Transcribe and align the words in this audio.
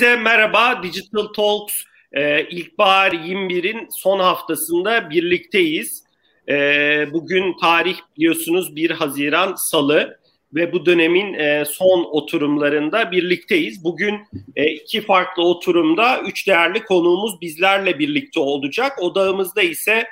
E, 0.00 0.02
hepinize 0.02 0.22
merhaba. 0.22 0.82
Digital 0.82 1.26
Talks 1.26 1.74
e, 2.12 2.44
İlkbahar 2.48 3.12
21'in 3.12 3.88
son 3.90 4.18
haftasında 4.18 5.10
birlikteyiz. 5.10 6.04
E, 6.48 6.54
bugün 7.12 7.56
tarih 7.60 7.96
biliyorsunuz 8.16 8.76
1 8.76 8.90
Haziran 8.90 9.54
Salı 9.54 10.18
ve 10.54 10.72
bu 10.72 10.86
dönemin 10.86 11.34
e, 11.34 11.64
son 11.64 12.04
oturumlarında 12.04 13.10
birlikteyiz. 13.10 13.84
Bugün 13.84 14.14
e, 14.56 14.70
iki 14.70 15.00
farklı 15.00 15.42
oturumda 15.42 16.20
üç 16.20 16.48
değerli 16.48 16.84
konuğumuz 16.84 17.40
bizlerle 17.40 17.98
birlikte 17.98 18.40
olacak. 18.40 19.02
Odağımızda 19.02 19.62
ise 19.62 20.04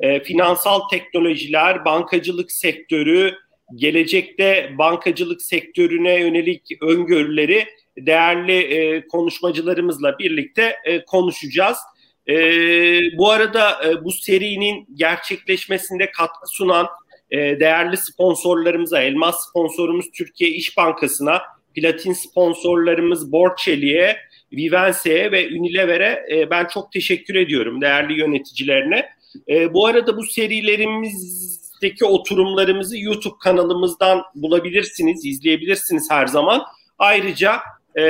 e, 0.00 0.22
finansal 0.22 0.80
teknolojiler, 0.88 1.84
bankacılık 1.84 2.52
sektörü, 2.52 3.34
gelecekte 3.74 4.74
bankacılık 4.78 5.42
sektörüne 5.42 6.20
yönelik 6.20 6.62
öngörüleri 6.82 7.66
değerli 7.98 8.52
e, 8.52 9.08
konuşmacılarımızla 9.08 10.18
birlikte 10.18 10.76
e, 10.84 11.04
konuşacağız. 11.04 11.78
E, 12.28 12.36
bu 13.18 13.30
arada 13.30 13.84
e, 13.84 14.04
bu 14.04 14.12
serinin 14.12 14.86
gerçekleşmesinde 14.94 16.10
katkı 16.10 16.46
sunan 16.48 16.86
e, 17.30 17.60
değerli 17.60 17.96
sponsorlarımıza, 17.96 19.02
elmas 19.02 19.48
sponsorumuz 19.48 20.10
Türkiye 20.10 20.50
İş 20.50 20.76
Bankası'na, 20.76 21.42
platin 21.74 22.12
sponsorlarımız 22.12 23.32
Borçeli'ye, 23.32 24.16
Vivense'ye 24.52 25.32
ve 25.32 25.48
Unilever'e 25.48 26.26
e, 26.32 26.50
ben 26.50 26.66
çok 26.66 26.92
teşekkür 26.92 27.34
ediyorum 27.34 27.80
değerli 27.80 28.20
yöneticilerine. 28.20 29.08
E, 29.48 29.74
bu 29.74 29.86
arada 29.86 30.16
bu 30.16 30.22
serilerimizdeki 30.22 32.04
oturumlarımızı 32.04 32.98
YouTube 32.98 33.36
kanalımızdan 33.40 34.22
bulabilirsiniz, 34.34 35.24
izleyebilirsiniz 35.26 36.08
her 36.10 36.26
zaman. 36.26 36.62
Ayrıca 36.98 37.60
e, 37.98 38.04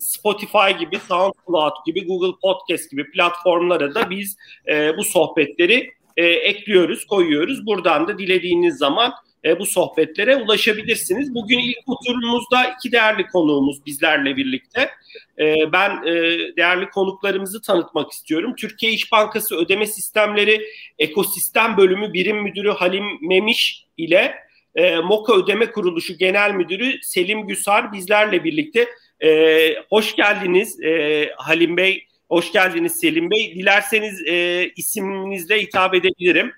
Spotify 0.00 0.78
gibi, 0.78 0.98
SoundCloud 0.98 1.72
gibi, 1.86 2.06
Google 2.06 2.38
Podcast 2.42 2.90
gibi 2.90 3.10
platformlara 3.10 3.94
da 3.94 4.10
biz 4.10 4.36
e, 4.68 4.96
bu 4.96 5.04
sohbetleri 5.04 5.90
e, 6.16 6.26
ekliyoruz, 6.26 7.06
koyuyoruz. 7.06 7.66
Buradan 7.66 8.08
da 8.08 8.18
dilediğiniz 8.18 8.78
zaman 8.78 9.12
e, 9.44 9.58
bu 9.58 9.66
sohbetlere 9.66 10.36
ulaşabilirsiniz. 10.36 11.34
Bugün 11.34 11.58
ilk 11.58 11.88
oturumumuzda 11.88 12.64
iki 12.64 12.92
değerli 12.92 13.26
konuğumuz 13.26 13.86
bizlerle 13.86 14.36
birlikte. 14.36 14.90
E, 15.38 15.72
ben 15.72 15.90
e, 16.06 16.12
değerli 16.56 16.90
konuklarımızı 16.90 17.62
tanıtmak 17.62 18.12
istiyorum. 18.12 18.54
Türkiye 18.56 18.92
İş 18.92 19.12
Bankası 19.12 19.56
Ödeme 19.56 19.86
Sistemleri 19.86 20.66
Ekosistem 20.98 21.76
Bölümü 21.76 22.12
Birim 22.12 22.42
Müdürü 22.42 22.70
Halim 22.70 23.04
Memiş 23.28 23.86
ile 23.96 24.45
e, 24.76 24.96
MOKA 24.96 25.36
Ödeme 25.36 25.72
Kuruluşu 25.72 26.18
Genel 26.18 26.54
Müdürü 26.54 27.02
Selim 27.02 27.46
Güsar 27.46 27.92
bizlerle 27.92 28.44
birlikte. 28.44 28.88
E, 29.24 29.70
hoş 29.90 30.16
geldiniz 30.16 30.80
e, 30.80 31.30
Halim 31.36 31.76
Bey, 31.76 32.06
hoş 32.28 32.52
geldiniz 32.52 33.00
Selim 33.00 33.30
Bey. 33.30 33.54
Dilerseniz 33.54 34.22
e, 34.26 34.68
isminizle 34.76 35.62
hitap 35.62 35.94
edebilirim. 35.94 36.52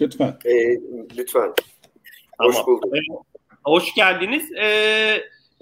Lütfen. 0.00 0.38
E, 0.44 0.52
lütfen. 1.16 1.52
Hoş 2.38 2.56
tamam. 2.56 2.66
bulduk. 2.66 2.96
E, 2.96 3.00
hoş 3.64 3.94
geldiniz. 3.94 4.52
E, 4.52 4.66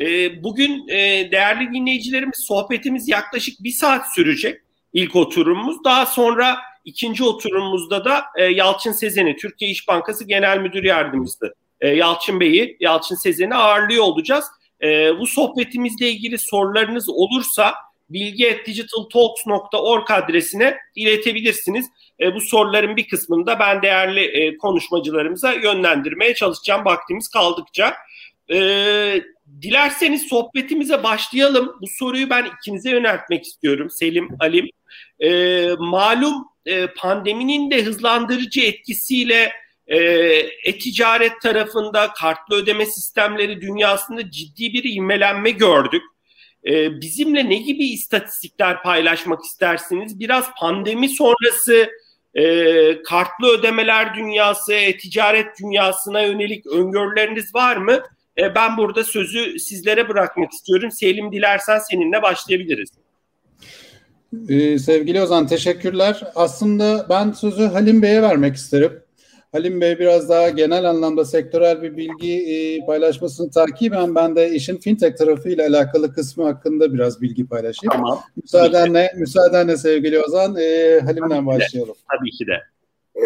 e, 0.01 0.43
bugün 0.45 0.89
e, 0.89 1.29
değerli 1.33 1.73
dinleyicilerimiz 1.73 2.39
sohbetimiz 2.39 3.09
yaklaşık 3.09 3.65
bir 3.65 3.71
saat 3.71 4.15
sürecek 4.15 4.61
ilk 4.93 5.17
oturumumuz. 5.17 5.85
Daha 5.85 6.07
sonra 6.07 6.57
ikinci 6.85 7.25
oturumumuzda 7.25 8.05
da 8.05 8.25
e, 8.37 8.45
Yalçın 8.45 8.93
Sezen'i, 8.93 9.37
Türkiye 9.37 9.71
İş 9.71 9.89
Bankası 9.89 10.25
Genel 10.25 10.59
Müdür 10.59 10.85
Yardımcısı 10.85 11.55
e, 11.85 11.89
Yalçın 11.89 12.41
Bey'i, 12.41 12.77
Yalçın 12.81 13.15
Sezen'i 13.15 13.55
ağırlıyor 13.55 14.05
olacağız. 14.05 14.45
E, 14.83 15.19
bu 15.19 15.27
sohbetimizle 15.27 16.11
ilgili 16.11 16.39
sorularınız 16.39 17.09
olursa 17.09 17.75
bilgi.digitaltalks.org 18.11 20.11
adresine 20.11 20.77
iletebilirsiniz. 20.95 21.87
E, 22.21 22.35
bu 22.35 22.41
soruların 22.41 22.97
bir 22.97 23.09
kısmını 23.09 23.47
da 23.47 23.59
ben 23.59 23.83
değerli 23.83 24.21
e, 24.21 24.57
konuşmacılarımıza 24.57 25.53
yönlendirmeye 25.53 26.35
çalışacağım 26.35 26.85
vaktimiz 26.85 27.29
kaldıkça. 27.29 27.95
Dilerseniz 29.63 30.29
sohbetimize 30.29 31.03
başlayalım. 31.03 31.77
Bu 31.83 31.87
soruyu 31.87 32.31
ben 32.31 32.47
ikinize 32.59 32.91
yöneltmek 32.91 33.45
istiyorum 33.45 33.91
Selim, 33.91 34.29
Alim. 34.41 34.69
Malum 35.79 36.45
e, 36.67 36.87
pandeminin 36.87 37.71
de 37.71 37.83
hızlandırıcı 37.83 38.61
etkisiyle 38.61 39.53
e-ticaret 39.87 41.41
tarafında 41.43 42.13
kartlı 42.13 42.57
ödeme 42.57 42.87
sistemleri 42.87 43.61
dünyasında 43.61 44.31
ciddi 44.31 44.73
bir 44.73 44.85
ivmelenme 44.85 45.51
gördük. 45.51 46.03
E, 46.67 47.01
bizimle 47.01 47.51
ne 47.51 47.57
gibi 47.57 47.85
istatistikler 47.85 48.83
paylaşmak 48.83 49.45
istersiniz? 49.45 50.21
Biraz 50.21 50.45
pandemi 50.61 51.09
sonrası 51.09 51.91
e, 52.35 53.03
kartlı 53.03 53.59
ödemeler 53.59 54.15
dünyası, 54.15 54.73
e-ticaret 54.73 55.47
dünyasına 55.63 56.23
yönelik 56.23 56.67
öngörüleriniz 56.67 57.55
var 57.55 57.77
mı? 57.77 58.03
E, 58.39 58.55
ben 58.55 58.77
burada 58.77 59.05
sözü 59.05 59.59
sizlere 59.59 60.09
bırakmak 60.09 60.53
istiyorum. 60.53 60.91
Selim 60.91 61.33
dilersen 61.33 61.79
seninle 61.79 62.23
başlayabiliriz. 62.23 62.91
Ee, 64.49 64.79
sevgili 64.79 65.23
Ozan 65.23 65.47
teşekkürler. 65.47 66.21
Aslında 66.35 67.07
ben 67.09 67.33
sözü 67.33 67.63
Halim 67.63 68.03
Bey'e 68.03 68.23
vermek 68.23 68.57
isterim. 68.57 69.04
Halim 69.55 69.81
Bey 69.81 69.99
biraz 69.99 70.29
daha 70.29 70.51
genel 70.51 70.85
anlamda 70.85 71.25
sektörel 71.25 71.83
bir 71.83 71.97
bilgi 71.97 72.33
e, 72.33 72.87
paylaşmasını 72.87 73.51
takiben 73.51 74.15
ben 74.15 74.37
de 74.37 74.51
işin 74.51 74.77
fintech 74.77 75.17
tarafıyla 75.17 75.69
alakalı 75.69 76.15
kısmı 76.15 76.45
hakkında 76.45 76.95
biraz 76.95 77.23
bilgi 77.23 77.49
paylaşayım. 77.49 77.93
Tamam. 77.93 78.21
Müsaadenle, 78.43 79.13
müsaadenle 79.17 79.77
sevgili 79.77 80.21
Ozan, 80.21 80.57
e, 80.57 81.01
Halim'den 81.01 81.29
Tabii 81.29 81.47
başlayalım. 81.47 81.95
De. 81.95 81.99
Tabii 82.19 82.31
ki 82.31 82.47
de. 82.47 82.61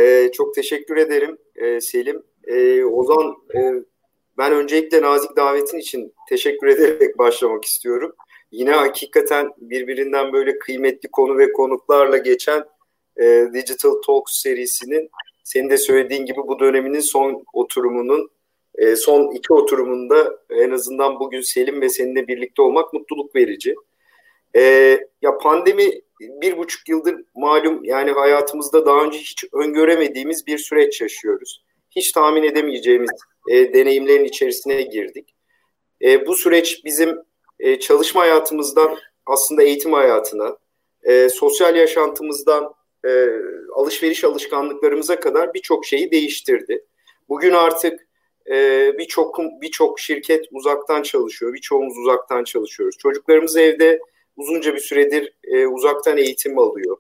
Ee, 0.01 0.33
çok 0.33 0.55
teşekkür 0.55 0.97
ederim 0.97 1.39
e, 1.57 1.81
Selim. 1.81 2.23
E, 2.45 2.85
Ozan, 2.85 3.35
e, 3.55 3.73
ben 4.39 4.53
öncelikle 4.53 5.03
nazik 5.03 5.37
davetin 5.37 5.79
için 5.79 6.15
teşekkür 6.29 6.67
ederek 6.67 7.19
başlamak 7.19 7.65
istiyorum. 7.65 8.13
Yine 8.53 8.71
hakikaten 8.71 9.51
birbirinden 9.59 10.33
böyle 10.33 10.59
kıymetli 10.59 11.09
konu 11.09 11.39
ve 11.39 11.53
konuklarla 11.53 12.17
geçen 12.17 12.65
e, 13.21 13.47
Digital 13.55 14.03
Talks 14.07 14.43
serisinin 14.43 15.11
senin 15.49 15.71
de 15.71 15.79
söylediğin 15.79 16.27
gibi 16.27 16.39
bu 16.47 16.59
döneminin 16.59 17.01
son 17.01 17.45
oturumunun 17.53 18.31
e, 18.75 18.97
son 18.97 19.31
iki 19.35 19.53
oturumunda 19.53 20.39
en 20.51 20.71
azından 20.71 21.21
bugün 21.21 21.41
Selim 21.41 21.81
ve 21.81 21.89
seninle 21.89 22.29
birlikte 22.29 22.63
olmak 22.63 22.93
mutluluk 22.93 23.37
verici. 23.37 23.75
E, 24.57 24.63
ya 25.23 25.39
pandemi 25.39 25.91
bir 26.21 26.59
buçuk 26.59 26.89
yıldır 26.89 27.17
malum 27.35 27.85
yani 27.85 28.11
hayatımızda 28.11 28.87
daha 28.87 29.05
önce 29.05 29.19
hiç 29.19 29.45
öngöremediğimiz 29.53 30.47
bir 30.47 30.59
süreç 30.59 31.01
yaşıyoruz. 31.01 31.65
Hiç 31.91 32.13
tahmin 32.13 32.43
edemeyeceğimiz 32.43 33.11
e, 33.51 33.73
deneyimlerin 33.73 34.25
içerisine 34.25 34.83
girdik. 34.83 35.35
E, 36.03 36.27
bu 36.27 36.35
süreç 36.37 36.85
bizim 36.85 37.19
e, 37.61 37.79
çalışma 37.79 38.21
hayatımızdan 38.21 38.99
aslında 39.27 39.63
eğitim 39.63 39.93
hayatına, 39.93 40.57
e, 41.03 41.29
sosyal 41.29 41.77
yaşantımızdan 41.77 42.78
e, 43.09 43.31
alışveriş 43.75 44.25
alışkanlıklarımıza 44.25 45.21
kadar 45.21 45.55
birçok 45.55 45.87
şeyi 45.87 46.11
değiştirdi. 46.11 46.85
Bugün 47.29 47.53
artık 47.53 48.07
e, 48.51 48.93
birçok 48.99 49.39
birçok 49.63 50.01
şirket 50.01 50.45
uzaktan 50.53 51.03
çalışıyor, 51.03 51.55
birçoğumuz 51.55 51.99
uzaktan 51.99 52.45
çalışıyoruz. 52.45 52.99
Çocuklarımız 52.99 53.57
evde 53.57 54.01
uzunca 54.37 54.75
bir 54.75 54.81
süredir 54.81 55.35
e, 55.45 55.67
uzaktan 55.67 56.17
eğitim 56.19 56.59
alıyor. 56.59 56.97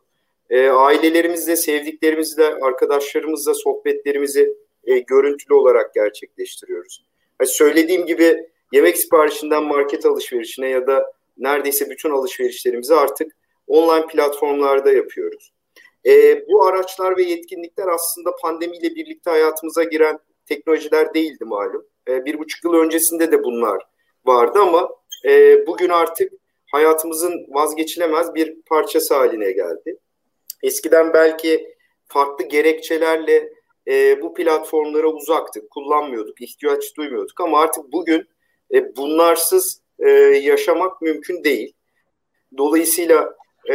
E, 0.51 0.69
ailelerimizle, 0.69 1.57
sevdiklerimizle, 1.57 2.45
arkadaşlarımızla 2.45 3.55
sohbetlerimizi 3.55 4.55
e, 4.85 4.99
görüntülü 4.99 5.55
olarak 5.55 5.95
gerçekleştiriyoruz. 5.95 7.05
Yani 7.41 7.49
söylediğim 7.51 8.07
gibi 8.07 8.49
yemek 8.73 8.99
siparişinden 8.99 9.65
market 9.65 10.07
alışverişine 10.07 10.69
ya 10.69 10.87
da 10.87 11.13
neredeyse 11.39 11.91
bütün 11.91 12.11
alışverişlerimizi 12.11 12.95
artık 12.95 13.37
online 13.67 14.07
platformlarda 14.07 14.93
yapıyoruz. 14.93 15.53
E, 16.07 16.45
bu 16.49 16.67
araçlar 16.67 17.17
ve 17.17 17.23
yetkinlikler 17.23 17.87
aslında 17.87 18.31
pandemiyle 18.43 18.95
birlikte 18.95 19.31
hayatımıza 19.31 19.85
giren 19.85 20.19
teknolojiler 20.47 21.15
değildi 21.15 21.45
malum. 21.45 21.87
E, 22.09 22.25
bir 22.25 22.39
buçuk 22.39 22.65
yıl 22.65 22.75
öncesinde 22.75 23.33
de 23.33 23.45
bunlar 23.45 23.83
vardı 24.25 24.59
ama 24.59 24.91
e, 25.25 25.67
bugün 25.67 25.89
artık 25.89 26.33
hayatımızın 26.73 27.47
vazgeçilemez 27.49 28.35
bir 28.35 28.63
parçası 28.63 29.15
haline 29.15 29.53
geldi. 29.53 29.99
Eskiden 30.63 31.13
belki 31.13 31.75
farklı 32.07 32.45
gerekçelerle 32.45 33.53
e, 33.89 34.23
bu 34.23 34.35
platformlara 34.35 35.09
uzaktık, 35.09 35.71
kullanmıyorduk, 35.71 36.41
ihtiyaç 36.41 36.97
duymuyorduk 36.97 37.41
ama 37.41 37.61
artık 37.61 37.93
bugün 37.93 38.29
e, 38.75 38.97
bunlarsız 38.97 39.83
e, 39.99 40.11
yaşamak 40.43 41.03
mümkün 41.03 41.45
değil. 41.45 41.73
Dolayısıyla 42.59 43.38
e, 43.71 43.75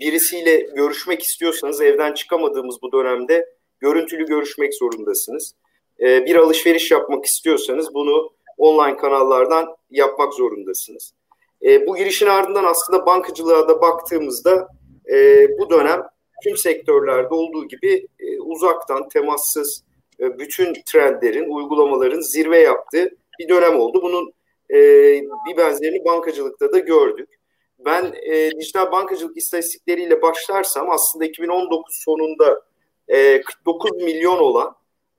birisiyle 0.00 0.56
görüşmek 0.56 1.22
istiyorsanız 1.22 1.80
evden 1.80 2.14
çıkamadığımız 2.14 2.76
bu 2.82 2.92
dönemde 2.92 3.46
görüntülü 3.80 4.26
görüşmek 4.26 4.74
zorundasınız. 4.74 5.54
E, 6.00 6.26
bir 6.26 6.36
alışveriş 6.36 6.90
yapmak 6.90 7.24
istiyorsanız 7.24 7.94
bunu 7.94 8.30
online 8.58 8.96
kanallardan 8.96 9.76
yapmak 9.90 10.34
zorundasınız. 10.34 11.12
E, 11.62 11.86
bu 11.86 11.96
girişin 11.96 12.26
ardından 12.26 12.64
aslında 12.64 13.06
bankacılığa 13.06 13.68
da 13.68 13.80
baktığımızda 13.80 14.68
e, 15.12 15.48
bu 15.58 15.70
dönem 15.70 16.02
tüm 16.44 16.56
sektörlerde 16.56 17.34
olduğu 17.34 17.68
gibi 17.68 18.06
e, 18.20 18.40
uzaktan 18.40 19.08
temassız 19.08 19.84
e, 20.20 20.38
bütün 20.38 20.74
trendlerin, 20.92 21.50
uygulamaların 21.50 22.20
zirve 22.20 22.58
yaptığı 22.58 23.10
bir 23.40 23.48
dönem 23.48 23.80
oldu. 23.80 24.02
Bunun 24.02 24.32
e, 24.70 24.76
bir 25.22 25.56
benzerini 25.56 26.04
bankacılıkta 26.04 26.72
da 26.72 26.78
gördük. 26.78 27.28
Ben 27.78 28.14
e, 28.22 28.50
dijital 28.60 28.92
bankacılık 28.92 29.36
istatistikleriyle 29.36 30.22
başlarsam 30.22 30.90
aslında 30.90 31.24
2019 31.24 31.94
sonunda 32.04 32.62
e, 33.08 33.40
49 33.40 34.02
milyon 34.02 34.38
olan 34.38 34.74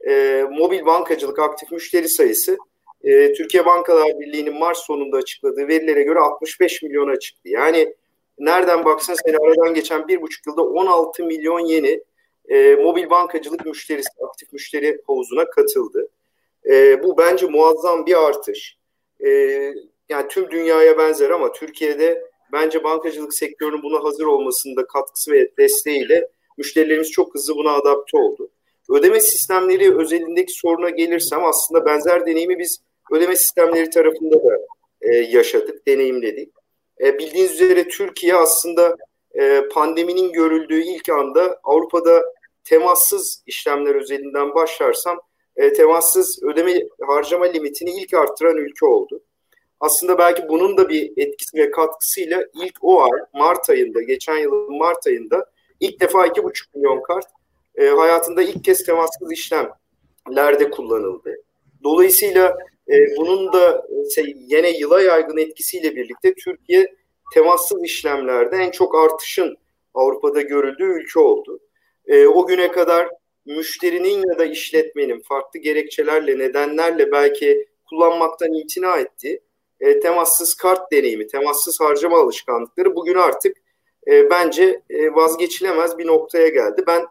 e, 0.08 0.46
mobil 0.52 0.86
bankacılık 0.86 1.40
aktif 1.40 1.72
müşteri 1.72 2.10
sayısı 2.10 2.58
e, 3.04 3.34
Türkiye 3.34 3.66
Bankalar 3.66 4.20
Birliği'nin 4.20 4.60
Mart 4.60 4.78
sonunda 4.78 5.18
açıkladığı 5.18 5.68
verilere 5.68 6.04
göre 6.04 6.20
65 6.20 6.82
milyona 6.84 7.20
çıktı. 7.20 7.50
Yani 7.50 7.96
nereden 8.40 8.86
baksan 8.86 9.16
seni 9.26 9.38
aradan 9.38 9.74
geçen 9.74 10.08
bir 10.08 10.22
buçuk 10.22 10.48
yılda 10.48 10.64
16 10.64 11.24
milyon 11.24 11.60
yeni 11.60 12.04
e, 12.50 12.76
mobil 12.76 13.10
bankacılık 13.10 13.66
müşterisi, 13.66 14.10
aktif 14.28 14.54
müşteri 14.54 15.02
havuzuna 15.08 15.50
katıldı. 15.50 16.10
E, 16.70 17.04
bu 17.04 17.18
bence 17.18 17.46
muazzam 17.46 18.06
bir 18.06 18.28
artış. 18.28 18.78
E, 19.26 19.30
yani 20.10 20.28
tüm 20.30 20.52
dünyaya 20.52 20.98
benzer 20.98 21.30
ama 21.30 21.52
Türkiye'de 21.52 22.29
bence 22.54 22.84
bankacılık 22.84 23.34
sektörünün 23.34 23.84
buna 23.84 24.04
hazır 24.04 24.26
olmasında 24.26 24.88
katkısı 24.88 25.32
ve 25.32 25.52
desteğiyle 25.58 26.28
müşterilerimiz 26.58 27.12
çok 27.12 27.36
hızlı 27.36 27.56
buna 27.56 27.72
adapte 27.72 28.18
oldu. 28.18 28.50
Ödeme 28.90 29.20
sistemleri 29.20 29.98
özelindeki 29.98 30.54
soruna 30.54 30.90
gelirsem 30.90 31.46
aslında 31.46 31.86
benzer 31.86 32.26
deneyimi 32.26 32.60
biz 32.60 32.78
ödeme 33.12 33.36
sistemleri 33.36 33.90
tarafında 33.90 34.44
da 34.44 34.60
e, 35.02 35.16
yaşadık, 35.16 35.88
deneyimledik. 35.88 36.54
E, 37.04 37.20
bildiğiniz 37.20 37.62
üzere 37.62 37.88
Türkiye 37.88 38.36
aslında 38.36 38.96
e, 39.40 39.62
pandeminin 39.72 40.32
görüldüğü 40.34 40.82
ilk 40.82 41.10
anda 41.10 41.60
Avrupa'da 41.64 42.24
temassız 42.64 43.44
işlemler 43.46 43.96
özelinden 43.96 44.56
başlarsam 44.56 45.20
e, 45.56 45.74
temassız 45.74 46.44
ödeme 46.44 46.74
harcama 47.08 47.46
limitini 47.46 48.02
ilk 48.02 48.14
arttıran 48.14 48.58
ülke 48.58 48.86
oldu. 48.86 49.24
Aslında 49.80 50.18
belki 50.18 50.50
bunun 50.50 50.78
da 50.78 50.90
bir 50.90 51.12
etkisi 51.18 51.58
ve 51.58 51.72
katkısıyla 51.72 52.44
ilk 52.64 52.78
o 52.82 53.04
ay 53.04 53.20
Mart 53.34 53.70
ayında, 53.70 54.02
geçen 54.02 54.38
yılın 54.38 54.78
Mart 54.78 55.08
ayında 55.08 55.46
ilk 55.80 56.02
defa 56.02 56.28
2,5 56.28 56.76
milyon 56.76 57.02
kart 57.02 57.26
e, 57.76 57.88
hayatında 57.88 58.42
ilk 58.42 58.64
kez 58.64 58.84
temassız 58.84 59.32
işlemlerde 59.32 60.70
kullanıldı. 60.72 61.36
Dolayısıyla 61.84 62.58
e, 62.90 63.18
bunun 63.18 63.54
da 63.54 63.88
şey, 64.16 64.36
yine 64.38 64.70
yıla 64.70 65.02
yaygın 65.02 65.38
etkisiyle 65.38 65.96
birlikte 65.96 66.34
Türkiye 66.34 66.96
temassız 67.34 67.84
işlemlerde 67.84 68.56
en 68.56 68.72
çok 68.72 68.96
artışın 68.96 69.58
Avrupa'da 69.94 70.42
görüldüğü 70.42 71.02
ülke 71.02 71.20
oldu. 71.20 71.60
E, 72.08 72.28
o 72.28 72.48
güne 72.48 72.72
kadar 72.72 73.10
müşterinin 73.46 74.28
ya 74.30 74.38
da 74.40 74.46
işletmenin 74.46 75.20
farklı 75.20 75.60
gerekçelerle, 75.60 76.40
nedenlerle 76.40 77.12
belki 77.12 77.68
kullanmaktan 77.90 78.54
imtina 78.54 78.98
ettiği 78.98 79.42
e, 79.80 80.00
temassız 80.00 80.54
kart 80.54 80.92
deneyimi, 80.92 81.28
temassız 81.28 81.80
harcama 81.80 82.18
alışkanlıkları 82.18 82.96
bugün 82.96 83.16
artık 83.16 83.58
e, 84.08 84.30
bence 84.30 84.82
e, 84.90 85.16
vazgeçilemez 85.16 85.98
bir 85.98 86.08
noktaya 86.08 86.48
geldi. 86.48 86.84
Ben 86.88 87.06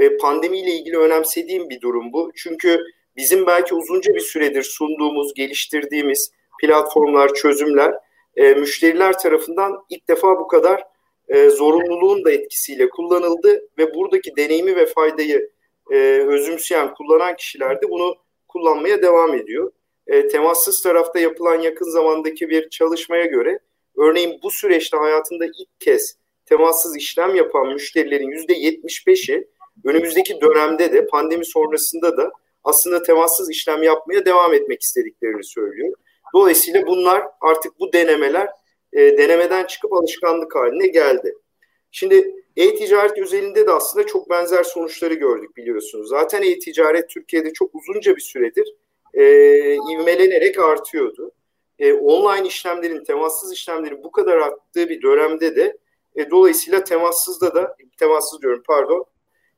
e, 0.00 0.16
pandemiyle 0.16 0.70
ilgili 0.70 0.98
önemsediğim 0.98 1.70
bir 1.70 1.80
durum 1.80 2.12
bu. 2.12 2.32
Çünkü 2.34 2.80
bizim 3.16 3.46
belki 3.46 3.74
uzunca 3.74 4.14
bir 4.14 4.20
süredir 4.20 4.62
sunduğumuz, 4.62 5.34
geliştirdiğimiz 5.34 6.30
platformlar, 6.60 7.34
çözümler 7.34 7.94
e, 8.36 8.54
müşteriler 8.54 9.18
tarafından 9.18 9.84
ilk 9.90 10.08
defa 10.08 10.38
bu 10.38 10.48
kadar 10.48 10.84
e, 11.28 11.50
zorunluluğun 11.50 12.24
da 12.24 12.32
etkisiyle 12.32 12.88
kullanıldı 12.88 13.68
ve 13.78 13.94
buradaki 13.94 14.36
deneyimi 14.36 14.76
ve 14.76 14.86
faydayı 14.86 15.50
e, 15.90 15.96
özümseyen, 16.28 16.94
kullanan 16.94 17.36
kişiler 17.36 17.82
de 17.82 17.90
bunu 17.90 18.14
kullanmaya 18.48 19.02
devam 19.02 19.34
ediyor. 19.34 19.72
E, 20.06 20.28
temassız 20.28 20.82
tarafta 20.82 21.18
yapılan 21.18 21.60
yakın 21.60 21.90
zamandaki 21.90 22.48
bir 22.48 22.68
çalışmaya 22.68 23.24
göre 23.24 23.58
örneğin 23.98 24.40
bu 24.42 24.50
süreçte 24.50 24.96
hayatında 24.96 25.44
ilk 25.44 25.80
kez 25.80 26.16
temassız 26.46 26.96
işlem 26.96 27.34
yapan 27.34 27.72
müşterilerin 27.72 28.30
%75'i 28.30 29.48
önümüzdeki 29.84 30.40
dönemde 30.40 30.92
de 30.92 31.06
pandemi 31.06 31.46
sonrasında 31.46 32.16
da 32.16 32.32
aslında 32.64 33.02
temassız 33.02 33.50
işlem 33.50 33.82
yapmaya 33.82 34.24
devam 34.24 34.54
etmek 34.54 34.82
istediklerini 34.82 35.44
söylüyor. 35.44 35.94
Dolayısıyla 36.34 36.86
bunlar 36.86 37.24
artık 37.40 37.80
bu 37.80 37.92
denemeler 37.92 38.48
e, 38.92 39.18
denemeden 39.18 39.66
çıkıp 39.66 39.92
alışkanlık 39.92 40.54
haline 40.56 40.86
geldi. 40.86 41.34
Şimdi 41.90 42.34
e-ticaret 42.56 43.18
özelinde 43.18 43.66
de 43.66 43.70
aslında 43.70 44.06
çok 44.06 44.30
benzer 44.30 44.62
sonuçları 44.62 45.14
gördük 45.14 45.56
biliyorsunuz. 45.56 46.08
Zaten 46.08 46.42
e-ticaret 46.42 47.08
Türkiye'de 47.08 47.52
çok 47.52 47.74
uzunca 47.74 48.16
bir 48.16 48.20
süredir 48.20 48.74
e, 49.14 49.24
ivmelenerek 49.74 50.58
artıyordu. 50.58 51.32
E, 51.78 51.92
online 51.92 52.48
işlemlerin, 52.48 53.04
temassız 53.04 53.52
işlemlerin 53.52 54.02
bu 54.04 54.12
kadar 54.12 54.36
arttığı 54.36 54.88
bir 54.88 55.02
dönemde 55.02 55.56
de 55.56 55.76
e, 56.16 56.30
dolayısıyla 56.30 56.84
temassızda 56.84 57.54
da, 57.54 57.76
temassız 57.98 58.42
diyorum 58.42 58.62
pardon, 58.66 59.04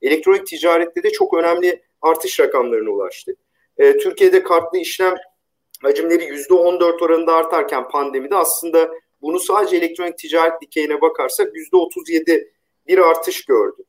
elektronik 0.02 0.46
ticarette 0.46 1.02
de 1.02 1.10
çok 1.10 1.34
önemli 1.34 1.82
artış 2.02 2.40
rakamlarına 2.40 2.90
ulaştı. 2.90 3.36
E, 3.78 3.96
Türkiye'de 3.96 4.42
kartlı 4.42 4.78
işlem 4.78 5.14
hacimleri 5.82 6.24
%14 6.24 7.04
oranında 7.04 7.32
artarken 7.34 7.88
pandemide 7.88 8.34
aslında 8.34 8.90
bunu 9.22 9.40
sadece 9.40 9.76
elektronik 9.76 10.18
ticaret 10.18 10.60
dikeyine 10.60 11.00
bakarsak 11.00 11.52
%37 11.72 12.50
bir 12.86 12.98
artış 12.98 13.44
gördük. 13.44 13.86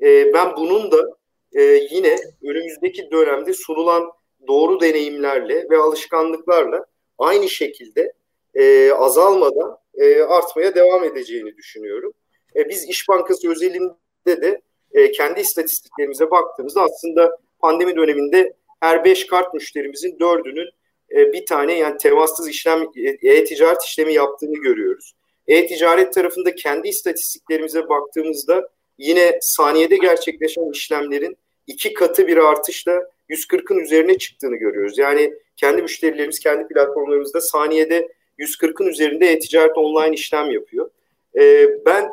E, 0.00 0.34
ben 0.34 0.56
bunun 0.56 0.92
da 0.92 1.16
e, 1.52 1.62
yine 1.90 2.16
önümüzdeki 2.42 3.10
dönemde 3.10 3.52
sunulan 3.52 4.12
doğru 4.48 4.80
deneyimlerle 4.80 5.66
ve 5.70 5.76
alışkanlıklarla 5.76 6.86
aynı 7.18 7.48
şekilde 7.48 8.12
e, 8.54 8.92
azalmadan 8.92 9.78
e, 9.94 10.22
artmaya 10.22 10.74
devam 10.74 11.04
edeceğini 11.04 11.56
düşünüyorum. 11.56 12.12
E, 12.56 12.68
biz 12.68 12.88
İş 12.88 13.08
Bankası 13.08 13.50
özelinde 13.50 14.42
de 14.42 14.60
e, 14.92 15.12
kendi 15.12 15.40
istatistiklerimize 15.40 16.30
baktığımızda 16.30 16.82
aslında 16.82 17.38
pandemi 17.58 17.96
döneminde 17.96 18.52
her 18.80 19.04
beş 19.04 19.26
kart 19.26 19.54
müşterimizin 19.54 20.18
dördünün 20.20 20.68
e, 21.10 21.32
bir 21.32 21.46
tane 21.46 21.78
yani 21.78 21.96
temassız 21.96 22.48
işlem 22.48 22.86
e-ticaret 23.22 23.82
işlemi 23.82 24.14
yaptığını 24.14 24.54
görüyoruz. 24.54 25.14
E-ticaret 25.48 26.14
tarafında 26.14 26.54
kendi 26.54 26.88
istatistiklerimize 26.88 27.88
baktığımızda 27.88 28.68
yine 28.98 29.38
saniyede 29.40 29.96
gerçekleşen 29.96 30.70
işlemlerin 30.70 31.36
iki 31.66 31.92
katı 31.92 32.26
bir 32.26 32.36
artışla 32.36 33.10
140'ın 33.30 33.78
üzerine 33.78 34.18
çıktığını 34.18 34.56
görüyoruz. 34.56 34.98
Yani 34.98 35.34
kendi 35.56 35.82
müşterilerimiz 35.82 36.38
kendi 36.38 36.68
platformlarımızda 36.68 37.40
saniyede 37.40 38.08
140'ın 38.38 38.86
üzerinde 38.86 39.26
e-ticaret 39.26 39.78
online 39.78 40.14
işlem 40.14 40.50
yapıyor. 40.50 40.90
E, 41.38 41.68
ben 41.86 42.10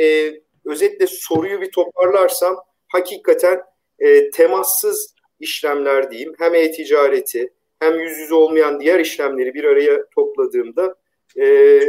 e, 0.00 0.34
özetle 0.64 1.06
soruyu 1.06 1.60
bir 1.60 1.70
toparlarsam 1.70 2.56
hakikaten 2.88 3.60
e, 3.98 4.30
temassız 4.30 5.14
işlemler 5.40 6.10
diyeyim 6.10 6.34
hem 6.38 6.54
e-ticareti 6.54 7.52
hem 7.80 8.00
yüz 8.00 8.18
yüze 8.18 8.34
olmayan 8.34 8.80
diğer 8.80 9.00
işlemleri 9.00 9.54
bir 9.54 9.64
araya 9.64 10.08
topladığımda 10.10 10.94
e, 11.40 11.80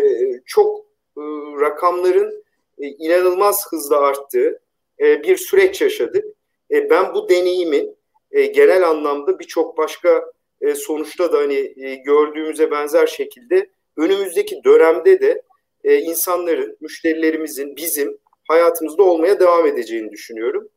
çok 0.45 0.85
e, 1.17 1.21
rakamların 1.61 2.43
e, 2.79 2.87
inanılmaz 2.87 3.67
hızla 3.71 3.97
arttığı 3.97 4.59
e, 4.99 5.23
bir 5.23 5.37
süreç 5.37 5.81
yaşadık. 5.81 6.25
E, 6.71 6.89
ben 6.89 7.13
bu 7.13 7.29
deneyimin 7.29 7.94
e, 8.35 8.45
genel 8.45 8.89
anlamda 8.89 9.39
birçok 9.39 9.77
başka 9.77 10.23
e, 10.61 10.75
sonuçta 10.75 11.33
da 11.33 11.37
hani 11.37 11.73
e, 11.77 11.95
gördüğümüze 11.95 12.71
benzer 12.71 13.07
şekilde 13.07 13.69
önümüzdeki 13.97 14.61
dönemde 14.63 15.21
de 15.21 15.41
e, 15.83 15.97
insanların, 15.97 16.77
müşterilerimizin, 16.81 17.75
bizim 17.75 18.17
hayatımızda 18.47 19.03
olmaya 19.03 19.39
devam 19.39 19.67
edeceğini 19.67 20.11
düşünüyorum. 20.11 20.69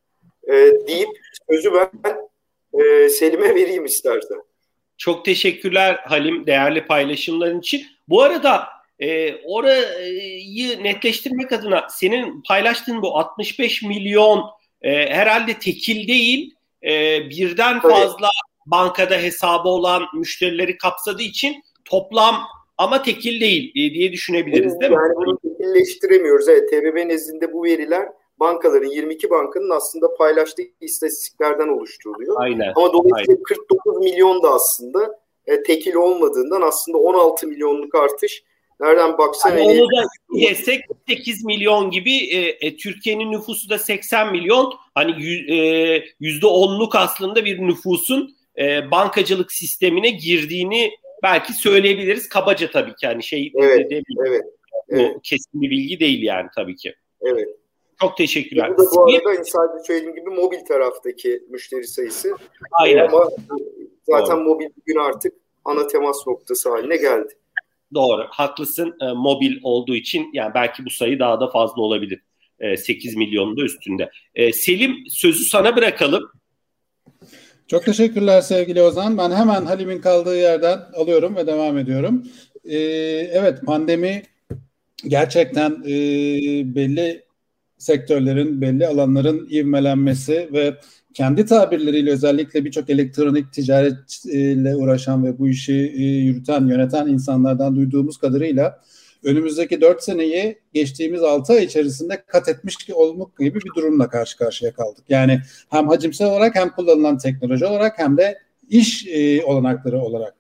E, 0.48 0.54
deyip 0.88 1.08
sözü 1.50 1.72
ben 1.74 2.16
e, 2.80 3.08
Selim'e 3.08 3.54
vereyim 3.54 3.84
istersen. 3.84 4.38
Çok 4.98 5.24
teşekkürler 5.24 5.94
Halim 5.94 6.46
değerli 6.46 6.86
paylaşımların 6.86 7.60
için. 7.60 7.82
Bu 8.08 8.22
arada 8.22 8.64
e, 8.98 9.34
orayı 9.44 10.82
netleştirmek 10.82 11.52
adına 11.52 11.86
senin 11.90 12.42
paylaştığın 12.42 13.02
bu 13.02 13.18
65 13.18 13.82
milyon 13.82 14.44
e, 14.82 14.90
herhalde 14.92 15.58
tekil 15.58 16.08
değil 16.08 16.54
e, 16.82 17.20
birden 17.30 17.80
fazla 17.80 18.26
evet. 18.26 18.66
bankada 18.66 19.14
hesabı 19.14 19.68
olan 19.68 20.02
müşterileri 20.14 20.78
kapsadığı 20.78 21.22
için 21.22 21.62
toplam 21.84 22.34
ama 22.78 23.02
tekil 23.02 23.40
değil 23.40 23.70
e, 23.70 23.94
diye 23.94 24.12
düşünebiliriz 24.12 24.80
değil 24.80 24.92
mi? 24.92 24.98
Yani 25.02 25.16
bunu 25.16 25.38
tekilleştiremiyoruz. 25.38 26.48
Evet 26.48 26.70
TBB 26.70 27.08
nezdinde 27.08 27.52
bu 27.52 27.64
veriler 27.64 28.08
bankaların 28.40 28.90
22 28.90 29.30
bankanın 29.30 29.70
aslında 29.70 30.14
paylaştığı 30.14 30.62
istatistiklerden 30.80 31.68
oluşturuluyor. 31.68 32.36
Aynen. 32.38 32.72
Ama 32.76 32.92
dolayısıyla 32.92 33.34
Aynen. 33.34 33.42
49 33.42 33.96
milyon 33.96 34.42
da 34.42 34.50
aslında 34.50 35.18
e, 35.46 35.62
tekil 35.62 35.94
olmadığından 35.94 36.62
aslında 36.62 36.98
16 36.98 37.46
milyonluk 37.46 37.94
artış 37.94 38.42
Nereden 38.80 39.18
baksan 39.18 39.50
yani 39.50 39.62
onu 39.62 39.86
da 39.86 40.08
yesek 40.32 40.84
8 41.08 41.44
milyon 41.44 41.90
gibi 41.90 42.16
e, 42.16 42.66
e, 42.66 42.76
Türkiye'nin 42.76 43.32
nüfusu 43.32 43.70
da 43.70 43.78
80 43.78 44.32
milyon. 44.32 44.74
Hani 44.94 45.10
e, 45.52 45.58
yüzde 46.20 46.46
onluk 46.46 46.94
aslında 46.94 47.44
bir 47.44 47.58
nüfusun 47.58 48.36
e, 48.58 48.90
bankacılık 48.90 49.52
sistemine 49.52 50.10
girdiğini 50.10 50.90
belki 51.22 51.52
söyleyebiliriz. 51.52 52.28
Kabaca 52.28 52.70
tabii 52.70 52.94
ki 52.94 53.06
hani 53.06 53.22
şey 53.22 53.52
evet, 53.56 53.86
evet, 53.90 54.04
evet. 54.26 54.44
Bu 54.90 55.20
kesin 55.22 55.60
bir 55.62 55.70
bilgi 55.70 56.00
değil 56.00 56.22
yani 56.22 56.48
tabii 56.56 56.76
ki. 56.76 56.94
Evet. 57.22 57.48
Çok 58.00 58.16
teşekkürler. 58.16 58.76
Bu 58.76 58.82
da 58.82 58.86
bu 58.96 59.02
arada 59.02 59.44
sadece 59.44 59.84
söylediğim 59.86 60.14
gibi 60.14 60.30
mobil 60.30 60.58
taraftaki 60.68 61.42
müşteri 61.48 61.86
sayısı. 61.86 62.36
Aynen. 62.72 63.08
Ama 63.08 63.28
zaten 64.08 64.36
Doğru. 64.36 64.44
mobil 64.44 64.66
bugün 64.80 64.96
artık 64.96 65.34
ana 65.64 65.86
temas 65.86 66.26
noktası 66.26 66.70
haline 66.70 66.96
geldi. 66.96 67.34
Doğru. 67.94 68.26
Haklısın. 68.30 68.96
E, 69.00 69.12
mobil 69.12 69.58
olduğu 69.62 69.94
için 69.94 70.30
yani 70.32 70.54
belki 70.54 70.84
bu 70.84 70.90
sayı 70.90 71.18
daha 71.18 71.40
da 71.40 71.50
fazla 71.50 71.82
olabilir. 71.82 72.20
E, 72.60 72.76
8 72.76 73.16
milyonun 73.16 73.56
da 73.56 73.62
üstünde. 73.62 74.10
E, 74.34 74.52
Selim 74.52 74.96
sözü 75.10 75.44
sana 75.44 75.76
bırakalım. 75.76 76.30
Çok 77.66 77.84
teşekkürler 77.84 78.40
sevgili 78.40 78.82
Ozan. 78.82 79.18
Ben 79.18 79.30
hemen 79.30 79.64
Halim'in 79.66 80.00
kaldığı 80.00 80.36
yerden 80.36 80.78
alıyorum 80.94 81.36
ve 81.36 81.46
devam 81.46 81.78
ediyorum. 81.78 82.26
Ee, 82.64 82.76
evet 83.32 83.62
pandemi 83.66 84.22
gerçekten 85.08 85.70
e, 85.70 85.94
belli 86.74 87.24
sektörlerin, 87.78 88.60
belli 88.60 88.86
alanların 88.86 89.48
ivmelenmesi 89.50 90.48
ve 90.52 90.74
kendi 91.14 91.46
tabirleriyle 91.46 92.10
özellikle 92.10 92.64
birçok 92.64 92.90
elektronik 92.90 93.52
ticaretle 93.52 94.76
uğraşan 94.76 95.24
ve 95.24 95.38
bu 95.38 95.48
işi 95.48 95.74
e, 95.74 96.02
yürüten, 96.02 96.66
yöneten 96.66 97.06
insanlardan 97.06 97.76
duyduğumuz 97.76 98.16
kadarıyla 98.16 98.80
önümüzdeki 99.24 99.80
4 99.80 100.02
seneyi 100.02 100.58
geçtiğimiz 100.74 101.22
6 101.22 101.52
ay 101.52 101.64
içerisinde 101.64 102.22
kat 102.26 102.48
etmiş 102.48 102.76
olmak 102.92 103.38
gibi 103.38 103.60
bir 103.60 103.70
durumla 103.76 104.08
karşı 104.08 104.38
karşıya 104.38 104.72
kaldık. 104.72 105.04
Yani 105.08 105.40
hem 105.68 105.88
hacimsel 105.88 106.28
olarak 106.28 106.54
hem 106.54 106.70
kullanılan 106.70 107.18
teknoloji 107.18 107.66
olarak 107.66 107.98
hem 107.98 108.16
de 108.16 108.38
iş 108.68 109.06
e, 109.06 109.44
olanakları 109.44 110.00
olarak. 110.00 110.37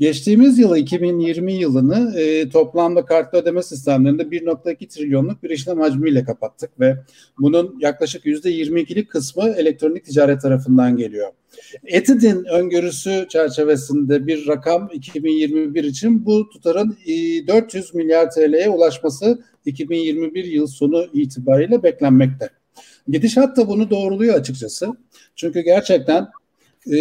Geçtiğimiz 0.00 0.58
yılı 0.58 0.78
2020 0.78 1.52
yılını 1.52 2.20
e, 2.20 2.48
toplamda 2.48 3.04
kartlı 3.04 3.38
ödeme 3.38 3.62
sistemlerinde 3.62 4.22
1.2 4.22 4.88
trilyonluk 4.88 5.42
bir 5.42 5.50
işlem 5.50 5.80
hacmiyle 5.80 6.24
kapattık 6.24 6.80
ve 6.80 6.96
bunun 7.38 7.78
yaklaşık 7.80 8.24
%22'lik 8.26 9.10
kısmı 9.10 9.54
elektronik 9.56 10.04
ticaret 10.04 10.42
tarafından 10.42 10.96
geliyor. 10.96 11.32
Etid'in 11.84 12.44
öngörüsü 12.44 13.26
çerçevesinde 13.28 14.26
bir 14.26 14.46
rakam 14.46 14.90
2021 14.92 15.84
için 15.84 16.26
bu 16.26 16.48
tutarın 16.48 16.98
400 17.46 17.94
milyar 17.94 18.30
TL'ye 18.30 18.68
ulaşması 18.68 19.38
2021 19.64 20.44
yıl 20.44 20.66
sonu 20.66 21.06
itibariyle 21.12 21.82
beklenmekte. 21.82 22.50
Gidişat 23.08 23.56
da 23.56 23.68
bunu 23.68 23.90
doğruluyor 23.90 24.34
açıkçası. 24.34 24.86
Çünkü 25.36 25.60
gerçekten 25.60 26.28
e, 26.86 26.94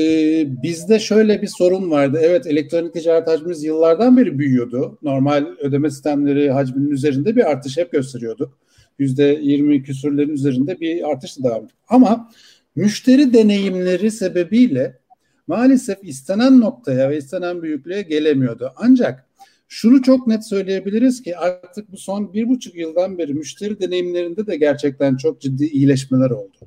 bizde 0.63 0.99
şöyle 0.99 1.41
bir 1.41 1.47
sorun 1.47 1.91
vardı. 1.91 2.19
Evet 2.21 2.47
elektronik 2.47 2.93
ticaret 2.93 3.27
hacmimiz 3.27 3.63
yıllardan 3.63 4.17
beri 4.17 4.39
büyüyordu. 4.39 4.97
Normal 5.01 5.45
ödeme 5.59 5.89
sistemleri 5.89 6.51
hacminin 6.51 6.91
üzerinde 6.91 7.35
bir 7.35 7.51
artış 7.51 7.77
hep 7.77 7.91
gösteriyorduk. 7.91 8.57
%20 8.99 9.83
küsürlerin 9.83 10.29
üzerinde 10.29 10.79
bir 10.79 11.09
artış 11.11 11.39
da 11.39 11.43
devam 11.43 11.57
ediyor. 11.57 11.71
Ama 11.87 12.31
müşteri 12.75 13.33
deneyimleri 13.33 14.11
sebebiyle 14.11 14.99
maalesef 15.47 15.97
istenen 16.03 16.59
noktaya 16.59 17.09
ve 17.09 17.17
istenen 17.17 17.61
büyüklüğe 17.61 18.01
gelemiyordu. 18.01 18.73
Ancak 18.75 19.25
şunu 19.67 20.01
çok 20.01 20.27
net 20.27 20.47
söyleyebiliriz 20.47 21.23
ki 21.23 21.37
artık 21.37 21.91
bu 21.91 21.97
son 21.97 22.33
bir 22.33 22.49
buçuk 22.49 22.75
yıldan 22.75 23.17
beri 23.17 23.33
müşteri 23.33 23.79
deneyimlerinde 23.79 24.47
de 24.47 24.55
gerçekten 24.55 25.17
çok 25.17 25.41
ciddi 25.41 25.65
iyileşmeler 25.65 26.29
oldu. 26.29 26.57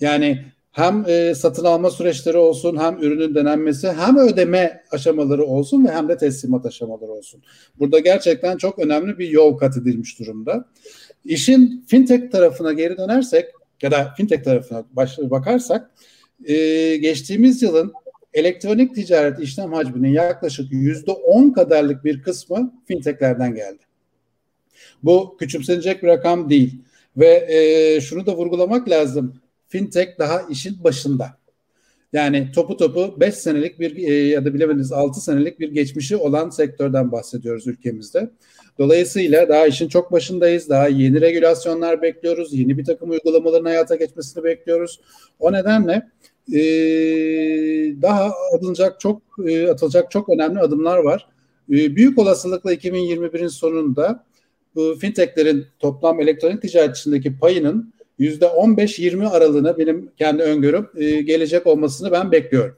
Yani 0.00 0.44
hem 0.72 1.04
e, 1.08 1.34
satın 1.34 1.64
alma 1.64 1.90
süreçleri 1.90 2.36
olsun, 2.36 2.76
hem 2.76 2.98
ürünün 3.02 3.34
denenmesi, 3.34 3.88
hem 3.88 4.18
ödeme 4.18 4.84
aşamaları 4.90 5.44
olsun 5.44 5.86
ve 5.86 5.90
hem 5.90 6.08
de 6.08 6.16
teslimat 6.16 6.66
aşamaları 6.66 7.10
olsun. 7.10 7.42
Burada 7.78 7.98
gerçekten 7.98 8.56
çok 8.56 8.78
önemli 8.78 9.18
bir 9.18 9.28
yol 9.28 9.58
kat 9.58 9.76
edilmiş 9.76 10.18
durumda. 10.18 10.64
İşin 11.24 11.84
fintech 11.88 12.30
tarafına 12.30 12.72
geri 12.72 12.96
dönersek 12.96 13.44
ya 13.82 13.90
da 13.90 14.14
fintech 14.16 14.44
tarafına 14.44 14.84
bakarsak 15.30 15.90
e, 16.44 16.54
geçtiğimiz 16.96 17.62
yılın 17.62 17.92
elektronik 18.34 18.94
ticaret 18.94 19.40
işlem 19.40 19.72
hacminin 19.72 20.08
yaklaşık 20.08 20.72
yüzde 20.72 21.10
on 21.10 21.50
kadarlık 21.50 22.04
bir 22.04 22.22
kısmı 22.22 22.74
fintechlerden 22.88 23.54
geldi. 23.54 23.82
Bu 25.02 25.36
küçümsenecek 25.38 26.02
bir 26.02 26.08
rakam 26.08 26.50
değil. 26.50 26.82
Ve 27.16 27.46
e, 27.48 28.00
şunu 28.00 28.26
da 28.26 28.36
vurgulamak 28.36 28.88
lazım 28.88 29.34
fintech 29.68 30.18
daha 30.18 30.42
işin 30.42 30.84
başında. 30.84 31.38
Yani 32.12 32.52
topu 32.54 32.76
topu 32.76 33.20
5 33.20 33.34
senelik 33.34 33.80
bir 33.80 33.96
e, 33.96 34.14
ya 34.14 34.44
da 34.44 34.54
bilemediniz 34.54 34.92
6 34.92 35.20
senelik 35.20 35.60
bir 35.60 35.72
geçmişi 35.72 36.16
olan 36.16 36.50
sektörden 36.50 37.12
bahsediyoruz 37.12 37.66
ülkemizde. 37.66 38.30
Dolayısıyla 38.78 39.48
daha 39.48 39.66
işin 39.66 39.88
çok 39.88 40.12
başındayız. 40.12 40.68
Daha 40.68 40.88
yeni 40.88 41.20
regülasyonlar 41.20 42.02
bekliyoruz. 42.02 42.52
Yeni 42.52 42.78
bir 42.78 42.84
takım 42.84 43.10
uygulamaların 43.10 43.64
hayata 43.64 43.96
geçmesini 43.96 44.44
bekliyoruz. 44.44 45.00
O 45.38 45.52
nedenle 45.52 46.08
e, 46.52 46.60
daha 48.02 48.32
atılacak 48.54 49.00
çok 49.00 49.22
e, 49.46 49.70
atılacak 49.70 50.10
çok 50.10 50.28
önemli 50.28 50.60
adımlar 50.60 50.98
var. 50.98 51.26
E, 51.70 51.96
büyük 51.96 52.18
olasılıkla 52.18 52.74
2021'in 52.74 53.48
sonunda 53.48 54.24
bu 54.74 54.96
fintechlerin 55.00 55.66
toplam 55.78 56.20
elektronik 56.20 56.62
ticaret 56.62 56.96
içindeki 56.96 57.38
payının 57.38 57.92
%15-20 58.20 59.28
aralığına 59.28 59.78
benim 59.78 60.12
kendi 60.18 60.42
öngörüm 60.42 60.90
e, 60.96 61.22
gelecek 61.22 61.66
olmasını 61.66 62.12
ben 62.12 62.32
bekliyorum. 62.32 62.76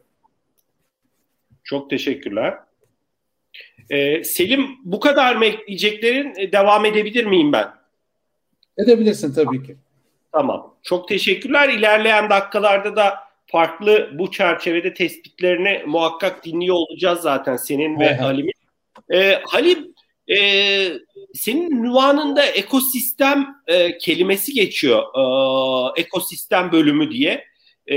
Çok 1.64 1.90
teşekkürler. 1.90 2.54
Ee, 3.90 4.24
Selim 4.24 4.66
bu 4.84 5.00
kadar 5.00 5.36
mı 5.36 5.44
ekleyeceklerin 5.44 6.34
e, 6.36 6.52
devam 6.52 6.84
edebilir 6.84 7.24
miyim 7.24 7.52
ben? 7.52 7.68
Edebilirsin 8.78 9.34
tabii 9.34 9.62
ki. 9.62 9.76
Tamam. 10.32 10.74
Çok 10.82 11.08
teşekkürler. 11.08 11.68
İlerleyen 11.68 12.30
dakikalarda 12.30 12.96
da 12.96 13.14
farklı 13.46 14.10
bu 14.18 14.30
çerçevede 14.30 14.94
tespitlerini 14.94 15.82
muhakkak 15.86 16.44
dinliyor 16.44 16.76
olacağız 16.76 17.20
zaten 17.20 17.56
senin 17.56 18.00
ve 18.00 18.14
Halim'in. 18.14 18.52
Ee, 19.12 19.38
Halim 19.46 19.94
e, 20.38 20.92
senin 21.34 21.70
ünvanında 21.70 22.42
ekosistem 22.42 23.46
e, 23.66 23.98
kelimesi 23.98 24.52
geçiyor. 24.52 25.02
E, 25.02 26.00
ekosistem 26.00 26.72
bölümü 26.72 27.10
diye. 27.10 27.44
E, 27.86 27.96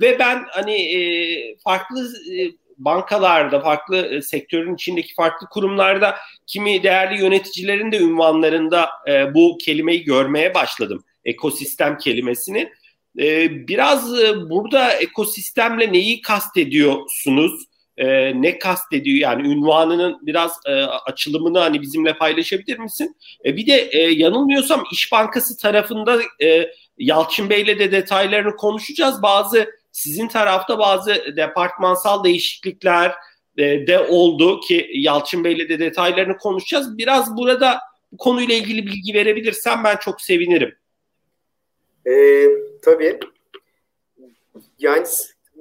ve 0.00 0.18
ben 0.18 0.44
hani 0.50 0.74
e, 0.74 1.56
farklı 1.64 2.12
e, 2.32 2.50
bankalarda, 2.78 3.60
farklı 3.60 3.96
e, 3.96 4.22
sektörün 4.22 4.74
içindeki 4.74 5.14
farklı 5.14 5.46
kurumlarda 5.48 6.16
kimi 6.46 6.82
değerli 6.82 7.20
yöneticilerin 7.20 7.92
de 7.92 7.98
ünvanlarında 7.98 8.88
e, 9.08 9.34
bu 9.34 9.58
kelimeyi 9.58 10.04
görmeye 10.04 10.54
başladım. 10.54 11.04
Ekosistem 11.24 11.98
kelimesini. 11.98 12.72
E, 13.18 13.50
biraz 13.68 14.20
e, 14.20 14.50
burada 14.50 14.92
ekosistemle 14.92 15.92
neyi 15.92 16.20
kastediyorsunuz? 16.20 17.52
E, 17.96 18.42
ne 18.42 18.58
kastediyor 18.58 19.16
yani 19.18 19.48
ünvanının 19.48 20.26
biraz 20.26 20.52
e, 20.66 20.72
açılımını 20.82 21.58
hani 21.58 21.82
bizimle 21.82 22.16
paylaşabilir 22.16 22.78
misin? 22.78 23.16
E, 23.44 23.56
bir 23.56 23.66
de 23.66 23.88
e, 23.92 23.98
yanılmıyorsam 23.98 24.84
İş 24.92 25.12
Bankası 25.12 25.56
tarafında 25.56 26.20
e, 26.42 26.70
Yalçın 26.98 27.50
Bey'le 27.50 27.78
de 27.78 27.92
detaylarını 27.92 28.56
konuşacağız. 28.56 29.22
Bazı 29.22 29.70
sizin 29.92 30.28
tarafta 30.28 30.78
bazı 30.78 31.36
departmansal 31.36 32.24
değişiklikler 32.24 33.14
e, 33.58 33.86
de 33.86 33.98
oldu 33.98 34.60
ki 34.60 34.90
Yalçın 34.94 35.44
Bey'le 35.44 35.68
de 35.68 35.78
detaylarını 35.78 36.36
konuşacağız. 36.36 36.98
Biraz 36.98 37.36
burada 37.36 37.80
bu 38.12 38.16
konuyla 38.16 38.54
ilgili 38.54 38.86
bilgi 38.86 39.14
verebilirsen 39.14 39.84
ben 39.84 39.96
çok 39.96 40.20
sevinirim. 40.20 40.74
E, 42.06 42.12
tabii. 42.82 43.18
Yani 44.78 45.06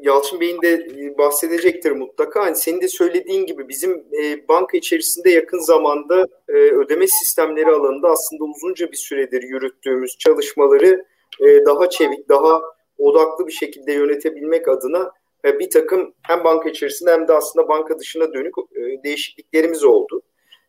Yalçın 0.04 0.40
Bey'in 0.40 0.62
de 0.62 0.74
e, 0.74 1.18
bahsedecektir 1.18 1.92
mutlaka. 1.92 2.46
Hani 2.46 2.56
senin 2.56 2.82
de 2.82 2.88
söylediğin 2.88 3.46
gibi 3.46 3.70
bizim 3.70 3.92
e, 3.92 4.48
banka 4.48 4.78
içerisinde 4.78 5.30
yakın 5.30 5.60
zamanda 5.60 6.28
e, 6.50 6.54
ödeme 6.54 7.08
sistemleri 7.08 7.72
alanında 7.72 8.10
aslında 8.10 8.44
uzunca 8.44 8.92
bir 8.92 8.98
süredir 8.98 9.44
yürüttüğümüz 9.44 10.18
çalışmaları 10.20 11.06
e, 11.40 11.66
daha 11.66 11.90
çevik, 11.90 12.30
daha 12.30 12.62
odaklı 12.98 13.48
bir 13.48 13.52
şekilde 13.52 13.94
yönetebilmek 13.94 14.68
adına 14.68 15.12
e, 15.46 15.60
bir 15.60 15.70
takım 15.70 16.14
hem 16.22 16.44
banka 16.44 16.70
içerisinde 16.70 17.12
hem 17.12 17.28
de 17.28 17.34
aslında 17.34 17.68
banka 17.68 18.00
dışına 18.00 18.34
dönük 18.34 18.54
e, 18.76 19.04
değişikliklerimiz 19.04 19.84
oldu. 19.84 20.22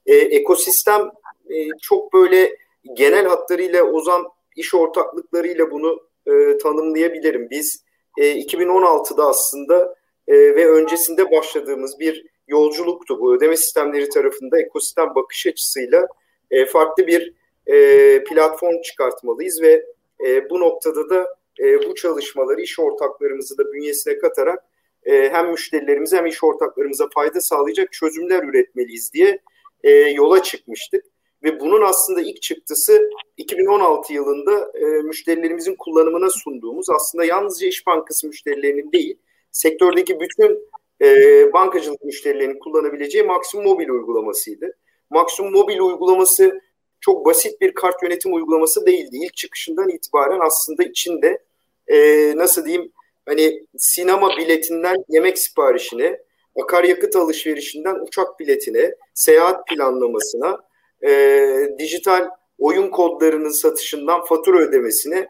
E, 0.06 0.14
ekosistem 0.14 1.10
e, 1.50 1.68
çok 1.82 2.12
böyle 2.12 2.56
genel 2.96 3.26
hatlarıyla 3.26 3.82
Ozan 3.82 4.24
iş 4.56 4.74
ortaklıklarıyla 4.74 5.70
bunu 5.70 6.00
e, 6.26 6.58
tanımlayabilirim. 6.58 7.50
Biz 7.50 7.83
e, 8.18 8.40
2016'da 8.40 9.26
aslında 9.26 9.94
e, 10.28 10.34
ve 10.34 10.68
öncesinde 10.68 11.30
başladığımız 11.30 12.00
bir 12.00 12.26
yolculuktu. 12.48 13.20
Bu 13.20 13.34
ödeme 13.34 13.56
sistemleri 13.56 14.08
tarafında 14.08 14.60
ekosistem 14.60 15.14
bakış 15.14 15.46
açısıyla 15.46 16.06
e, 16.50 16.66
farklı 16.66 17.06
bir 17.06 17.32
e, 17.66 18.24
platform 18.24 18.82
çıkartmalıyız 18.82 19.62
ve 19.62 19.86
e, 20.26 20.50
bu 20.50 20.60
noktada 20.60 21.10
da 21.10 21.36
e, 21.60 21.88
bu 21.88 21.94
çalışmaları 21.94 22.60
iş 22.60 22.78
ortaklarımızı 22.78 23.58
da 23.58 23.72
bünyesine 23.72 24.18
katarak 24.18 24.64
e, 25.04 25.30
hem 25.30 25.50
müşterilerimize 25.50 26.16
hem 26.16 26.26
iş 26.26 26.44
ortaklarımıza 26.44 27.08
fayda 27.14 27.40
sağlayacak 27.40 27.92
çözümler 27.92 28.42
üretmeliyiz 28.42 29.12
diye 29.12 29.38
e, 29.84 29.90
yola 29.90 30.42
çıkmıştık. 30.42 31.04
Ve 31.44 31.60
bunun 31.60 31.82
aslında 31.82 32.20
ilk 32.20 32.42
çıktısı 32.42 33.10
2016 33.36 34.12
yılında 34.12 34.72
e, 34.74 34.84
müşterilerimizin 34.84 35.76
kullanımına 35.78 36.30
sunduğumuz 36.30 36.90
aslında 36.90 37.24
yalnızca 37.24 37.66
İş 37.66 37.86
Bankası 37.86 38.26
müşterilerinin 38.26 38.92
değil, 38.92 39.18
sektördeki 39.50 40.20
bütün 40.20 40.68
e, 41.02 41.06
bankacılık 41.52 42.04
müşterilerinin 42.04 42.58
kullanabileceği 42.58 43.24
Maximum 43.24 43.66
Mobil 43.66 43.88
uygulamasıydı. 43.88 44.76
Maximum 45.10 45.52
Mobil 45.52 45.78
uygulaması 45.78 46.60
çok 47.00 47.26
basit 47.26 47.60
bir 47.60 47.74
kart 47.74 48.02
yönetim 48.02 48.34
uygulaması 48.34 48.86
değildi. 48.86 49.16
İlk 49.22 49.36
çıkışından 49.36 49.88
itibaren 49.88 50.40
aslında 50.40 50.82
içinde 50.82 51.38
e, 51.86 51.96
nasıl 52.36 52.64
diyeyim 52.64 52.92
hani 53.26 53.66
sinema 53.76 54.36
biletinden 54.36 55.04
yemek 55.08 55.38
siparişine, 55.38 56.18
akaryakıt 56.62 57.16
alışverişinden 57.16 57.94
uçak 57.94 58.40
biletine, 58.40 58.94
seyahat 59.14 59.66
planlamasına, 59.66 60.60
e, 61.06 61.76
dijital 61.78 62.28
oyun 62.58 62.90
kodlarının 62.90 63.48
satışından 63.48 64.24
fatura 64.24 64.58
ödemesine 64.58 65.28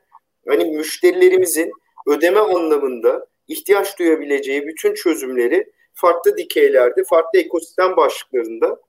hani 0.49 0.65
müşterilerimizin 0.65 1.73
ödeme 2.07 2.41
anlamında 2.41 3.27
ihtiyaç 3.49 3.99
duyabileceği 3.99 4.67
bütün 4.67 4.95
çözümleri 4.95 5.73
farklı 5.95 6.37
dikeylerde, 6.37 7.05
farklı 7.05 7.39
ekosistem 7.39 7.97
başlıklarında 7.97 8.81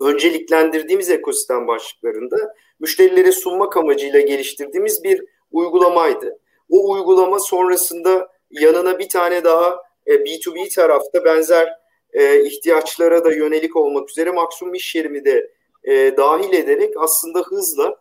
önceliklendirdiğimiz 0.00 1.10
ekosistem 1.10 1.66
başlıklarında 1.66 2.54
müşterilere 2.80 3.32
sunmak 3.32 3.76
amacıyla 3.76 4.20
geliştirdiğimiz 4.20 5.04
bir 5.04 5.24
uygulamaydı. 5.52 6.38
O 6.70 6.90
uygulama 6.92 7.38
sonrasında 7.38 8.28
yanına 8.50 8.98
bir 8.98 9.08
tane 9.08 9.44
daha 9.44 9.82
B2B 10.06 10.66
e, 10.66 10.68
tarafta 10.68 11.24
benzer 11.24 11.68
e, 12.12 12.44
ihtiyaçlara 12.44 13.24
da 13.24 13.32
yönelik 13.32 13.76
olmak 13.76 14.10
üzere 14.10 14.30
maksimum 14.30 14.74
iş 14.74 14.94
yerimi 14.94 15.24
de 15.24 15.50
e, 15.84 16.16
dahil 16.16 16.52
ederek 16.52 16.94
aslında 16.98 17.40
hızla 17.40 17.96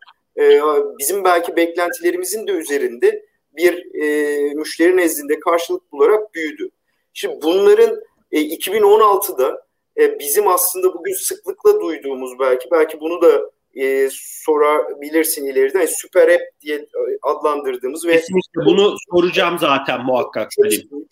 bizim 0.99 1.23
belki 1.23 1.55
beklentilerimizin 1.55 2.47
de 2.47 2.51
üzerinde 2.51 3.25
bir 3.51 3.85
müşteri 4.55 4.97
nezdinde 4.97 5.39
karşılık 5.39 5.91
bularak 5.91 6.33
büyüdü. 6.33 6.69
Şimdi 7.13 7.39
bunların 7.43 7.99
2016'da 8.31 9.65
bizim 9.97 10.47
aslında 10.47 10.93
bugün 10.93 11.13
sıklıkla 11.13 11.81
duyduğumuz 11.81 12.39
belki 12.39 12.71
belki 12.71 12.99
bunu 12.99 13.21
da 13.21 13.51
e, 13.75 14.09
sorabilirsin 14.11 15.45
ileride. 15.45 15.77
Yani 15.77 15.87
süper 15.87 16.27
app 16.27 16.41
diye 16.61 16.85
adlandırdığımız 17.21 18.07
ve 18.07 18.11
Kesinlikle 18.11 18.65
bunu 18.65 18.95
soracağım 19.11 19.57
zaten 19.59 20.05
muhakkak. 20.05 20.51
Çok, 20.51 20.65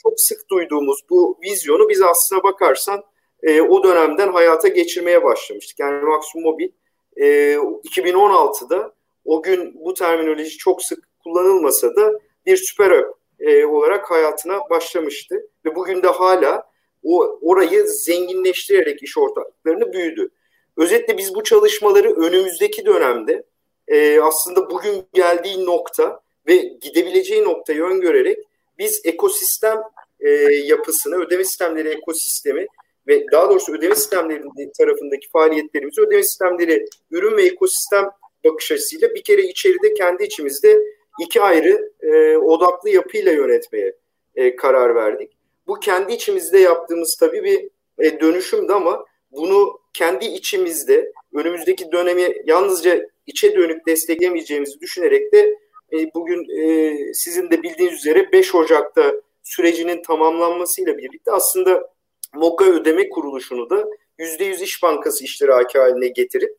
çok 0.04 0.14
sık 0.16 0.50
duyduğumuz 0.50 1.00
bu 1.10 1.38
vizyonu 1.44 1.90
biz 1.90 2.02
aslına 2.02 2.44
bakarsan 2.44 3.04
e, 3.44 3.62
o 3.62 3.84
dönemden 3.84 4.32
hayata 4.32 4.68
geçirmeye 4.68 5.24
başlamıştık. 5.24 5.80
Yani 5.80 6.04
Maximum 6.04 6.52
Mobil 6.52 6.70
e, 7.18 7.26
2016'da 7.54 8.94
o 9.26 9.42
gün 9.42 9.86
bu 9.86 9.94
terminoloji 9.94 10.58
çok 10.58 10.84
sık 10.84 11.08
kullanılmasa 11.24 11.96
da 11.96 12.20
bir 12.46 12.58
süper 12.58 12.92
app 12.92 13.18
e, 13.40 13.66
olarak 13.66 14.12
hayatına 14.12 14.70
başlamıştı. 14.70 15.48
Ve 15.66 15.76
bugün 15.76 16.04
de 16.04 16.08
hala 16.08 16.72
o 17.04 17.40
orayı 17.42 17.88
zenginleştirerek 17.88 19.04
iş 19.04 19.18
ortaklarını 19.18 19.94
büyüdü. 19.94 20.30
Özetle 20.78 21.18
biz 21.18 21.36
bu 21.36 21.44
çalışmaları 21.44 22.16
önümüzdeki 22.16 22.86
dönemde 22.86 23.44
e, 23.88 24.20
aslında 24.20 24.70
bugün 24.70 25.04
geldiği 25.14 25.66
nokta 25.66 26.20
ve 26.48 26.56
gidebileceği 26.56 27.44
noktayı 27.44 27.84
öngörerek 27.84 28.38
biz 28.78 29.02
ekosistem 29.06 29.82
e, 30.20 30.30
yapısını, 30.66 31.16
ödeme 31.16 31.44
sistemleri 31.44 31.90
ekosistemi 31.90 32.68
ve 33.08 33.26
daha 33.32 33.50
doğrusu 33.50 33.74
ödeme 33.74 33.96
sistemleri 33.96 34.72
tarafındaki 34.78 35.30
faaliyetlerimizi 35.30 36.02
ödeme 36.02 36.24
sistemleri 36.24 36.86
ürün 37.12 37.38
ve 37.38 37.44
ekosistem 37.46 38.10
bakış 38.44 38.72
açısıyla 38.72 39.16
bir 39.16 39.24
kere 39.24 39.42
içeride 39.42 39.94
kendi 39.94 40.24
içimizde 40.24 40.82
iki 41.22 41.42
ayrı 41.42 41.92
e, 42.02 42.38
odaklı 42.38 42.90
yapıyla 42.90 43.32
yönetmeye 43.32 43.96
e, 44.36 44.56
karar 44.56 44.96
verdik. 44.96 45.32
Bu 45.68 45.80
kendi 45.80 46.14
içimizde 46.14 46.60
yaptığımız 46.60 47.18
tabii 47.20 47.44
bir 47.44 47.70
e, 48.06 48.20
dönüşümdü 48.20 48.74
ama 48.74 49.06
bunu 49.32 49.80
kendi 49.94 50.26
içimizde 50.26 51.12
önümüzdeki 51.34 51.92
dönemi 51.92 52.36
yalnızca 52.46 53.10
içe 53.28 53.56
dönük 53.56 53.88
destekleyemeyeceğimizi 53.88 54.80
düşünerek 54.80 55.34
de 55.34 55.58
e, 55.94 56.14
bugün 56.14 56.62
e, 56.62 56.96
sizin 57.14 57.50
de 57.52 57.64
bildiğiniz 57.64 57.96
üzere 57.96 58.32
5 58.32 58.56
Ocak'ta 58.56 59.14
sürecinin 59.44 60.02
tamamlanmasıyla 60.04 60.98
birlikte 60.98 61.32
aslında 61.32 61.90
MOKA 62.36 62.66
ödeme 62.66 63.10
kuruluşunu 63.10 63.70
da 63.70 63.88
%100 64.20 64.64
İş 64.64 64.84
Bankası 64.84 65.24
iştiraki 65.24 65.80
haline 65.80 66.08
getirip 66.08 66.58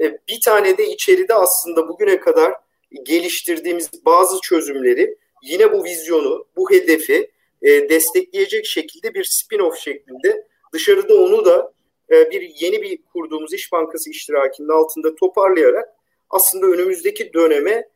e, 0.00 0.18
bir 0.28 0.40
tane 0.44 0.78
de 0.78 0.86
içeride 0.86 1.34
aslında 1.34 1.88
bugüne 1.88 2.20
kadar 2.20 2.54
geliştirdiğimiz 3.02 3.90
bazı 4.04 4.40
çözümleri 4.40 5.16
yine 5.42 5.72
bu 5.72 5.84
vizyonu, 5.84 6.46
bu 6.56 6.70
hedefi 6.70 7.30
e, 7.62 7.88
destekleyecek 7.88 8.66
şekilde 8.66 9.14
bir 9.14 9.24
spin-off 9.24 9.76
şeklinde 9.76 10.46
dışarıda 10.72 11.14
onu 11.14 11.44
da 11.44 11.72
e, 12.10 12.30
bir 12.30 12.52
yeni 12.60 12.82
bir 12.82 12.98
kurduğumuz 13.12 13.52
İş 13.54 13.72
Bankası 13.72 14.10
iştirakinin 14.10 14.68
altında 14.68 15.14
toparlayarak 15.14 15.88
aslında 16.30 16.66
önümüzdeki 16.66 17.32
döneme 17.32 17.88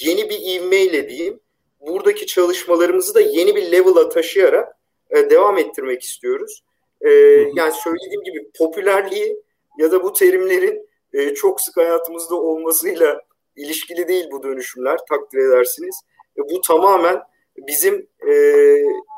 yeni 0.00 0.30
bir 0.30 0.40
ivmeyle 0.40 1.08
diyeyim 1.08 1.40
buradaki 1.80 2.26
çalışmalarımızı 2.26 3.14
da 3.14 3.20
yeni 3.20 3.56
bir 3.56 3.72
level'a 3.72 4.08
taşıyarak 4.08 4.79
e, 5.10 5.30
devam 5.30 5.58
ettirmek 5.58 6.02
istiyoruz. 6.02 6.62
E, 7.00 7.10
yani 7.54 7.72
söylediğim 7.72 8.22
gibi 8.24 8.50
popülerliği 8.58 9.42
ya 9.78 9.92
da 9.92 10.02
bu 10.02 10.12
terimlerin 10.12 10.88
e, 11.12 11.34
çok 11.34 11.60
sık 11.60 11.76
hayatımızda 11.76 12.34
olmasıyla 12.34 13.20
ilişkili 13.56 14.08
değil 14.08 14.28
bu 14.30 14.42
dönüşümler 14.42 14.98
takdir 15.08 15.38
edersiniz. 15.38 16.00
E, 16.38 16.40
bu 16.54 16.60
tamamen 16.60 17.22
bizim 17.56 18.06
e, 18.28 18.32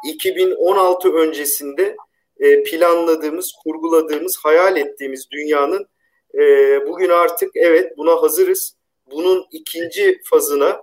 2016 0.07 1.13
öncesinde 1.13 1.97
e, 2.41 2.63
planladığımız, 2.63 3.53
kurguladığımız, 3.65 4.39
hayal 4.43 4.77
ettiğimiz 4.77 5.31
dünyanın 5.31 5.87
e, 6.35 6.41
bugün 6.89 7.09
artık 7.09 7.51
evet 7.55 7.99
buna 7.99 8.23
hazırız. 8.23 8.77
Bunun 9.11 9.47
ikinci 9.51 10.21
fazına 10.25 10.83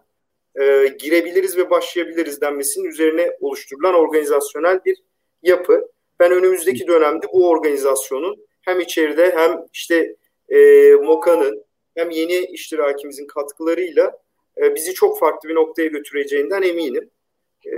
e, 0.56 0.88
girebiliriz 1.00 1.58
ve 1.58 1.70
başlayabiliriz 1.70 2.42
denmesinin 2.42 2.86
üzerine 2.86 3.32
oluşturulan 3.40 3.94
organizasyonel 3.94 4.80
bir 4.86 4.98
yapı. 5.44 5.88
Ben 6.20 6.32
önümüzdeki 6.32 6.88
dönemde 6.88 7.26
bu 7.34 7.50
organizasyonun 7.50 8.46
hem 8.62 8.80
içeride 8.80 9.34
hem 9.38 9.60
işte 9.74 10.16
e, 10.50 10.92
MOKA'nın 10.94 11.64
hem 11.96 12.10
yeni 12.10 12.46
iştirakimizin 12.46 13.28
katkılarıyla 13.28 14.12
e, 14.58 14.76
bizi 14.76 14.94
çok 14.94 15.20
farklı 15.20 15.50
bir 15.50 15.56
noktaya 15.56 15.88
götüreceğinden 15.88 16.62
eminim. 16.62 17.10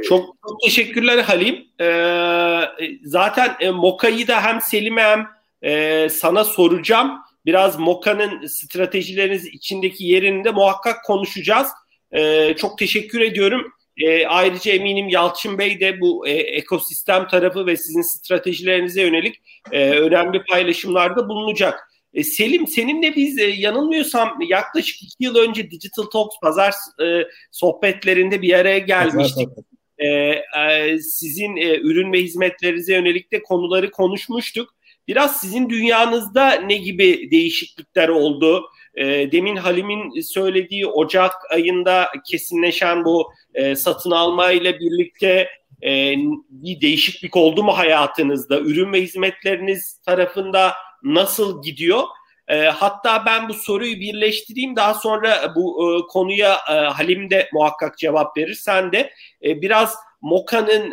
Çok, 0.04 0.38
çok 0.48 0.62
teşekkürler 0.62 1.18
Halim. 1.18 1.68
Ee, 1.82 2.62
zaten 3.04 3.56
e, 3.60 3.70
Moka'yı 3.70 4.28
da 4.28 4.44
hem 4.44 4.62
Selim'e 4.62 5.02
hem 5.02 5.28
e, 5.62 6.10
sana 6.10 6.44
soracağım. 6.44 7.12
Biraz 7.46 7.80
Moka'nın 7.80 8.46
stratejileriniz 8.46 9.46
içindeki 9.46 10.06
yerini 10.06 10.44
de 10.44 10.52
muhakkak 10.52 11.06
konuşacağız. 11.06 11.68
Ee, 12.16 12.54
çok 12.58 12.78
teşekkür 12.78 13.22
ediyorum. 13.22 13.72
E, 13.98 14.26
ayrıca 14.28 14.72
eminim 14.72 15.10
Yalçın 15.10 15.58
Bey 15.58 15.80
de 15.80 16.02
bu 16.02 16.28
e, 16.28 16.32
ekosistem 16.32 17.28
tarafı 17.28 17.66
ve 17.66 17.78
sizin 17.78 18.02
stratejilerinize 18.02 19.02
yönelik 19.02 19.36
e, 19.72 19.90
önemli 19.90 20.44
paylaşımlarda 20.44 21.30
bulunacak. 21.30 21.80
E, 22.14 22.24
Selim 22.24 22.68
seninle 22.68 23.16
biz 23.16 23.40
e, 23.40 23.44
yanılmıyorsam 23.44 24.38
yaklaşık 24.50 25.04
iki 25.04 25.24
yıl 25.24 25.36
önce 25.36 25.72
Digital 25.72 26.04
Talks 26.04 26.36
pazar 26.42 26.74
e, 27.04 27.28
sohbetlerinde 27.52 28.42
bir 28.42 28.54
araya 28.54 28.80
gelmiştik. 28.80 29.50
E, 29.98 30.08
e, 30.08 30.98
sizin 31.00 31.56
e, 31.58 31.78
ürün 31.78 32.14
ve 32.14 32.22
hizmetlerinize 32.22 32.94
yönelik 32.94 33.32
de 33.32 33.44
konuları 33.44 33.92
konuşmuştuk. 33.92 34.76
Biraz 35.08 35.42
sizin 35.42 35.70
dünyanızda 35.70 36.52
ne 36.52 36.76
gibi 36.76 37.32
değişiklikler 37.32 38.10
oldu? 38.10 38.64
E, 38.96 39.32
demin 39.32 39.56
Halim'in 39.56 40.22
söylediği 40.22 40.88
Ocak 40.88 41.32
ayında 41.52 42.08
kesinleşen 42.28 43.06
bu 43.06 43.34
e, 43.54 43.76
satın 43.76 44.12
alma 44.12 44.52
ile 44.52 44.80
birlikte 44.80 45.50
e, 45.84 46.16
bir 46.50 46.82
değişiklik 46.82 47.38
oldu 47.38 47.64
mu 47.64 47.78
hayatınızda? 47.78 48.60
Ürün 48.60 48.94
ve 48.94 49.02
hizmetleriniz 49.02 50.02
tarafında 50.06 50.74
nasıl 51.04 51.64
gidiyor? 51.64 52.04
E, 52.48 52.58
hatta 52.58 53.26
ben 53.26 53.50
bu 53.50 53.54
soruyu 53.54 53.96
birleştireyim 53.96 54.76
daha 54.76 54.94
sonra 54.94 55.54
bu 55.56 55.98
konuya 56.10 56.58
Halim 56.98 57.30
de 57.30 57.50
muhakkak 57.54 57.98
cevap 57.98 58.38
verir. 58.38 58.54
Sen 58.54 58.92
de 58.92 59.14
biraz 59.42 59.96
Moka'nın 60.22 60.92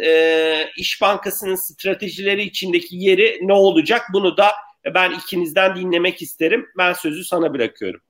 İş 0.76 1.02
Bankası'nın 1.02 1.54
stratejileri 1.54 2.42
içindeki 2.42 2.96
yeri 2.96 3.38
ne 3.42 3.52
olacak? 3.52 4.02
Bunu 4.12 4.36
da 4.36 4.52
ben 4.94 5.10
ikinizden 5.10 5.76
dinlemek 5.76 6.22
isterim. 6.22 6.66
Ben 6.78 6.92
sözü 6.92 7.24
sana 7.24 7.54
bırakıyorum. 7.54 8.00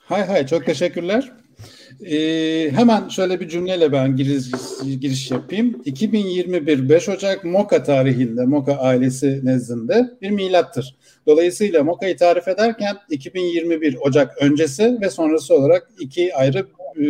Hay 0.00 0.26
hay 0.26 0.46
çok 0.46 0.66
teşekkürler. 0.66 1.32
Ee, 2.06 2.70
hemen 2.76 3.08
şöyle 3.08 3.40
bir 3.40 3.48
cümleyle 3.48 3.92
ben 3.92 4.16
giriş, 4.16 4.44
giriş 5.00 5.30
yapayım. 5.30 5.82
2021 5.84 6.88
5 6.88 7.08
Ocak 7.08 7.44
Moka 7.44 7.82
tarihinde, 7.82 8.44
Moka 8.44 8.76
ailesi 8.76 9.40
nezdinde 9.44 10.10
bir 10.22 10.30
milattır. 10.30 10.96
Dolayısıyla 11.26 11.84
Moka'yı 11.84 12.16
tarif 12.16 12.48
ederken 12.48 12.96
2021 13.10 13.96
Ocak 14.00 14.42
öncesi 14.42 14.98
ve 15.00 15.10
sonrası 15.10 15.54
olarak 15.54 15.90
iki 15.98 16.34
ayrı 16.34 16.66
e, 16.96 17.04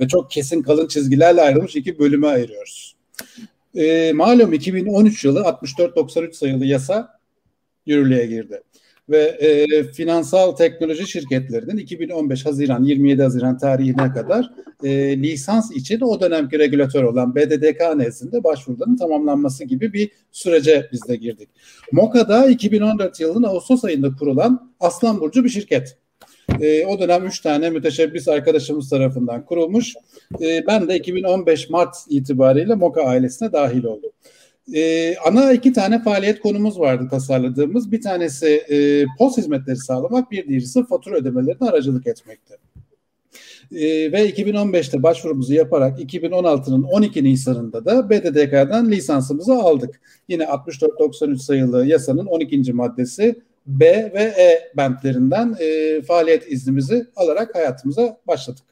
ve 0.00 0.08
çok 0.08 0.30
kesin 0.30 0.62
kalın 0.62 0.88
çizgilerle 0.88 1.42
ayrılmış 1.42 1.76
iki 1.76 1.98
bölüme 1.98 2.26
ayırıyoruz. 2.26 2.96
E, 3.74 4.12
malum 4.12 4.52
2013 4.52 5.24
yılı 5.24 5.40
64-93 5.40 6.32
sayılı 6.32 6.64
yasa 6.64 7.21
yürürlüğe 7.86 8.26
girdi 8.26 8.62
ve 9.10 9.18
e, 9.18 9.84
finansal 9.84 10.52
teknoloji 10.52 11.06
şirketlerinin 11.06 11.76
2015 11.76 12.46
Haziran 12.46 12.84
27 12.84 13.22
Haziran 13.22 13.58
tarihine 13.58 14.12
kadar 14.12 14.50
e, 14.84 15.22
lisans 15.22 15.72
için 15.72 16.00
o 16.00 16.20
dönemki 16.20 16.58
regülatör 16.58 17.02
olan 17.02 17.34
BDDK 17.34 17.96
nezdinde 17.96 18.44
başvuruların 18.44 18.96
tamamlanması 18.96 19.64
gibi 19.64 19.92
bir 19.92 20.10
sürece 20.32 20.88
biz 20.92 21.08
de 21.08 21.16
girdik. 21.16 21.48
MOKA'da 21.92 22.46
2014 22.46 23.20
yılının 23.20 23.48
Ağustos 23.48 23.84
ayında 23.84 24.10
kurulan 24.18 24.72
Aslan 24.80 25.20
Burcu 25.20 25.44
bir 25.44 25.48
şirket. 25.48 25.96
E, 26.60 26.86
o 26.86 26.98
dönem 26.98 27.26
üç 27.26 27.40
tane 27.40 27.70
müteşebbis 27.70 28.28
arkadaşımız 28.28 28.90
tarafından 28.90 29.44
kurulmuş. 29.44 29.94
E, 30.40 30.66
ben 30.66 30.88
de 30.88 30.96
2015 30.96 31.70
Mart 31.70 31.96
itibariyle 32.08 32.74
MOKA 32.74 33.02
ailesine 33.02 33.52
dahil 33.52 33.84
oldum. 33.84 34.10
Ee, 34.74 35.16
ana 35.16 35.52
iki 35.52 35.72
tane 35.72 36.02
faaliyet 36.02 36.40
konumuz 36.40 36.80
vardı 36.80 37.08
tasarladığımız. 37.10 37.92
Bir 37.92 38.00
tanesi 38.00 38.46
e, 38.46 39.06
post 39.18 39.38
hizmetleri 39.38 39.76
sağlamak, 39.76 40.30
bir 40.30 40.48
diğerisi 40.48 40.86
fatura 40.86 41.16
ödemelerine 41.16 41.68
aracılık 41.68 42.06
etmekti. 42.06 42.54
Ee, 43.72 44.12
ve 44.12 44.30
2015'te 44.30 45.02
başvurumuzu 45.02 45.54
yaparak 45.54 46.00
2016'nın 46.00 46.82
12 46.82 47.24
Nisan'ında 47.24 47.84
da 47.84 48.10
BDDK'dan 48.10 48.90
lisansımızı 48.90 49.52
aldık. 49.52 50.00
Yine 50.28 50.46
6493 50.46 51.40
sayılı 51.42 51.86
yasanın 51.86 52.26
12. 52.26 52.72
maddesi 52.72 53.42
B 53.66 53.86
ve 54.14 54.22
E 54.22 54.72
bentlerinden 54.76 55.56
e, 55.60 56.00
faaliyet 56.02 56.52
iznimizi 56.52 57.06
alarak 57.16 57.54
hayatımıza 57.54 58.16
başladık. 58.26 58.71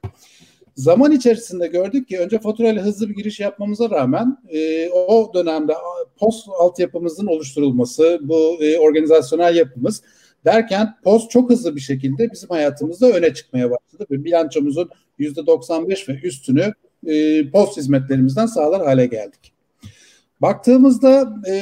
Zaman 0.81 1.13
içerisinde 1.13 1.67
gördük 1.67 2.09
ki 2.09 2.19
önce 2.19 2.39
faturayla 2.39 2.83
hızlı 2.83 3.09
bir 3.09 3.15
giriş 3.15 3.41
yapmamıza 3.41 3.91
rağmen 3.91 4.39
e, 4.49 4.91
o 4.91 5.35
dönemde 5.35 5.73
post 6.19 6.49
altyapımızın 6.59 7.27
oluşturulması, 7.27 8.19
bu 8.23 8.65
e, 8.65 8.79
organizasyonel 8.79 9.57
yapımız 9.57 10.03
derken 10.45 10.89
post 11.05 11.31
çok 11.31 11.51
hızlı 11.51 11.77
bir 11.77 11.81
şekilde 11.81 12.33
bizim 12.33 12.49
hayatımızda 12.49 13.11
öne 13.11 13.35
çıkmaya 13.35 13.71
başladı 13.71 14.07
ve 14.11 14.25
bilançomuzun 14.25 14.91
%95 15.19 16.09
ve 16.09 16.21
üstünü 16.21 16.73
e, 17.07 17.51
post 17.51 17.77
hizmetlerimizden 17.77 18.47
sağlar 18.47 18.85
hale 18.85 19.07
geldik. 19.07 19.53
Baktığımızda 20.41 21.35
e, 21.49 21.55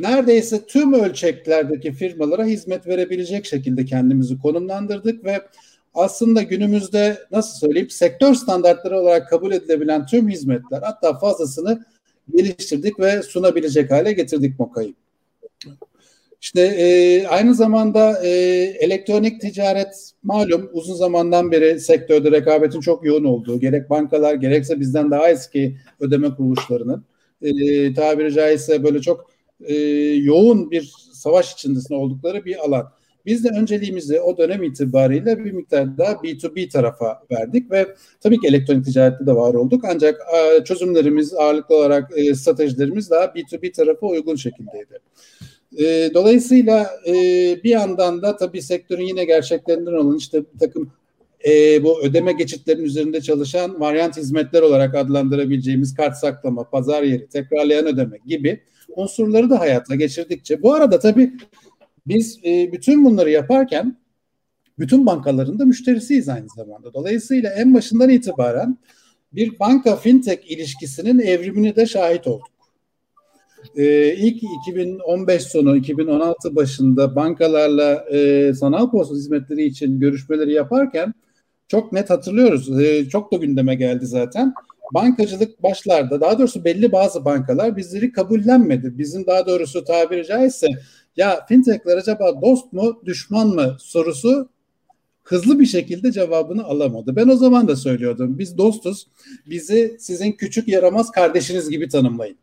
neredeyse 0.00 0.66
tüm 0.66 0.92
ölçeklerdeki 0.92 1.92
firmalara 1.92 2.44
hizmet 2.44 2.86
verebilecek 2.86 3.46
şekilde 3.46 3.84
kendimizi 3.84 4.38
konumlandırdık 4.38 5.24
ve 5.24 5.40
aslında 5.98 6.42
günümüzde 6.42 7.18
nasıl 7.30 7.58
söyleyeyim 7.58 7.90
sektör 7.90 8.34
standartları 8.34 8.98
olarak 8.98 9.28
kabul 9.28 9.52
edilebilen 9.52 10.06
tüm 10.06 10.28
hizmetler 10.28 10.82
hatta 10.82 11.18
fazlasını 11.18 11.84
geliştirdik 12.34 13.00
ve 13.00 13.22
sunabilecek 13.22 13.90
hale 13.90 14.12
getirdik 14.12 14.58
Moka'yı. 14.58 14.94
İşte 16.40 16.60
e, 16.60 17.26
aynı 17.26 17.54
zamanda 17.54 18.24
e, 18.24 18.28
elektronik 18.80 19.40
ticaret 19.40 20.12
malum 20.22 20.70
uzun 20.72 20.94
zamandan 20.94 21.52
beri 21.52 21.80
sektörde 21.80 22.30
rekabetin 22.30 22.80
çok 22.80 23.04
yoğun 23.04 23.24
olduğu 23.24 23.60
gerek 23.60 23.90
bankalar 23.90 24.34
gerekse 24.34 24.80
bizden 24.80 25.10
daha 25.10 25.30
eski 25.30 25.76
ödeme 26.00 26.34
kuruluşlarının 26.34 27.04
e, 27.42 27.94
tabiri 27.94 28.32
caizse 28.32 28.84
böyle 28.84 29.00
çok 29.00 29.30
e, 29.60 29.74
yoğun 30.14 30.70
bir 30.70 30.92
savaş 31.12 31.52
içindesinde 31.52 31.98
oldukları 31.98 32.44
bir 32.44 32.64
alan. 32.64 32.92
Biz 33.28 33.44
de 33.44 33.48
önceliğimizi 33.48 34.20
o 34.20 34.38
dönem 34.38 34.62
itibariyle 34.62 35.44
bir 35.44 35.52
miktar 35.52 35.98
daha 35.98 36.12
B2B 36.12 36.68
tarafa 36.68 37.22
verdik 37.30 37.70
ve 37.70 37.86
tabii 38.20 38.40
ki 38.40 38.48
elektronik 38.48 38.84
ticarette 38.84 39.26
de 39.26 39.34
var 39.34 39.54
olduk 39.54 39.84
ancak 39.84 40.20
e, 40.34 40.64
çözümlerimiz 40.64 41.34
ağırlıklı 41.34 41.76
olarak 41.76 42.10
e, 42.16 42.34
stratejilerimiz 42.34 43.10
daha 43.10 43.24
B2B 43.24 43.72
tarafa 43.72 44.06
uygun 44.06 44.36
şekildeydi. 44.36 44.98
E, 45.78 46.14
dolayısıyla 46.14 46.90
bir 47.64 47.70
yandan 47.70 48.22
da 48.22 48.36
tabii 48.36 48.62
sektörün 48.62 49.04
yine 49.04 49.24
gerçeklerinden 49.24 49.92
olan 49.92 50.16
işte 50.16 50.42
bir 50.54 50.58
takım 50.58 50.92
bu 51.84 52.02
ödeme 52.02 52.32
geçitlerinin 52.32 52.84
üzerinde 52.84 53.20
çalışan 53.20 53.80
varyant 53.80 54.16
hizmetler 54.16 54.62
olarak 54.62 54.94
adlandırabileceğimiz 54.94 55.94
kart 55.94 56.16
saklama, 56.16 56.70
pazar 56.70 57.02
yeri, 57.02 57.26
tekrarlayan 57.26 57.86
ödeme 57.86 58.18
gibi 58.26 58.60
unsurları 58.96 59.50
da 59.50 59.60
hayata 59.60 59.94
geçirdikçe 59.94 60.62
bu 60.62 60.74
arada 60.74 60.98
tabii 60.98 61.32
biz 62.08 62.40
e, 62.44 62.72
bütün 62.72 63.04
bunları 63.04 63.30
yaparken 63.30 63.96
bütün 64.78 65.06
bankaların 65.06 65.58
da 65.58 65.64
müşterisiyiz 65.64 66.28
aynı 66.28 66.46
zamanda. 66.56 66.94
Dolayısıyla 66.94 67.50
en 67.50 67.74
başından 67.74 68.08
itibaren 68.08 68.78
bir 69.32 69.58
banka 69.58 69.96
fintech 69.96 70.50
ilişkisinin 70.50 71.18
evrimine 71.18 71.76
de 71.76 71.86
şahit 71.86 72.26
olduk. 72.26 72.48
Ee, 73.76 74.14
ilk 74.14 74.42
2015 74.68 75.42
sonu 75.42 75.76
2016 75.76 76.56
başında 76.56 77.16
bankalarla 77.16 78.04
e, 78.12 78.52
sanal 78.54 78.90
posta 78.90 79.14
hizmetleri 79.14 79.64
için 79.64 80.00
görüşmeleri 80.00 80.52
yaparken 80.52 81.14
çok 81.68 81.92
net 81.92 82.10
hatırlıyoruz. 82.10 82.80
E, 82.80 83.08
çok 83.08 83.32
da 83.32 83.36
gündeme 83.36 83.74
geldi 83.74 84.06
zaten. 84.06 84.54
Bankacılık 84.94 85.62
başlarda 85.62 86.20
daha 86.20 86.38
doğrusu 86.38 86.64
belli 86.64 86.92
bazı 86.92 87.24
bankalar 87.24 87.76
bizleri 87.76 88.12
kabullenmedi. 88.12 88.98
Bizim 88.98 89.26
daha 89.26 89.46
doğrusu 89.46 89.84
tabiri 89.84 90.26
caizse 90.26 90.66
ya 91.18 91.46
fintechler 91.48 91.96
acaba 91.96 92.42
dost 92.42 92.72
mu 92.72 93.02
düşman 93.04 93.48
mı 93.48 93.76
sorusu 93.80 94.48
hızlı 95.22 95.60
bir 95.60 95.66
şekilde 95.66 96.12
cevabını 96.12 96.64
alamadı. 96.64 97.16
Ben 97.16 97.28
o 97.28 97.36
zaman 97.36 97.68
da 97.68 97.76
söylüyordum. 97.76 98.38
Biz 98.38 98.58
dostuz. 98.58 99.06
Bizi 99.46 99.96
sizin 99.98 100.32
küçük 100.32 100.68
yaramaz 100.68 101.10
kardeşiniz 101.10 101.70
gibi 101.70 101.88
tanımlayın. 101.88 102.36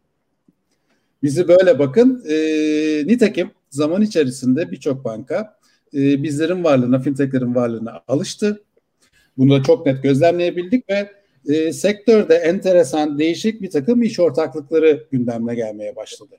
Bizi 1.24 1.48
böyle 1.48 1.80
bakın. 1.80 2.24
E, 2.30 2.38
nitekim 3.08 3.52
zaman 3.70 4.02
içerisinde 4.02 4.72
birçok 4.72 5.06
banka 5.06 5.58
e, 5.94 6.24
bizlerin 6.24 6.64
varlığına, 6.64 7.00
fintechlerin 7.00 7.56
varlığına 7.56 8.02
alıştı. 8.08 8.64
Bunu 9.38 9.60
da 9.60 9.64
çok 9.64 9.86
net 9.86 10.04
gözlemleyebildik 10.04 10.90
ve 10.90 11.12
e, 11.48 11.74
sektörde 11.74 12.36
enteresan, 12.36 13.20
değişik 13.20 13.62
bir 13.62 13.70
takım 13.70 14.02
iş 14.02 14.20
ortaklıkları 14.20 15.08
gündemine 15.12 15.56
gelmeye 15.56 15.96
başladı. 15.96 16.36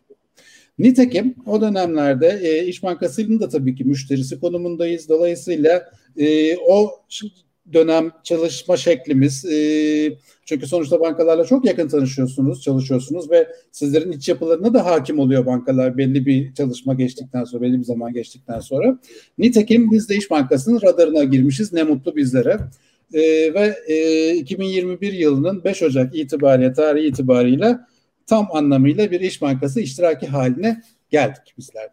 Nitekim 0.79 1.35
o 1.47 1.61
dönemlerde 1.61 2.41
e, 2.43 2.67
İş 2.67 2.83
Bankası'nın 2.83 3.41
da 3.41 3.49
tabii 3.49 3.75
ki 3.75 3.85
müşterisi 3.85 4.41
konumundayız. 4.41 5.09
Dolayısıyla 5.09 5.91
e, 6.17 6.57
o 6.57 6.91
dönem 7.73 8.11
çalışma 8.25 8.77
şeklimiz 8.77 9.45
e, 9.45 9.57
çünkü 10.45 10.67
sonuçta 10.67 11.01
bankalarla 11.01 11.45
çok 11.45 11.65
yakın 11.65 11.89
tanışıyorsunuz, 11.89 12.62
çalışıyorsunuz 12.62 13.31
ve 13.31 13.49
sizlerin 13.73 14.12
iç 14.12 14.29
yapılarına 14.29 14.75
da 14.75 14.85
hakim 14.85 15.19
oluyor 15.19 15.47
bankalar 15.47 15.99
belli 15.99 16.27
bir 16.27 16.55
çalışma 16.55 16.95
geçtikten 16.95 17.45
sonra, 17.45 17.62
belli 17.62 17.79
bir 17.79 17.85
zaman 17.85 18.12
geçtikten 18.12 18.61
sonra. 18.61 18.99
Nitekim 19.39 19.91
biz 19.91 20.09
de 20.09 20.17
İş 20.17 20.31
Bankası'nın 20.31 20.83
radarına 20.83 21.25
girmişiz. 21.25 21.73
Ne 21.73 21.83
mutlu 21.83 22.17
bizlere. 22.17 22.59
E, 23.15 23.21
ve 23.55 23.75
e, 23.87 24.35
2021 24.35 25.12
yılının 25.12 25.65
5 25.65 25.83
Ocak 25.83 26.15
itibariyle, 26.17 26.73
tarihi 26.73 27.07
itibariyle 27.07 27.79
tam 28.27 28.49
anlamıyla 28.53 29.11
bir 29.11 29.21
iş 29.21 29.43
bankası 29.43 29.81
iştiraki 29.81 30.27
haline 30.27 30.83
geldik 31.11 31.55
bizler. 31.59 31.89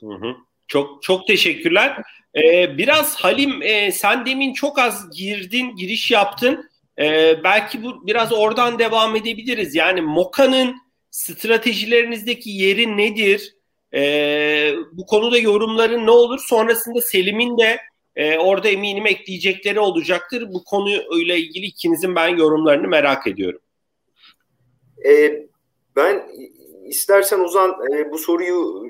Hı 0.00 0.14
hı. 0.14 0.34
Çok 0.68 1.02
çok 1.02 1.26
teşekkürler. 1.26 2.02
Ee, 2.36 2.78
biraz 2.78 3.16
Halim 3.16 3.62
e, 3.62 3.92
sen 3.92 4.26
demin 4.26 4.52
çok 4.52 4.78
az 4.78 5.10
girdin, 5.16 5.76
giriş 5.76 6.10
yaptın. 6.10 6.70
Ee, 6.98 7.36
belki 7.44 7.82
bu 7.82 8.06
biraz 8.06 8.32
oradan 8.32 8.78
devam 8.78 9.16
edebiliriz. 9.16 9.74
Yani 9.74 10.00
Moka'nın 10.00 10.76
stratejilerinizdeki 11.10 12.50
yeri 12.50 12.96
nedir? 12.96 13.54
Ee, 13.94 14.74
bu 14.92 15.06
konuda 15.06 15.38
yorumların 15.38 16.06
ne 16.06 16.10
olur? 16.10 16.38
Sonrasında 16.48 17.00
Selim'in 17.00 17.58
de 17.58 17.80
e, 18.16 18.38
orada 18.38 18.68
eminim 18.68 19.06
ekleyecekleri 19.06 19.80
olacaktır. 19.80 20.52
Bu 20.52 20.64
konuyla 20.64 21.34
ilgili 21.34 21.66
ikinizin 21.66 22.14
ben 22.14 22.28
yorumlarını 22.28 22.88
merak 22.88 23.26
ediyorum. 23.26 23.60
E, 25.06 25.42
ben 25.96 26.30
istersen 26.84 27.40
Uzan 27.40 27.76
e, 27.92 28.10
bu 28.10 28.18
soruyu 28.18 28.84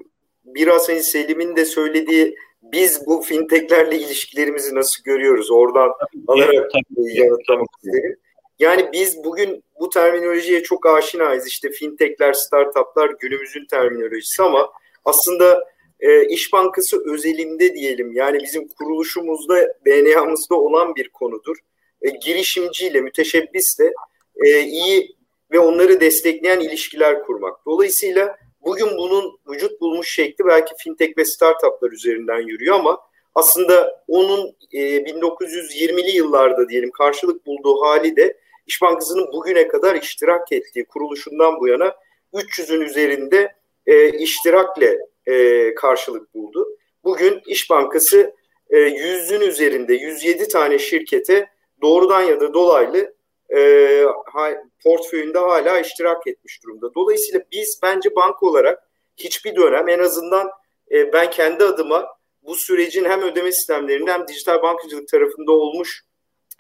biraz 0.45 0.89
hani 0.89 1.03
Selim'in 1.03 1.57
de 1.57 1.65
söylediği 1.65 2.37
biz 2.63 3.07
bu 3.07 3.23
fintechlerle 3.23 3.99
ilişkilerimizi 3.99 4.75
nasıl 4.75 5.05
görüyoruz 5.05 5.51
oradan 5.51 5.93
alarak 6.27 6.71
tabii, 6.71 7.17
yanıtlamak 7.17 7.69
isterim. 7.77 8.17
Yani 8.59 8.89
biz 8.93 9.25
bugün 9.25 9.65
bu 9.81 9.91
terminolojiye 9.91 10.63
çok 10.63 10.87
aşinayız. 10.87 11.47
İşte 11.47 11.71
fintechler, 11.71 12.33
startuplar 12.33 13.11
günümüzün 13.21 13.67
terminolojisi 13.67 14.43
ama 14.43 14.71
aslında 15.05 15.65
e, 16.01 16.27
İş 16.29 16.53
Bankası 16.53 17.13
özelinde 17.13 17.75
diyelim 17.75 18.13
yani 18.13 18.39
bizim 18.43 18.69
kuruluşumuzda, 18.69 19.75
DNA'mızda 19.87 20.55
olan 20.55 20.95
bir 20.95 21.09
konudur. 21.09 21.57
E, 22.03 22.11
girişimciyle, 22.11 23.01
müteşebbisle 23.01 23.93
e, 24.37 24.61
iyi 24.61 25.17
ve 25.53 25.59
onları 25.59 26.01
destekleyen 26.01 26.61
ilişkiler 26.61 27.23
kurmak. 27.23 27.67
Dolayısıyla 27.67 28.37
bugün 28.65 28.97
bunun 28.97 29.39
vücut 29.49 29.81
bulmuş 29.81 30.15
şekli 30.15 30.45
belki 30.47 30.75
fintech 30.79 31.19
ve 31.19 31.25
startuplar 31.25 31.93
üzerinden 31.93 32.41
yürüyor 32.41 32.75
ama 32.75 33.01
aslında 33.35 34.05
onun 34.09 34.57
e, 34.73 34.79
1920'li 34.97 36.17
yıllarda 36.17 36.69
diyelim 36.69 36.91
karşılık 36.91 37.47
bulduğu 37.47 37.81
hali 37.81 38.17
de 38.17 38.37
İş 38.67 38.83
Bankası'nın 38.83 39.33
bugüne 39.33 39.69
kadar 39.69 39.95
iştirak 39.95 40.53
ettiği 40.53 40.85
kuruluşundan 40.85 41.61
bu 41.61 41.69
yana 41.69 41.95
300'ün 42.33 42.81
üzerinde 42.81 43.55
e, 43.87 44.19
iştirakle 44.19 44.99
e, 45.27 45.75
karşılık 45.75 46.35
buldu. 46.35 46.69
Bugün 47.05 47.43
İş 47.47 47.71
Bankası 47.71 48.35
e, 48.71 48.77
100'ün 48.77 49.41
üzerinde 49.41 49.95
107 49.95 50.49
tane 50.49 50.79
şirkete 50.79 51.49
doğrudan 51.83 52.23
ya 52.23 52.41
da 52.41 52.55
dolaylı 52.55 53.14
e, 53.57 54.05
portföyünde 54.85 55.39
hala 55.39 55.81
iştirak 55.81 56.27
etmiş 56.27 56.63
durumda. 56.63 56.95
Dolayısıyla 56.95 57.41
biz 57.53 57.81
bence 57.83 58.15
banka 58.17 58.47
olarak 58.47 58.89
hiçbir 59.17 59.57
dönem 59.57 59.89
en 59.89 59.99
azından 59.99 60.51
e, 60.91 61.13
ben 61.13 61.31
kendi 61.31 61.65
adıma 61.65 62.07
bu 62.43 62.55
sürecin 62.55 63.05
hem 63.05 63.23
ödeme 63.23 63.53
sistemlerinde 63.53 64.13
hem 64.13 64.29
dijital 64.29 64.63
bankacılık 64.63 65.09
tarafında 65.09 65.53
olmuş 65.53 66.05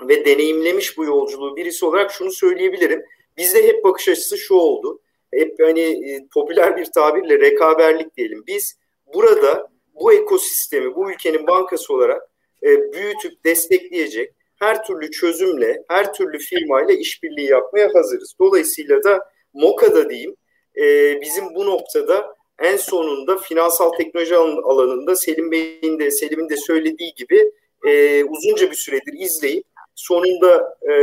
ve 0.00 0.24
deneyimlemiş 0.24 0.98
bu 0.98 1.04
yolculuğu 1.04 1.56
birisi 1.56 1.84
olarak 1.84 2.12
şunu 2.12 2.32
söyleyebilirim. 2.32 3.04
Bizde 3.36 3.68
hep 3.68 3.84
bakış 3.84 4.08
açısı 4.08 4.38
şu 4.38 4.54
oldu. 4.54 5.00
Hep 5.34 5.56
hani 5.60 5.80
e, 5.80 6.26
popüler 6.34 6.76
bir 6.76 6.84
tabirle 6.84 7.40
rekaberlik 7.40 8.16
diyelim. 8.16 8.44
Biz 8.46 8.78
burada 9.14 9.70
bu 9.94 10.12
ekosistemi, 10.12 10.94
bu 10.94 11.10
ülkenin 11.10 11.46
bankası 11.46 11.94
olarak 11.94 12.22
e, 12.62 12.92
büyütüp 12.92 13.44
destekleyecek 13.44 14.34
her 14.64 14.84
türlü 14.84 15.10
çözümle, 15.10 15.82
her 15.88 16.12
türlü 16.12 16.38
firmayla 16.38 16.94
işbirliği 16.94 17.50
yapmaya 17.50 17.94
hazırız. 17.94 18.34
Dolayısıyla 18.40 19.04
da 19.04 19.30
MOKA'da 19.54 20.10
diyeyim 20.10 20.36
e, 20.76 21.20
bizim 21.20 21.54
bu 21.54 21.66
noktada 21.66 22.36
en 22.58 22.76
sonunda 22.76 23.36
finansal 23.36 23.92
teknoloji 23.92 24.36
alanında 24.36 25.16
Selim 25.16 25.50
Bey'in 25.50 25.98
de 25.98 26.10
Selim'in 26.10 26.48
de 26.48 26.56
söylediği 26.56 27.14
gibi 27.14 27.52
e, 27.86 28.24
uzunca 28.24 28.70
bir 28.70 28.76
süredir 28.76 29.12
izleyip 29.18 29.64
sonunda 29.94 30.78
e, 30.92 30.94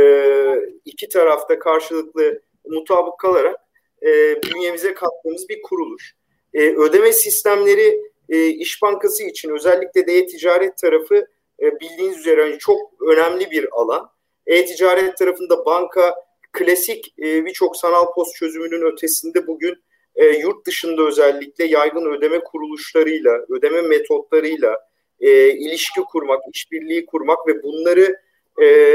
iki 0.84 1.08
tarafta 1.08 1.58
karşılıklı 1.58 2.40
mutabık 2.66 3.18
kalarak 3.18 3.56
e, 4.02 4.42
bünyemize 4.42 4.94
kattığımız 4.94 5.48
bir 5.48 5.62
kuruluş. 5.62 6.14
E, 6.54 6.60
ödeme 6.60 7.12
sistemleri 7.12 8.00
e, 8.28 8.46
İş 8.46 8.82
Bankası 8.82 9.24
için 9.24 9.50
özellikle 9.50 10.06
de 10.06 10.12
e-ticaret 10.12 10.78
tarafı 10.78 11.26
e, 11.62 11.80
bildiğiniz 11.80 12.18
üzere 12.18 12.42
hani 12.42 12.58
çok 12.58 12.80
önemli 13.08 13.50
bir 13.50 13.68
alan. 13.72 14.10
E-ticaret 14.46 15.16
tarafında 15.16 15.64
banka 15.66 16.14
klasik 16.52 17.14
e, 17.18 17.44
birçok 17.44 17.76
sanal 17.76 18.12
post 18.14 18.34
çözümünün 18.34 18.92
ötesinde 18.92 19.46
bugün 19.46 19.82
e, 20.14 20.26
yurt 20.26 20.66
dışında 20.66 21.02
özellikle 21.02 21.64
yaygın 21.64 22.04
ödeme 22.04 22.40
kuruluşlarıyla, 22.40 23.32
ödeme 23.48 23.82
metotlarıyla 23.82 24.78
e, 25.20 25.50
ilişki 25.50 26.00
kurmak, 26.00 26.42
işbirliği 26.54 27.06
kurmak 27.06 27.46
ve 27.46 27.62
bunları 27.62 28.16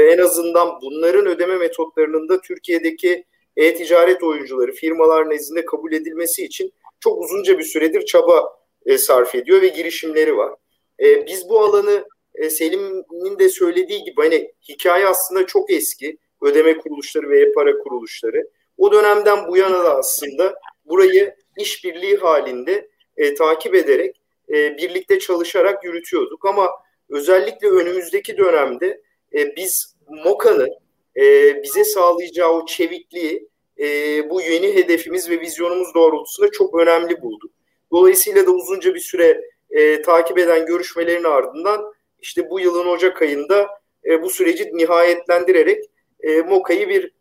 en 0.08 0.18
azından 0.18 0.80
bunların 0.82 1.26
ödeme 1.26 1.56
metotlarının 1.56 2.28
da 2.28 2.40
Türkiye'deki 2.40 3.24
e-ticaret 3.56 4.22
oyuncuları, 4.22 4.72
firmalar 4.72 5.30
nezdinde 5.30 5.64
kabul 5.64 5.92
edilmesi 5.92 6.44
için 6.44 6.72
çok 7.00 7.24
uzunca 7.24 7.58
bir 7.58 7.64
süredir 7.64 8.04
çaba 8.04 8.58
e, 8.86 8.98
sarf 8.98 9.34
ediyor 9.34 9.62
ve 9.62 9.68
girişimleri 9.68 10.36
var. 10.36 10.54
Biz 11.00 11.48
bu 11.48 11.60
alanı 11.60 12.04
e, 12.38 12.50
Selim'in 12.50 13.38
de 13.38 13.48
söylediği 13.48 14.04
gibi 14.04 14.22
hani 14.22 14.52
hikaye 14.68 15.06
aslında 15.06 15.46
çok 15.46 15.70
eski. 15.70 16.18
Ödeme 16.42 16.78
kuruluşları 16.78 17.30
ve 17.30 17.40
e-para 17.40 17.78
kuruluşları. 17.78 18.48
O 18.76 18.92
dönemden 18.92 19.48
bu 19.48 19.56
yana 19.56 19.84
da 19.84 19.96
aslında 19.96 20.54
burayı 20.84 21.34
işbirliği 21.58 22.16
halinde 22.16 22.88
e, 23.16 23.34
takip 23.34 23.74
ederek 23.74 24.20
e, 24.48 24.76
birlikte 24.76 25.18
çalışarak 25.18 25.84
yürütüyorduk. 25.84 26.44
Ama 26.44 26.70
özellikle 27.08 27.68
önümüzdeki 27.68 28.36
dönemde 28.36 29.00
e, 29.34 29.56
biz 29.56 29.96
MOKA'nın 30.08 30.70
e, 31.16 31.54
bize 31.62 31.84
sağlayacağı 31.84 32.50
o 32.50 32.66
çevikliği 32.66 33.48
e, 33.78 33.86
bu 34.30 34.40
yeni 34.40 34.74
hedefimiz 34.74 35.30
ve 35.30 35.40
vizyonumuz 35.40 35.94
doğrultusunda 35.94 36.50
çok 36.50 36.80
önemli 36.80 37.22
bulduk. 37.22 37.50
Dolayısıyla 37.92 38.46
da 38.46 38.50
uzunca 38.50 38.94
bir 38.94 39.00
süre 39.00 39.40
e, 39.70 40.02
takip 40.02 40.38
eden 40.38 40.66
görüşmelerin 40.66 41.24
ardından 41.24 41.92
işte 42.20 42.50
bu 42.50 42.60
yılın 42.60 42.86
Ocak 42.86 43.22
ayında 43.22 43.68
e, 44.04 44.22
bu 44.22 44.30
süreci 44.30 44.70
nihayetlendirerek 44.72 45.84
e, 46.20 46.42
MOKA'yı 46.42 46.88
bir 46.88 47.12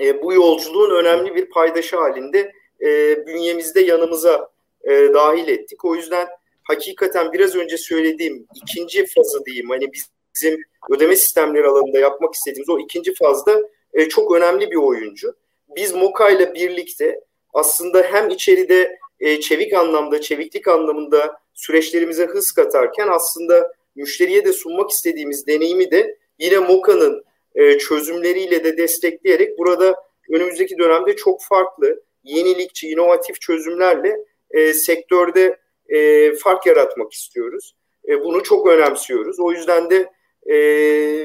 e, 0.00 0.22
bu 0.22 0.32
yolculuğun 0.32 0.90
önemli 0.90 1.34
bir 1.34 1.50
paydaşı 1.50 1.96
halinde 1.96 2.52
e, 2.80 3.16
bünyemizde 3.26 3.80
yanımıza 3.80 4.50
e, 4.84 4.90
dahil 4.90 5.48
ettik. 5.48 5.84
O 5.84 5.94
yüzden 5.94 6.28
hakikaten 6.62 7.32
biraz 7.32 7.56
önce 7.56 7.78
söylediğim 7.78 8.46
ikinci 8.62 9.06
fazı 9.06 9.44
diyeyim 9.44 9.70
hani 9.70 9.90
bizim 10.34 10.60
ödeme 10.90 11.16
sistemleri 11.16 11.66
alanında 11.66 11.98
yapmak 11.98 12.34
istediğimiz 12.34 12.68
o 12.68 12.78
ikinci 12.78 13.14
fazda 13.14 13.60
e, 13.94 14.08
çok 14.08 14.34
önemli 14.34 14.70
bir 14.70 14.76
oyuncu. 14.76 15.34
Biz 15.76 15.94
Moka 15.94 16.30
ile 16.30 16.54
birlikte 16.54 17.20
aslında 17.54 18.02
hem 18.02 18.30
içeride 18.30 18.98
e, 19.20 19.40
çevik 19.40 19.72
anlamda, 19.72 20.20
çeviklik 20.20 20.68
anlamında 20.68 21.40
süreçlerimize 21.54 22.26
hız 22.26 22.52
katarken 22.52 23.08
aslında 23.08 23.72
müşteriye 23.96 24.44
de 24.44 24.52
sunmak 24.52 24.90
istediğimiz 24.90 25.46
deneyimi 25.46 25.90
de 25.90 26.18
yine 26.38 26.58
Moka'nın 26.58 27.24
e, 27.54 27.78
çözümleriyle 27.78 28.64
de 28.64 28.76
destekleyerek 28.76 29.58
burada 29.58 29.94
önümüzdeki 30.30 30.78
dönemde 30.78 31.16
çok 31.16 31.42
farklı, 31.42 32.02
yenilikçi, 32.24 32.88
inovatif 32.88 33.40
çözümlerle 33.40 34.16
e, 34.50 34.74
sektörde 34.74 35.58
e, 35.88 36.32
fark 36.34 36.66
yaratmak 36.66 37.12
istiyoruz. 37.12 37.76
E, 38.08 38.20
bunu 38.24 38.42
çok 38.42 38.68
önemsiyoruz. 38.68 39.40
O 39.40 39.52
yüzden 39.52 39.90
de 39.90 40.12
e, 40.46 40.56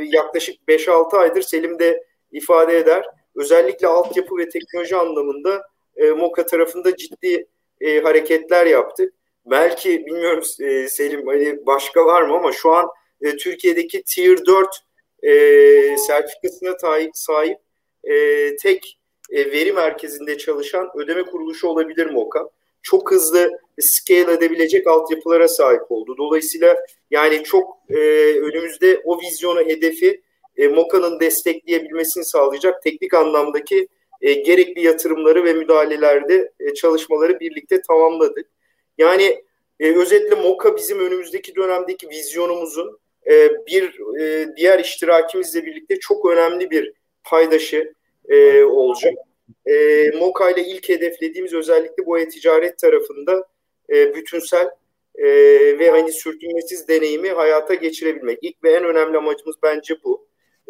yaklaşık 0.05 0.55
5-6 0.67 1.17
aydır 1.17 1.41
Selim 1.41 1.79
de 1.79 2.03
ifade 2.31 2.77
eder. 2.77 3.05
Özellikle 3.35 3.87
altyapı 3.87 4.37
ve 4.37 4.49
teknoloji 4.49 4.95
anlamında 4.95 5.61
e, 5.95 6.09
MOKA 6.09 6.45
tarafında 6.45 6.95
ciddi 6.95 7.47
e, 7.81 7.99
hareketler 7.99 8.65
yaptık 8.65 9.13
belki 9.45 10.05
bilmiyorum 10.05 10.43
e, 10.59 10.87
Selim 10.87 11.27
hani 11.27 11.65
başka 11.65 12.05
var 12.05 12.21
mı 12.21 12.35
ama 12.35 12.51
şu 12.51 12.71
an 12.71 12.89
e, 13.21 13.37
Türkiye'deki 13.37 14.03
Tier 14.03 14.45
4 14.45 14.67
e, 15.23 15.97
sertifikasına 15.97 16.79
sahip, 16.79 17.11
sahip 17.13 17.57
e, 18.03 18.55
tek 18.55 18.99
e, 19.31 19.51
veri 19.51 19.73
merkezinde 19.73 20.37
çalışan 20.37 20.89
ödeme 20.95 21.23
kuruluşu 21.23 21.67
olabilir 21.67 22.05
MOKA. 22.05 22.49
Çok 22.83 23.11
hızlı 23.11 23.59
scale 23.79 24.31
edebilecek 24.31 24.87
altyapılara 24.87 25.47
sahip 25.47 25.91
oldu. 25.91 26.15
Dolayısıyla 26.17 26.77
yani 27.11 27.43
çok 27.43 27.77
e, 27.89 27.95
önümüzde 28.39 29.01
o 29.03 29.21
vizyonu, 29.21 29.59
hedefi 29.59 30.21
e, 30.57 30.67
MOKA'nın 30.67 31.19
destekleyebilmesini 31.19 32.25
sağlayacak 32.25 32.83
teknik 32.83 33.13
anlamdaki 33.13 33.87
e, 34.21 34.33
gerekli 34.33 34.81
yatırımları 34.85 35.43
ve 35.43 35.53
müdahalelerde 35.53 36.51
e, 36.59 36.73
çalışmaları 36.73 37.39
birlikte 37.39 37.81
tamamladık. 37.81 38.47
Yani 39.01 39.43
e, 39.79 39.95
özetle 39.95 40.35
MOKA 40.35 40.75
bizim 40.75 40.99
önümüzdeki 40.99 41.55
dönemdeki 41.55 42.09
vizyonumuzun 42.09 42.99
e, 43.29 43.49
bir 43.65 43.99
e, 44.21 44.47
diğer 44.57 44.79
iştirakimizle 44.79 45.65
birlikte 45.65 45.99
çok 45.99 46.25
önemli 46.25 46.71
bir 46.71 46.93
paydaşı 47.23 47.93
e, 48.29 48.63
olacak. 48.63 49.13
E, 49.65 50.05
MOKA 50.19 50.51
ile 50.51 50.65
ilk 50.65 50.89
hedeflediğimiz 50.89 51.53
özellikle 51.53 52.05
bu 52.05 52.19
e-ticaret 52.19 52.77
tarafında 52.77 53.47
e, 53.89 54.15
bütünsel 54.15 54.69
e, 55.15 55.27
ve 55.79 55.91
hani 55.91 56.11
sürtünmesiz 56.11 56.87
deneyimi 56.87 57.29
hayata 57.29 57.73
geçirebilmek. 57.73 58.39
İlk 58.41 58.63
ve 58.63 58.71
en 58.71 58.83
önemli 58.83 59.17
amacımız 59.17 59.55
bence 59.63 59.95
bu. 60.03 60.27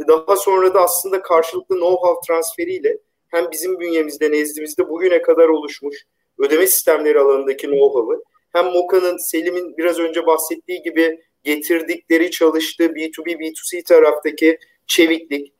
Daha 0.07 0.35
sonra 0.35 0.73
da 0.73 0.81
aslında 0.81 1.21
karşılıklı 1.21 1.75
know-how 1.75 2.27
transferiyle 2.27 2.97
hem 3.27 3.51
bizim 3.51 3.79
bünyemizde, 3.79 4.31
nezdimizde 4.31 4.89
bugüne 4.89 5.21
kadar 5.21 5.49
oluşmuş 5.49 6.05
ödeme 6.41 6.67
sistemleri 6.67 7.19
alanındaki 7.19 7.67
know-how'ı 7.67 8.23
hem 8.53 8.65
Moka'nın 8.65 9.17
Selim'in 9.17 9.77
biraz 9.77 9.99
önce 9.99 10.25
bahsettiği 10.25 10.81
gibi 10.81 11.21
getirdikleri 11.43 12.31
çalıştığı 12.31 12.85
B2B, 12.85 13.39
B2C 13.39 13.83
taraftaki 13.83 14.57
çeviklik, 14.87 15.53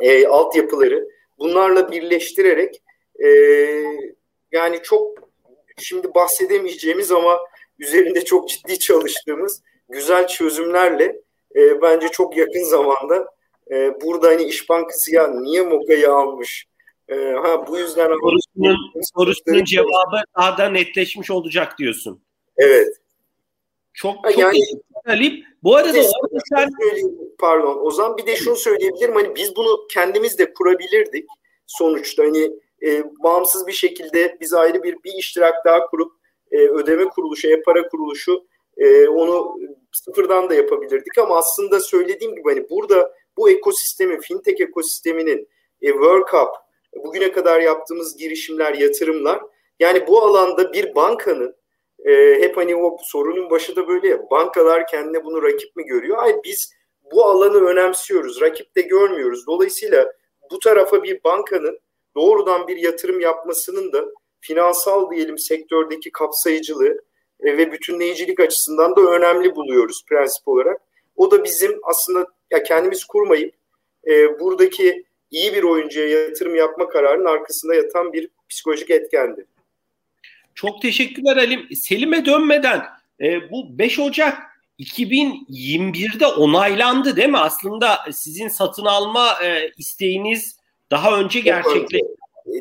e, 0.00 0.26
altyapıları 0.26 1.08
bunlarla 1.38 1.92
birleştirerek 1.92 2.82
e, 3.24 3.28
yani 4.52 4.80
çok 4.82 5.30
şimdi 5.78 6.14
bahsedemeyeceğimiz 6.14 7.12
ama 7.12 7.38
üzerinde 7.78 8.24
çok 8.24 8.48
ciddi 8.48 8.78
çalıştığımız 8.78 9.62
güzel 9.88 10.26
çözümlerle 10.26 11.20
e, 11.56 11.82
bence 11.82 12.08
çok 12.08 12.36
yakın 12.36 12.64
zamanda 12.64 13.34
e, 13.70 14.00
burada 14.00 14.28
hani 14.28 14.42
İş 14.42 14.68
Bankası 14.68 15.14
ya 15.14 15.28
niye 15.28 15.62
Moka'yı 15.62 16.12
almış? 16.12 16.66
E, 17.10 17.14
ha 17.14 17.66
bu 17.66 17.78
yüzden 17.78 18.06
sorusunun, 18.06 18.76
sorusunun 19.14 19.64
cevabı 19.64 20.16
daha 20.36 20.58
da 20.58 20.68
netleşmiş 20.68 21.30
olacak 21.30 21.78
diyorsun. 21.78 22.22
Evet. 22.56 22.88
Çok 23.94 24.16
çok 24.24 24.38
yani, 24.38 24.58
Halim. 25.06 25.44
Bu 25.62 25.76
arada 25.76 25.98
orada 25.98 26.38
sen 26.48 26.70
pardon 27.38 27.86
Ozan 27.86 28.16
bir 28.16 28.26
de 28.26 28.36
şunu 28.36 28.56
söyleyebilirim 28.56 29.14
hani 29.14 29.34
biz 29.34 29.56
bunu 29.56 29.86
kendimiz 29.90 30.38
de 30.38 30.52
kurabilirdik 30.54 31.26
sonuçta 31.66 32.22
hani 32.22 32.50
e, 32.82 33.04
bağımsız 33.22 33.66
bir 33.66 33.72
şekilde 33.72 34.38
biz 34.40 34.54
ayrı 34.54 34.82
bir 34.82 34.96
bir 35.04 35.12
iştirak 35.12 35.64
daha 35.64 35.86
kurup 35.86 36.12
e, 36.50 36.56
ödeme 36.56 37.04
kuruluşu, 37.04 37.48
e-para 37.48 37.88
kuruluşu 37.88 38.44
e, 38.76 39.08
onu 39.08 39.56
sıfırdan 39.92 40.50
da 40.50 40.54
yapabilirdik 40.54 41.18
ama 41.18 41.36
aslında 41.36 41.80
söylediğim 41.80 42.34
gibi 42.34 42.54
hani 42.54 42.70
burada 42.70 43.12
bu 43.36 43.50
ekosistemin, 43.50 44.20
fintech 44.20 44.60
ekosisteminin 44.60 45.48
e, 45.82 45.86
World 45.86 46.30
Cup, 46.30 46.48
bugüne 46.96 47.32
kadar 47.32 47.60
yaptığımız 47.60 48.16
girişimler, 48.16 48.74
yatırımlar 48.74 49.40
yani 49.80 50.06
bu 50.06 50.22
alanda 50.22 50.72
bir 50.72 50.94
bankanın 50.94 51.56
e, 52.04 52.40
hep 52.40 52.56
hani 52.56 52.76
o 52.76 52.96
sorunun 53.02 53.50
başı 53.50 53.76
da 53.76 53.88
böyle 53.88 54.08
ya 54.08 54.30
bankalar 54.30 54.86
kendine 54.86 55.24
bunu 55.24 55.42
rakip 55.42 55.76
mi 55.76 55.84
görüyor? 55.84 56.16
Hayır 56.18 56.36
biz 56.44 56.72
bu 57.12 57.24
alanı 57.24 57.64
önemsiyoruz. 57.64 58.40
Rakip 58.40 58.76
de 58.76 58.82
görmüyoruz. 58.82 59.46
Dolayısıyla 59.46 60.12
bu 60.50 60.58
tarafa 60.58 61.02
bir 61.02 61.24
bankanın 61.24 61.78
doğrudan 62.16 62.68
bir 62.68 62.76
yatırım 62.76 63.20
yapmasının 63.20 63.92
da 63.92 64.04
finansal 64.40 65.10
diyelim 65.10 65.38
sektördeki 65.38 66.12
kapsayıcılığı 66.12 66.98
e, 67.40 67.56
ve 67.58 67.72
bütünleyicilik 67.72 68.40
açısından 68.40 68.96
da 68.96 69.00
önemli 69.00 69.54
buluyoruz 69.54 70.04
prensip 70.08 70.48
olarak. 70.48 70.80
O 71.16 71.30
da 71.30 71.44
bizim 71.44 71.80
aslında 71.82 72.26
ya 72.50 72.62
kendimiz 72.62 73.04
kurmayıp 73.04 73.54
e, 74.06 74.40
buradaki 74.40 75.04
iyi 75.30 75.54
bir 75.54 75.62
oyuncuya 75.62 76.08
yatırım 76.08 76.54
yapma 76.54 76.88
kararının 76.88 77.24
arkasında 77.24 77.74
yatan 77.74 78.12
bir 78.12 78.28
psikolojik 78.48 78.90
etkendi. 78.90 79.46
Çok 80.54 80.82
teşekkürler 80.82 81.36
Halim. 81.36 81.76
Selim'e 81.76 82.24
dönmeden 82.26 82.82
e, 83.20 83.50
bu 83.50 83.78
5 83.78 83.98
Ocak 83.98 84.38
2021'de 84.78 86.26
onaylandı 86.26 87.16
değil 87.16 87.28
mi? 87.28 87.38
Aslında 87.38 87.98
sizin 88.12 88.48
satın 88.48 88.84
alma 88.84 89.42
e, 89.44 89.72
isteğiniz 89.78 90.56
daha 90.90 91.20
önce 91.20 91.40
gerçekleşti. 91.40 91.98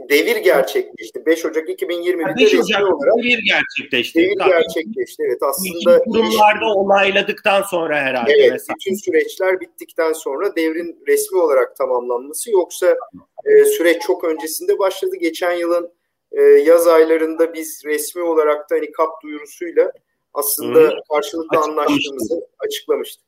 Devir 0.09 0.35
gerçekleşti. 0.35 1.25
5 1.25 1.45
Ocak 1.45 1.69
2021'de 1.69 2.45
5 2.45 2.55
Ocak 2.55 2.81
olarak 2.81 3.17
devir 3.17 3.39
gerçekleşti. 3.45 4.19
Devir 4.19 4.35
Tabii. 4.39 4.49
gerçekleşti. 4.49 5.23
Evet 5.25 5.39
aslında 5.43 5.99
kurumlarda 5.99 6.65
onayladıktan 6.73 7.61
sonra 7.61 8.01
herhalde. 8.01 8.33
Evet, 8.33 8.51
mesela. 8.51 8.75
bütün 8.75 8.95
süreçler 8.95 9.59
bittikten 9.59 10.13
sonra 10.13 10.55
devrin 10.55 11.03
resmi 11.07 11.39
olarak 11.39 11.75
tamamlanması 11.75 12.51
yoksa 12.51 12.95
e, 13.45 13.65
süreç 13.65 14.01
çok 14.01 14.23
öncesinde 14.23 14.79
başladı. 14.79 15.15
Geçen 15.15 15.53
yılın 15.53 15.91
e, 16.31 16.41
yaz 16.41 16.87
aylarında 16.87 17.53
biz 17.53 17.81
resmi 17.85 18.21
olarak 18.21 18.69
da 18.69 18.75
hani 18.75 18.91
kap 18.91 19.09
duyurusuyla 19.23 19.91
aslında 20.33 20.79
Hı. 20.79 20.91
karşılıklı 21.11 21.57
anlaştığımızı 21.57 22.47
açıklamıştık. 22.59 23.25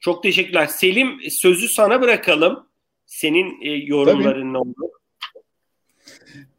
Çok 0.00 0.22
teşekkürler. 0.22 0.66
Selim 0.66 1.18
sözü 1.30 1.68
sana 1.68 2.00
bırakalım. 2.00 2.66
Senin 3.06 3.62
e, 3.62 3.70
yorumların 3.70 4.52
ne 4.52 4.58
oldu? 4.58 4.90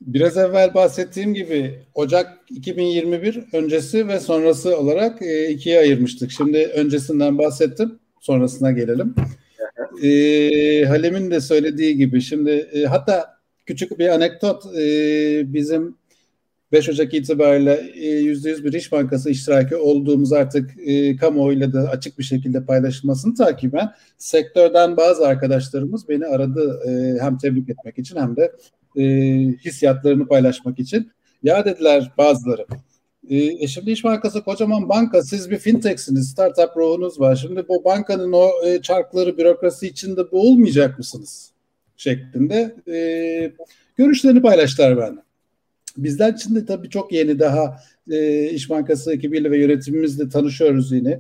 Biraz 0.02 0.38
evvel 0.38 0.74
bahsettiğim 0.74 1.34
gibi 1.34 1.80
Ocak 1.94 2.38
2021 2.50 3.44
öncesi 3.54 4.08
ve 4.08 4.20
sonrası 4.20 4.78
olarak 4.78 5.22
e, 5.22 5.50
ikiye 5.50 5.80
ayırmıştık. 5.80 6.32
Şimdi 6.32 6.58
öncesinden 6.58 7.38
bahsettim. 7.38 8.00
Sonrasına 8.20 8.72
gelelim. 8.72 9.16
E, 10.04 10.86
Halim'in 10.86 11.32
de 11.32 11.42
söylediği 11.42 11.98
gibi 11.98 12.22
şimdi 12.22 12.52
e, 12.52 12.86
hatta 12.86 13.36
küçük 13.66 14.00
bir 14.00 14.10
anekdot 14.10 14.66
e, 14.76 15.54
bizim 15.54 15.96
5 16.72 16.90
Ocak 16.90 17.14
itibariyle 17.14 17.92
yüzde 18.02 18.50
yüz 18.50 18.64
bir 18.64 18.74
iş 18.74 18.92
bankası 18.92 19.30
iştiraki 19.30 19.76
olduğumuz 19.76 20.34
artık 20.34 20.72
e, 20.86 21.16
kamuoyuyla 21.16 21.74
da 21.74 21.90
açık 21.90 22.20
bir 22.20 22.24
şekilde 22.24 22.66
paylaşılmasını 22.66 23.36
takiben 23.36 23.92
sektörden 24.18 24.98
bazı 24.98 25.28
arkadaşlarımız 25.28 26.10
beni 26.10 26.26
aradı 26.26 26.82
e, 26.88 27.24
hem 27.24 27.38
tebrik 27.38 27.70
etmek 27.70 28.00
için 28.00 28.16
hem 28.18 28.36
de 28.36 28.52
e, 28.96 29.04
hissiyatlarını 29.66 30.28
paylaşmak 30.28 30.80
için. 30.80 31.12
Ya 31.44 31.66
dediler 31.66 32.12
bazıları. 32.18 32.66
E, 33.30 33.36
e 33.38 33.68
şimdi 33.68 33.92
İş 33.92 34.04
Bankası 34.04 34.44
kocaman 34.44 34.90
banka, 34.90 35.24
siz 35.24 35.52
bir 35.52 35.58
fintechsiniz, 35.58 36.30
startup 36.30 36.78
ruhunuz 36.78 37.20
var. 37.20 37.36
Şimdi 37.36 37.68
bu 37.68 37.84
bankanın 37.86 38.32
o 38.32 38.50
e, 38.66 38.82
çarkları, 38.82 39.38
bürokrasi 39.38 39.88
içinde 39.88 40.32
boğulmayacak 40.32 40.98
mısınız? 40.98 41.52
Şeklinde 41.98 42.76
e, 42.88 42.98
görüşlerini 43.98 44.42
paylaştılar 44.42 44.98
benden. 44.98 45.24
Bizler 45.98 46.34
için 46.34 46.56
de 46.56 46.66
tabii 46.66 46.90
çok 46.90 47.12
yeni 47.12 47.40
daha 47.40 47.80
e, 48.12 48.50
İş 48.50 48.70
Bankası 48.70 49.14
ekibiyle 49.14 49.52
ve 49.52 49.58
yönetimimizle 49.58 50.30
tanışıyoruz 50.30 50.92
yine. 50.92 51.20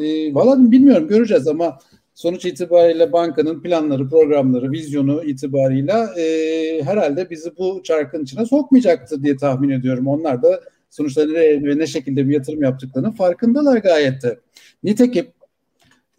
E, 0.00 0.34
Valla 0.34 0.70
bilmiyorum 0.70 1.08
göreceğiz 1.08 1.48
ama 1.48 1.78
sonuç 2.20 2.44
itibariyle 2.44 3.12
bankanın 3.12 3.62
planları, 3.62 4.08
programları, 4.08 4.72
vizyonu 4.72 5.24
itibarıyla 5.24 6.14
e, 6.18 6.24
herhalde 6.82 7.30
bizi 7.30 7.56
bu 7.58 7.80
çarkın 7.84 8.24
içine 8.24 8.46
sokmayacaktır 8.46 9.22
diye 9.22 9.36
tahmin 9.36 9.70
ediyorum. 9.70 10.06
Onlar 10.06 10.42
da 10.42 10.60
sonuçta 10.90 11.26
nereye 11.26 11.64
ve 11.64 11.78
ne 11.78 11.86
şekilde 11.86 12.28
bir 12.28 12.34
yatırım 12.34 12.62
yaptıklarının 12.62 13.10
farkındalar 13.10 13.76
gayet 13.76 14.22
de. 14.22 14.38
Nitekim 14.82 15.26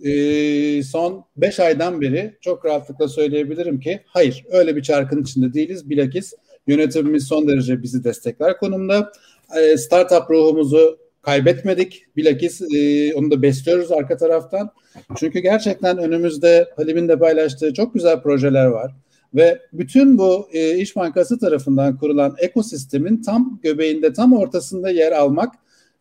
e, 0.04 0.84
son 0.84 1.26
5 1.38 1.60
aydan 1.60 2.02
beri 2.02 2.38
çok 2.42 2.66
rahatlıkla 2.66 3.08
söyleyebilirim 3.08 3.80
ki 3.80 4.02
hayır 4.06 4.46
öyle 4.52 4.76
bir 4.76 4.84
çarkın 4.84 5.22
içinde 5.22 5.54
değiliz. 5.54 5.90
Bilakis 5.90 6.34
Yönetimimiz 6.68 7.28
son 7.28 7.48
derece 7.48 7.84
bizi 7.84 8.04
destekler 8.04 8.58
konumda. 8.58 9.12
E, 9.60 9.78
startup 9.78 10.30
ruhumuzu 10.30 10.98
kaybetmedik. 11.22 12.06
Bilakis 12.18 12.62
e, 12.62 13.14
onu 13.16 13.32
da 13.32 13.42
besliyoruz 13.42 13.92
arka 13.92 14.18
taraftan. 14.18 14.70
Çünkü 15.16 15.40
gerçekten 15.40 15.98
önümüzde 15.98 16.68
Halim'in 16.76 17.08
de 17.08 17.20
paylaştığı 17.20 17.74
çok 17.74 17.94
güzel 17.94 18.22
projeler 18.22 18.66
var. 18.66 18.92
Ve 19.36 19.62
bütün 19.74 20.18
bu 20.18 20.50
e, 20.52 20.78
İş 20.78 20.96
Bankası 20.96 21.40
tarafından 21.40 21.98
kurulan 21.98 22.36
ekosistemin 22.38 23.22
tam 23.22 23.60
göbeğinde, 23.64 24.14
tam 24.14 24.34
ortasında 24.34 24.90
yer 24.90 25.12
almak 25.12 25.56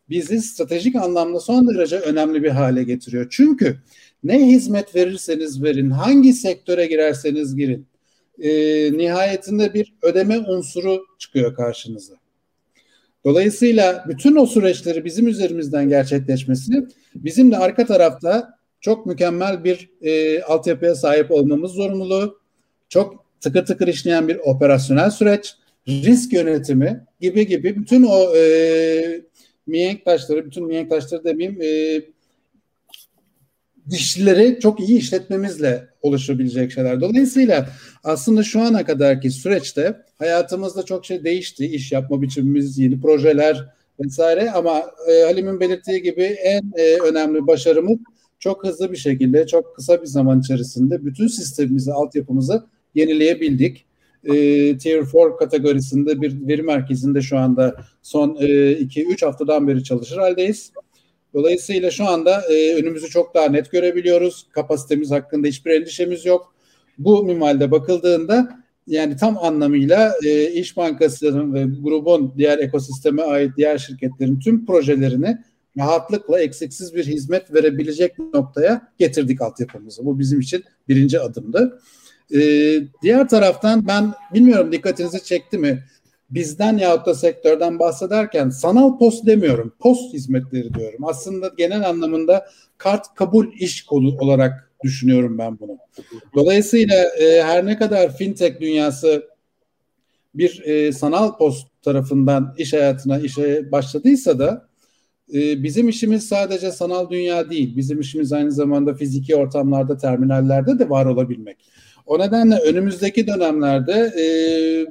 bizi 0.09 0.41
stratejik 0.41 0.95
anlamda 0.95 1.39
son 1.39 1.67
derece 1.67 1.99
önemli 1.99 2.43
bir 2.43 2.49
hale 2.49 2.83
getiriyor. 2.83 3.27
Çünkü 3.29 3.77
ne 4.23 4.47
hizmet 4.47 4.95
verirseniz 4.95 5.63
verin, 5.63 5.89
hangi 5.89 6.33
sektöre 6.33 6.85
girerseniz 6.85 7.55
girin, 7.55 7.87
e, 8.39 8.49
nihayetinde 8.97 9.73
bir 9.73 9.93
ödeme 10.01 10.39
unsuru 10.39 11.05
çıkıyor 11.19 11.55
karşınıza. 11.55 12.20
Dolayısıyla 13.25 14.05
bütün 14.07 14.35
o 14.35 14.45
süreçleri 14.45 15.05
bizim 15.05 15.27
üzerimizden 15.27 15.89
gerçekleşmesi 15.89 16.87
bizim 17.15 17.51
de 17.51 17.57
arka 17.57 17.85
tarafta 17.85 18.53
çok 18.81 19.05
mükemmel 19.05 19.63
bir 19.63 19.89
e, 20.01 20.41
altyapıya 20.41 20.95
sahip 20.95 21.31
olmamız 21.31 21.71
zorunluluğu, 21.71 22.39
çok 22.89 23.25
tıkır 23.39 23.65
tıkır 23.65 23.87
işleyen 23.87 24.27
bir 24.27 24.37
operasyonel 24.43 25.09
süreç, 25.09 25.55
risk 25.87 26.33
yönetimi 26.33 27.05
gibi 27.19 27.47
gibi 27.47 27.75
bütün 27.75 28.03
o 28.03 28.35
e, 28.35 29.21
mihenk 29.67 30.05
taşları, 30.05 30.45
bütün 30.45 30.65
mihenk 30.65 30.89
taşları 30.89 31.23
demeyeyim, 31.23 31.61
e, 31.61 32.01
dişlileri 33.89 34.59
çok 34.59 34.79
iyi 34.79 34.97
işletmemizle 34.97 35.87
oluşabilecek 36.01 36.71
şeyler. 36.71 37.01
Dolayısıyla 37.01 37.69
aslında 38.03 38.43
şu 38.43 38.61
ana 38.61 38.85
kadarki 38.85 39.31
süreçte 39.31 40.01
hayatımızda 40.19 40.83
çok 40.83 41.05
şey 41.05 41.23
değişti. 41.23 41.65
İş 41.65 41.91
yapma 41.91 42.21
biçimimiz, 42.21 42.77
yeni 42.77 43.01
projeler 43.01 43.65
vesaire 43.99 44.51
ama 44.51 44.81
e, 45.07 45.23
Halim'in 45.23 45.59
belirttiği 45.59 46.01
gibi 46.01 46.23
en 46.23 46.73
e, 46.75 46.97
önemli 46.97 47.47
başarımız 47.47 47.97
çok 48.39 48.65
hızlı 48.65 48.91
bir 48.91 48.97
şekilde, 48.97 49.47
çok 49.47 49.75
kısa 49.75 50.01
bir 50.01 50.07
zaman 50.07 50.39
içerisinde 50.39 51.05
bütün 51.05 51.27
sistemimizi, 51.27 51.93
altyapımızı 51.93 52.63
yenileyebildik. 52.95 53.85
E, 54.23 54.31
Tier 54.77 55.03
4 55.13 55.39
kategorisinde 55.39 56.21
bir 56.21 56.47
veri 56.47 56.61
merkezinde 56.61 57.21
şu 57.21 57.37
anda 57.37 57.75
son 58.01 58.29
2-3 58.29 59.23
e, 59.23 59.25
haftadan 59.25 59.67
beri 59.67 59.83
çalışır 59.83 60.17
haldeyiz. 60.17 60.71
Dolayısıyla 61.33 61.91
şu 61.91 62.07
anda 62.07 62.41
e, 62.49 62.75
önümüzü 62.75 63.09
çok 63.09 63.35
daha 63.35 63.45
net 63.45 63.71
görebiliyoruz. 63.71 64.47
Kapasitemiz 64.51 65.11
hakkında 65.11 65.47
hiçbir 65.47 65.71
endişemiz 65.71 66.25
yok. 66.25 66.53
Bu 66.97 67.23
minvalde 67.23 67.71
bakıldığında 67.71 68.61
yani 68.87 69.17
tam 69.17 69.37
anlamıyla 69.37 70.13
e, 70.25 70.51
İş 70.51 70.77
Bankası'nın 70.77 71.53
ve 71.53 71.63
grubun 71.81 72.33
diğer 72.37 72.59
ekosisteme 72.59 73.21
ait 73.21 73.51
diğer 73.57 73.77
şirketlerin 73.77 74.39
tüm 74.39 74.65
projelerini 74.65 75.37
rahatlıkla 75.77 76.39
eksiksiz 76.39 76.95
bir 76.95 77.05
hizmet 77.05 77.53
verebilecek 77.53 78.19
noktaya 78.19 78.87
getirdik 78.97 79.41
altyapımızı. 79.41 80.05
Bu 80.05 80.19
bizim 80.19 80.39
için 80.39 80.63
birinci 80.89 81.19
adımdı. 81.19 81.79
Ee, 82.35 82.79
diğer 83.01 83.29
taraftan 83.29 83.87
ben 83.87 84.13
bilmiyorum 84.33 84.71
dikkatinizi 84.71 85.23
çekti 85.23 85.57
mi? 85.57 85.83
Bizden 86.31 86.77
yahut 86.77 87.05
da 87.05 87.15
sektörden 87.15 87.79
bahsederken 87.79 88.49
sanal 88.49 88.97
post 88.97 89.25
demiyorum. 89.25 89.73
Post 89.79 90.13
hizmetleri 90.13 90.73
diyorum. 90.73 91.05
Aslında 91.05 91.51
genel 91.57 91.89
anlamında 91.89 92.45
kart 92.77 93.15
kabul 93.15 93.53
iş 93.53 93.85
kolu 93.85 94.17
olarak 94.19 94.71
düşünüyorum 94.83 95.37
ben 95.37 95.59
bunu. 95.59 95.77
Dolayısıyla 96.35 96.95
e, 96.95 97.43
her 97.43 97.65
ne 97.65 97.77
kadar 97.77 98.17
fintech 98.17 98.59
dünyası 98.61 99.31
bir 100.35 100.63
e, 100.65 100.91
sanal 100.91 101.37
post 101.37 101.67
tarafından 101.81 102.55
iş 102.57 102.73
hayatına 102.73 103.19
işe 103.19 103.71
başladıysa 103.71 104.39
da 104.39 104.67
e, 105.33 105.63
bizim 105.63 105.89
işimiz 105.89 106.27
sadece 106.27 106.71
sanal 106.71 107.09
dünya 107.09 107.49
değil. 107.49 107.77
Bizim 107.77 107.99
işimiz 107.99 108.33
aynı 108.33 108.51
zamanda 108.51 108.93
fiziki 108.93 109.35
ortamlarda, 109.35 109.97
terminallerde 109.97 110.79
de 110.79 110.89
var 110.89 111.05
olabilmek. 111.05 111.57
O 112.05 112.19
nedenle 112.19 112.55
önümüzdeki 112.55 113.27
dönemlerde 113.27 113.93
e, 113.93 114.23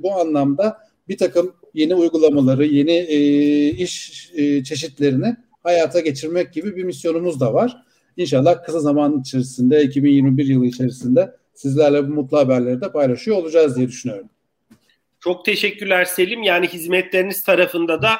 bu 0.02 0.12
anlamda 0.12 0.89
bir 1.10 1.18
takım 1.18 1.54
yeni 1.74 1.94
uygulamaları, 1.94 2.66
yeni 2.66 2.92
e, 2.92 3.68
iş 3.68 4.30
e, 4.34 4.64
çeşitlerini 4.64 5.36
hayata 5.62 6.00
geçirmek 6.00 6.52
gibi 6.52 6.76
bir 6.76 6.84
misyonumuz 6.84 7.40
da 7.40 7.54
var. 7.54 7.76
İnşallah 8.16 8.64
kısa 8.64 8.80
zaman 8.80 9.20
içerisinde 9.20 9.82
2021 9.82 10.46
yılı 10.46 10.66
içerisinde 10.66 11.36
sizlerle 11.54 12.08
bu 12.08 12.12
mutlu 12.12 12.38
haberleri 12.38 12.80
de 12.80 12.92
paylaşıyor 12.92 13.36
olacağız 13.36 13.76
diye 13.76 13.88
düşünüyorum. 13.88 14.28
Çok 15.20 15.44
teşekkürler 15.44 16.04
Selim. 16.04 16.42
Yani 16.42 16.68
hizmetleriniz 16.68 17.44
tarafında 17.44 18.02
da 18.02 18.10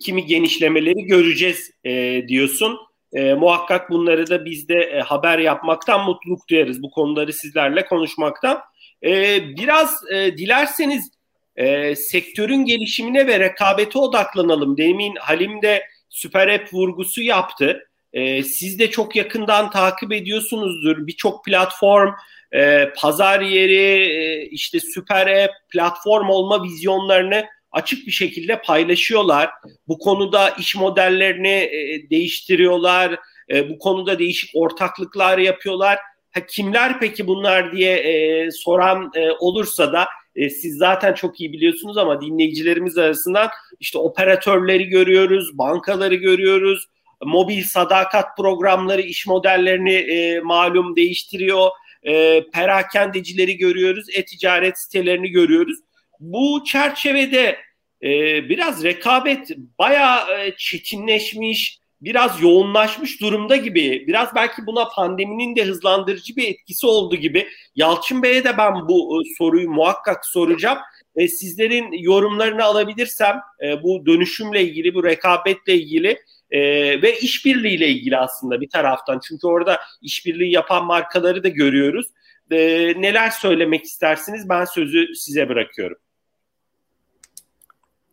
kimi 0.00 0.26
genişlemeleri 0.26 1.04
göreceğiz 1.04 1.70
e, 1.84 2.22
diyorsun. 2.28 2.76
E, 3.12 3.34
muhakkak 3.34 3.90
bunları 3.90 4.30
da 4.30 4.44
biz 4.44 4.68
de 4.68 4.74
e, 4.74 5.00
haber 5.00 5.38
yapmaktan 5.38 6.04
mutluluk 6.04 6.48
duyarız. 6.48 6.82
Bu 6.82 6.90
konuları 6.90 7.32
sizlerle 7.32 7.84
konuşmaktan. 7.84 8.60
E, 9.04 9.40
biraz 9.56 9.94
e, 10.12 10.36
dilerseniz 10.36 11.19
e, 11.60 11.96
sektörün 11.96 12.64
gelişimine 12.64 13.26
ve 13.26 13.40
rekabete 13.40 13.98
odaklanalım. 13.98 14.76
Demin 14.76 15.16
Halim 15.16 15.62
de 15.62 15.82
süper 16.08 16.48
app 16.48 16.74
vurgusu 16.74 17.22
yaptı. 17.22 17.88
E, 18.12 18.42
siz 18.42 18.78
de 18.78 18.90
çok 18.90 19.16
yakından 19.16 19.70
takip 19.70 20.12
ediyorsunuzdur. 20.12 21.06
Birçok 21.06 21.44
platform, 21.44 22.10
e, 22.52 22.88
pazar 22.96 23.40
yeri, 23.40 24.12
e, 24.12 24.46
işte 24.46 24.80
süper 24.80 25.44
app, 25.44 25.52
platform 25.68 26.28
olma 26.28 26.64
vizyonlarını 26.64 27.46
açık 27.72 28.06
bir 28.06 28.12
şekilde 28.12 28.62
paylaşıyorlar. 28.62 29.50
Bu 29.88 29.98
konuda 29.98 30.50
iş 30.50 30.76
modellerini 30.76 31.48
e, 31.48 32.10
değiştiriyorlar. 32.10 33.18
E, 33.50 33.68
bu 33.70 33.78
konuda 33.78 34.18
değişik 34.18 34.50
ortaklıklar 34.54 35.38
yapıyorlar. 35.38 35.98
Ha, 36.30 36.46
kimler 36.46 37.00
peki 37.00 37.26
bunlar 37.26 37.72
diye 37.72 37.96
e, 37.96 38.50
soran 38.50 39.10
e, 39.16 39.30
olursa 39.30 39.92
da 39.92 40.06
e, 40.40 40.50
siz 40.50 40.76
zaten 40.76 41.14
çok 41.14 41.40
iyi 41.40 41.52
biliyorsunuz 41.52 41.98
ama 41.98 42.20
dinleyicilerimiz 42.20 42.98
arasından 42.98 43.48
işte 43.80 43.98
operatörleri 43.98 44.84
görüyoruz, 44.84 45.58
bankaları 45.58 46.14
görüyoruz, 46.14 46.86
mobil 47.24 47.64
sadakat 47.64 48.36
programları 48.36 49.00
iş 49.00 49.26
modellerini 49.26 49.94
e, 49.94 50.40
malum 50.40 50.96
değiştiriyor, 50.96 51.70
e, 52.02 52.44
perakendecileri 52.52 53.56
görüyoruz, 53.56 54.06
e-ticaret 54.16 54.78
sitelerini 54.78 55.30
görüyoruz. 55.30 55.78
Bu 56.20 56.64
çerçevede 56.64 57.56
e, 58.02 58.08
biraz 58.48 58.84
rekabet 58.84 59.50
bayağı 59.78 60.40
e, 60.40 60.54
çetinleşmiş, 60.56 61.79
biraz 62.00 62.42
yoğunlaşmış 62.42 63.20
durumda 63.20 63.56
gibi. 63.56 64.04
Biraz 64.06 64.34
belki 64.34 64.66
buna 64.66 64.88
pandeminin 64.88 65.56
de 65.56 65.64
hızlandırıcı 65.64 66.36
bir 66.36 66.48
etkisi 66.48 66.86
oldu 66.86 67.16
gibi. 67.16 67.48
Yalçın 67.76 68.22
Bey'e 68.22 68.44
de 68.44 68.58
ben 68.58 68.88
bu 68.88 69.22
e, 69.22 69.34
soruyu 69.38 69.70
muhakkak 69.70 70.26
soracağım. 70.26 70.78
E, 71.16 71.28
sizlerin 71.28 71.92
yorumlarını 71.92 72.64
alabilirsem 72.64 73.40
e, 73.64 73.82
bu 73.82 74.06
dönüşümle 74.06 74.62
ilgili, 74.62 74.94
bu 74.94 75.04
rekabetle 75.04 75.74
ilgili 75.74 76.18
e, 76.50 76.60
ve 77.02 77.18
işbirliğiyle 77.18 77.88
ilgili 77.88 78.16
aslında 78.16 78.60
bir 78.60 78.68
taraftan. 78.68 79.20
Çünkü 79.28 79.46
orada 79.46 79.80
işbirliği 80.02 80.52
yapan 80.52 80.84
markaları 80.84 81.44
da 81.44 81.48
görüyoruz. 81.48 82.06
E, 82.50 82.58
neler 82.96 83.30
söylemek 83.30 83.84
istersiniz? 83.84 84.48
Ben 84.48 84.64
sözü 84.64 85.14
size 85.14 85.48
bırakıyorum. 85.48 85.98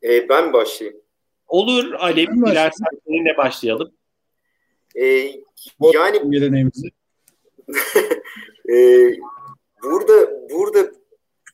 E, 0.04 0.30
ben 0.30 0.54
başlayayım. 0.54 1.02
Olur 1.48 1.94
Ali. 1.94 2.28
Dilersen 2.28 2.88
seninle 3.08 3.38
başlayalım. 3.38 3.92
E, 4.96 5.06
yani 5.94 6.32
geleneğimizi. 6.32 6.88
e, 8.70 8.76
burada 9.84 10.50
burada 10.50 10.92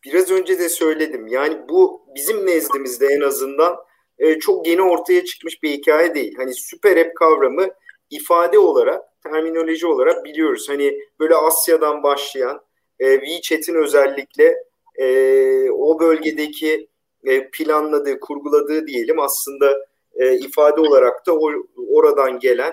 biraz 0.06 0.32
önce 0.32 0.60
de 0.60 0.70
söyledim. 0.70 1.28
Yani 1.28 1.58
bu 1.70 2.02
bizim 2.16 2.46
nezdimizde 2.46 3.08
en 3.08 3.22
azından 3.22 3.78
e, 4.20 4.40
çok 4.40 4.68
yeni 4.68 4.82
ortaya 4.82 5.26
çıkmış 5.26 5.64
bir 5.64 5.70
hikaye 5.70 6.16
değil. 6.16 6.36
Hani 6.38 6.54
süper 6.54 6.98
app 6.98 7.16
kavramı 7.16 7.68
ifade 8.10 8.60
olarak, 8.60 9.02
terminoloji 9.24 9.88
olarak 9.88 10.26
biliyoruz. 10.26 10.70
Hani 10.70 11.00
böyle 11.20 11.36
Asya'dan 11.36 12.04
başlayan 12.04 12.62
e, 13.00 13.20
WeChat'in 13.20 13.76
özellikle 13.76 14.56
e, 14.96 15.70
o 15.72 16.00
bölgedeki 16.00 16.88
e, 17.26 17.50
planladığı, 17.50 18.20
kurguladığı 18.20 18.88
diyelim 18.88 19.20
aslında 19.20 19.86
e, 20.16 20.38
ifade 20.38 20.82
olarak 20.82 21.28
da 21.28 21.32
or, 21.32 21.54
oradan 21.90 22.40
gelen 22.40 22.72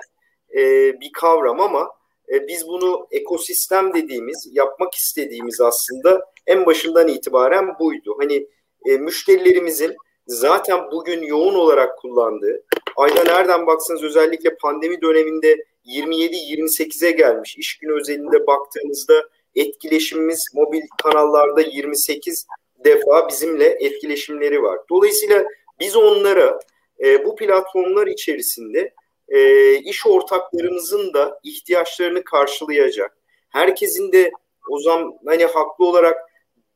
e, 0.53 0.59
bir 1.01 1.11
kavram 1.13 1.59
ama 1.59 1.89
e, 2.33 2.47
biz 2.47 2.67
bunu 2.67 3.07
ekosistem 3.11 3.93
dediğimiz, 3.93 4.49
yapmak 4.51 4.93
istediğimiz 4.95 5.61
aslında 5.61 6.31
en 6.47 6.65
başından 6.65 7.07
itibaren 7.07 7.79
buydu. 7.79 8.15
Hani 8.19 8.47
e, 8.85 8.97
müşterilerimizin 8.97 9.95
zaten 10.27 10.91
bugün 10.91 11.21
yoğun 11.21 11.55
olarak 11.55 11.97
kullandığı, 11.97 12.63
ayda 12.95 13.23
nereden 13.23 13.67
baksanız 13.67 14.03
özellikle 14.03 14.55
pandemi 14.55 15.01
döneminde 15.01 15.57
27-28'e 15.85 17.11
gelmiş. 17.11 17.57
iş 17.57 17.77
günü 17.77 17.99
özelinde 17.99 18.47
baktığınızda 18.47 19.29
etkileşimimiz 19.55 20.45
mobil 20.53 20.81
kanallarda 21.03 21.61
28 21.61 22.47
defa 22.85 23.29
bizimle 23.29 23.65
etkileşimleri 23.65 24.63
var. 24.63 24.79
Dolayısıyla 24.89 25.45
biz 25.79 25.95
onlara 25.95 26.59
e, 27.03 27.25
bu 27.25 27.35
platformlar 27.35 28.07
içerisinde 28.07 28.93
e, 29.29 29.73
iş 29.75 30.07
ortaklarımızın 30.07 31.13
da 31.13 31.39
ihtiyaçlarını 31.43 32.23
karşılayacak. 32.23 33.17
Herkesin 33.49 34.11
de 34.11 34.31
o 34.69 34.79
zaman 34.79 35.19
hani 35.25 35.45
haklı 35.45 35.85
olarak 35.85 36.17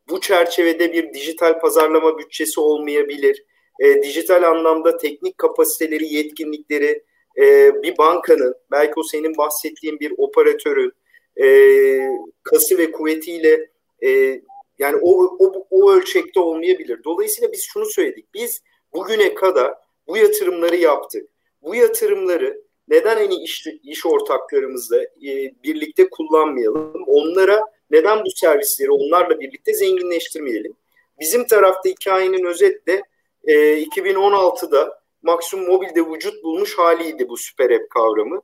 bu 0.09 0.21
çerçevede 0.21 0.93
bir 0.93 1.13
dijital 1.13 1.59
pazarlama 1.59 2.17
bütçesi 2.17 2.59
olmayabilir. 2.59 3.43
E, 3.79 4.03
dijital 4.03 4.43
anlamda 4.43 4.97
teknik 4.97 5.37
kapasiteleri, 5.37 6.13
yetkinlikleri 6.13 7.03
e, 7.37 7.73
bir 7.83 7.97
bankanın, 7.97 8.55
belki 8.71 8.93
o 8.97 9.03
senin 9.03 9.37
bahsettiğin 9.37 9.99
bir 9.99 10.13
operatörün 10.17 10.91
e, 11.43 11.47
kası 12.43 12.77
ve 12.77 12.91
kuvvetiyle 12.91 13.69
e, 14.05 14.41
yani 14.79 14.97
o, 15.01 15.37
o, 15.39 15.67
o 15.69 15.91
ölçekte 15.91 16.39
olmayabilir. 16.39 17.03
Dolayısıyla 17.03 17.51
biz 17.51 17.63
şunu 17.63 17.85
söyledik. 17.85 18.33
Biz 18.33 18.61
bugüne 18.93 19.33
kadar 19.33 19.73
bu 20.07 20.17
yatırımları 20.17 20.75
yaptık. 20.75 21.29
Bu 21.61 21.75
yatırımları 21.75 22.61
neden 22.87 23.17
en 23.17 23.29
iyi 23.29 23.43
iş, 23.43 23.67
iş 23.83 24.05
ortaklarımızla 24.05 25.03
e, 25.03 25.53
birlikte 25.63 26.09
kullanmayalım? 26.09 27.03
Onlara 27.07 27.61
neden 27.91 28.25
bu 28.25 28.29
servisleri 28.35 28.91
onlarla 28.91 29.39
birlikte 29.39 29.73
zenginleştirmeyelim? 29.73 30.73
Bizim 31.19 31.47
tarafta 31.47 31.89
hikayenin 31.89 32.45
özetle 32.45 33.03
e, 33.43 33.53
2016'da 33.83 35.01
Maksimum 35.21 35.67
Mobil'de 35.67 36.05
vücut 36.05 36.43
bulmuş 36.43 36.77
haliydi 36.77 37.29
bu 37.29 37.37
süper 37.37 37.69
app 37.69 37.89
kavramı. 37.89 38.41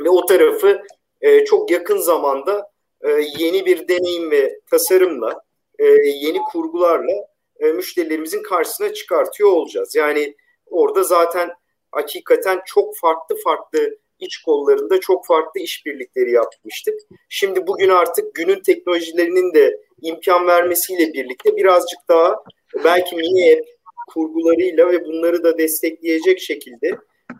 Ve 0.00 0.10
o 0.10 0.26
tarafı 0.26 0.82
e, 1.20 1.44
çok 1.44 1.70
yakın 1.70 1.98
zamanda 1.98 2.70
e, 3.00 3.10
yeni 3.38 3.66
bir 3.66 3.88
deneyim 3.88 4.30
ve 4.30 4.60
tasarımla 4.70 5.40
e, 5.78 5.84
yeni 6.08 6.38
kurgularla 6.38 7.28
e, 7.60 7.66
müşterilerimizin 7.66 8.42
karşısına 8.42 8.92
çıkartıyor 8.92 9.50
olacağız. 9.50 9.94
Yani 9.94 10.34
orada 10.66 11.02
zaten 11.02 11.50
hakikaten 11.92 12.60
çok 12.66 12.96
farklı 12.96 13.36
farklı 13.44 13.98
iç 14.18 14.38
kollarında 14.42 15.00
çok 15.00 15.26
farklı 15.26 15.60
işbirlikleri 15.60 16.32
yapmıştık. 16.32 16.94
Şimdi 17.28 17.66
bugün 17.66 17.88
artık 17.88 18.34
günün 18.34 18.60
teknolojilerinin 18.60 19.54
de 19.54 19.80
imkan 20.02 20.46
vermesiyle 20.46 21.12
birlikte 21.12 21.56
birazcık 21.56 21.98
daha 22.08 22.36
belki 22.84 23.16
mini 23.16 23.52
app 23.52 23.66
kurgularıyla 24.08 24.92
ve 24.92 25.04
bunları 25.04 25.44
da 25.44 25.58
destekleyecek 25.58 26.40
şekilde 26.40 26.86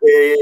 e, 0.08 0.34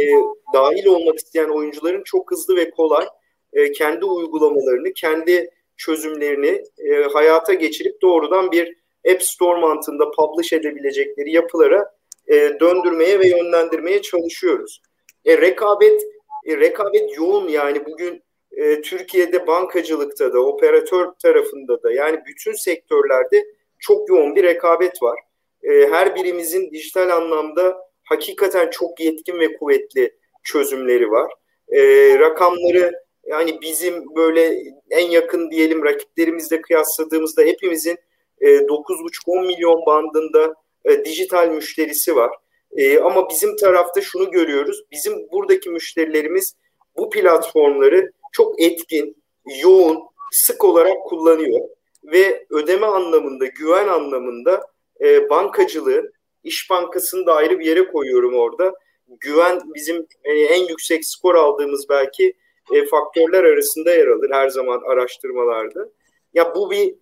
dahil 0.54 0.86
olmak 0.86 1.18
isteyen 1.18 1.48
oyuncuların 1.48 2.02
çok 2.04 2.30
hızlı 2.30 2.56
ve 2.56 2.70
kolay 2.70 3.06
e, 3.52 3.72
kendi 3.72 4.04
uygulamalarını, 4.04 4.92
kendi 4.92 5.50
çözümlerini 5.86 6.64
e, 6.78 7.02
hayata 7.12 7.54
geçirip 7.54 8.02
doğrudan 8.02 8.52
bir 8.52 8.76
App 9.12 9.22
Store 9.22 9.60
mantığında 9.60 10.10
publish 10.10 10.52
edebilecekleri 10.52 11.32
yapılara 11.32 11.90
e, 12.28 12.34
döndürmeye 12.60 13.18
ve 13.20 13.28
yönlendirmeye 13.28 14.02
çalışıyoruz. 14.02 14.82
E, 15.24 15.38
rekabet 15.38 16.02
e, 16.46 16.56
rekabet 16.56 17.16
yoğun 17.16 17.48
yani 17.48 17.86
bugün 17.86 18.22
e, 18.52 18.80
Türkiye'de 18.80 19.46
bankacılıkta 19.46 20.32
da 20.32 20.40
operatör 20.40 21.12
tarafında 21.22 21.82
da 21.82 21.92
yani 21.92 22.20
bütün 22.26 22.52
sektörlerde 22.52 23.44
çok 23.78 24.08
yoğun 24.08 24.36
bir 24.36 24.42
rekabet 24.42 25.02
var. 25.02 25.18
E, 25.62 25.88
her 25.90 26.14
birimizin 26.14 26.70
dijital 26.70 27.08
anlamda 27.08 27.76
hakikaten 28.04 28.70
çok 28.70 29.00
yetkin 29.00 29.40
ve 29.40 29.56
kuvvetli 29.56 30.16
çözümleri 30.42 31.10
var. 31.10 31.32
E, 31.68 31.78
rakamları 32.18 33.03
yani 33.26 33.60
bizim 33.60 34.14
böyle 34.16 34.62
en 34.90 35.10
yakın 35.10 35.50
diyelim 35.50 35.84
rakiplerimizle 35.84 36.60
kıyasladığımızda 36.60 37.42
hepimizin 37.42 37.98
e, 38.40 38.48
9,5-10 38.48 39.46
milyon 39.46 39.86
bandında 39.86 40.54
e, 40.84 41.04
dijital 41.04 41.48
müşterisi 41.48 42.16
var. 42.16 42.30
E, 42.76 42.98
ama 42.98 43.28
bizim 43.30 43.56
tarafta 43.56 44.00
şunu 44.00 44.30
görüyoruz. 44.30 44.84
Bizim 44.92 45.28
buradaki 45.32 45.70
müşterilerimiz 45.70 46.54
bu 46.96 47.10
platformları 47.10 48.12
çok 48.32 48.60
etkin, 48.60 49.16
yoğun, 49.62 49.98
sık 50.32 50.64
olarak 50.64 51.04
kullanıyor 51.04 51.60
ve 52.04 52.46
ödeme 52.50 52.86
anlamında, 52.86 53.46
güven 53.46 53.88
anlamında 53.88 54.60
e, 55.00 55.30
bankacılığın, 55.30 56.12
İş 56.44 56.70
Bankası'nı 56.70 57.26
da 57.26 57.34
ayrı 57.34 57.58
bir 57.58 57.66
yere 57.66 57.86
koyuyorum 57.86 58.34
orada. 58.34 58.74
Güven 59.20 59.60
bizim 59.74 60.06
en 60.24 60.68
yüksek 60.68 61.06
skor 61.06 61.34
aldığımız 61.34 61.88
belki 61.88 62.34
e, 62.72 62.84
faktörler 62.86 63.44
arasında 63.44 63.94
yer 63.94 64.06
alır 64.06 64.30
her 64.32 64.48
zaman 64.48 64.80
araştırmalarda. 64.86 65.88
Ya 66.34 66.54
bu 66.54 66.70
bir 66.70 66.94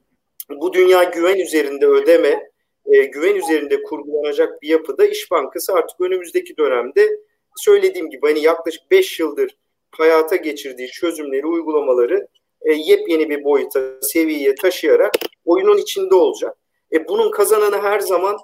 bu 0.50 0.72
dünya 0.72 1.04
güven 1.04 1.38
üzerinde 1.38 1.86
ödeme, 1.86 2.50
e, 2.86 3.04
güven 3.04 3.34
üzerinde 3.34 3.82
kurgulanacak 3.82 4.62
bir 4.62 4.68
yapıda 4.68 5.06
İş 5.06 5.30
Bankası 5.30 5.72
artık 5.72 6.00
önümüzdeki 6.00 6.56
dönemde 6.56 7.08
söylediğim 7.56 8.10
gibi 8.10 8.26
hani 8.26 8.40
yaklaşık 8.40 8.90
5 8.90 9.20
yıldır 9.20 9.56
hayata 9.90 10.36
geçirdiği 10.36 10.88
çözümleri, 10.88 11.46
uygulamaları 11.46 12.28
e, 12.62 12.72
yepyeni 12.72 13.30
bir 13.30 13.44
boyuta, 13.44 13.80
seviyeye 14.02 14.54
taşıyarak 14.54 15.12
oyunun 15.44 15.78
içinde 15.78 16.14
olacak. 16.14 16.56
E, 16.92 17.08
bunun 17.08 17.30
kazananı 17.30 17.82
her 17.82 18.00
zaman 18.00 18.36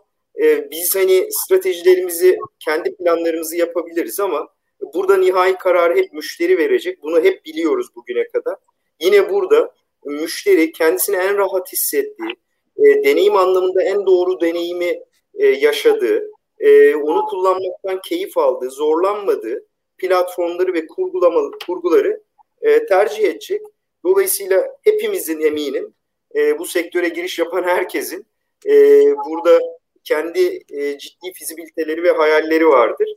e, 0.42 0.70
biz 0.70 0.96
hani 0.96 1.28
stratejilerimizi, 1.30 2.38
kendi 2.64 2.96
planlarımızı 2.96 3.56
yapabiliriz 3.56 4.20
ama 4.20 4.48
burada 4.94 5.16
nihai 5.16 5.58
kararı 5.58 5.96
hep 5.96 6.12
müşteri 6.12 6.58
verecek. 6.58 7.02
Bunu 7.02 7.20
hep 7.20 7.44
biliyoruz 7.44 7.86
bugüne 7.96 8.28
kadar. 8.28 8.56
Yine 9.00 9.30
burada 9.30 9.74
müşteri 10.04 10.72
kendisini 10.72 11.16
en 11.16 11.36
rahat 11.36 11.72
hissettiği, 11.72 12.36
e, 12.76 13.04
deneyim 13.04 13.36
anlamında 13.36 13.82
en 13.82 14.06
doğru 14.06 14.40
deneyimi 14.40 15.00
e, 15.34 15.46
yaşadığı, 15.46 16.30
e, 16.58 16.94
onu 16.94 17.26
kullanmaktan 17.26 18.00
keyif 18.00 18.38
aldığı, 18.38 18.70
zorlanmadığı 18.70 19.66
platformları 19.98 20.74
ve 20.74 20.86
kurgulama, 20.86 21.50
kurguları 21.66 22.22
e, 22.62 22.86
tercih 22.86 23.24
edecek. 23.24 23.62
Dolayısıyla 24.04 24.76
hepimizin 24.82 25.40
eminim 25.40 25.94
e, 26.34 26.58
bu 26.58 26.66
sektöre 26.66 27.08
giriş 27.08 27.38
yapan 27.38 27.62
herkesin 27.62 28.26
e, 28.66 28.72
burada 29.26 29.60
kendi 30.04 30.64
e, 30.70 30.98
ciddi 30.98 31.32
fizibiliteleri 31.34 32.02
ve 32.02 32.10
hayalleri 32.10 32.68
vardır. 32.68 33.08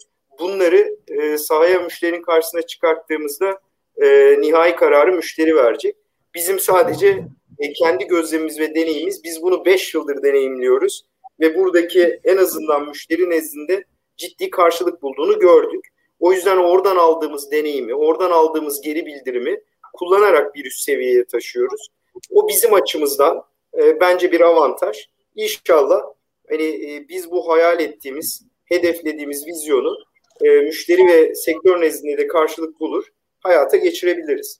Bunları 0.42 0.98
e, 1.08 1.38
sahaya 1.38 1.80
müşterinin 1.80 2.22
karşısına 2.22 2.62
çıkarttığımızda 2.62 3.60
e, 4.02 4.36
nihai 4.42 4.76
kararı 4.76 5.14
müşteri 5.14 5.56
verecek. 5.56 5.96
Bizim 6.36 6.60
sadece 6.60 7.24
e, 7.60 7.74
kendi 7.74 8.08
gözlemimiz 8.08 8.60
ve 8.60 8.76
deneyimimiz, 8.76 9.24
biz 9.24 9.42
bunu 9.42 9.66
5 9.66 9.94
yıldır 9.94 10.24
deneyimliyoruz 10.24 11.06
ve 11.39 11.56
buradaki 11.56 12.20
en 12.24 12.38
azından 12.38 12.88
müşteri 12.88 13.30
nezdinde 13.30 13.84
ciddi 14.18 14.50
karşılık 14.50 15.02
bulduğunu 15.02 15.39
gördük. 15.39 15.88
O 16.20 16.34
yüzden 16.34 16.58
oradan 16.58 16.96
aldığımız 16.96 17.52
deneyimi, 17.52 17.96
oradan 17.96 18.32
aldığımız 18.32 18.82
geri 18.82 19.06
bildirimi 19.06 19.62
kullanarak 19.94 20.56
bir 20.56 20.66
üst 20.66 20.82
seviyeye 20.82 21.26
taşıyoruz. 21.26 21.88
O 22.30 22.48
bizim 22.48 22.74
açımızdan 22.74 23.44
e, 23.78 24.00
bence 24.00 24.32
bir 24.32 24.42
avantaj. 24.42 25.08
İnşallah 25.36 26.02
hani 26.50 26.64
e, 26.64 27.06
biz 27.10 27.32
bu 27.32 27.50
hayal 27.50 27.80
ettiğimiz, 27.80 28.42
hedeflediğimiz 28.66 29.48
vizyonu 29.48 29.98
e, 30.41 30.47
müşteri 30.49 31.07
ve 31.07 31.36
sektör 31.36 31.82
nezdinde 31.82 32.17
de 32.17 32.27
karşılık 32.27 32.79
bulur, 32.79 33.03
hayata 33.39 33.77
geçirebiliriz. 33.77 34.59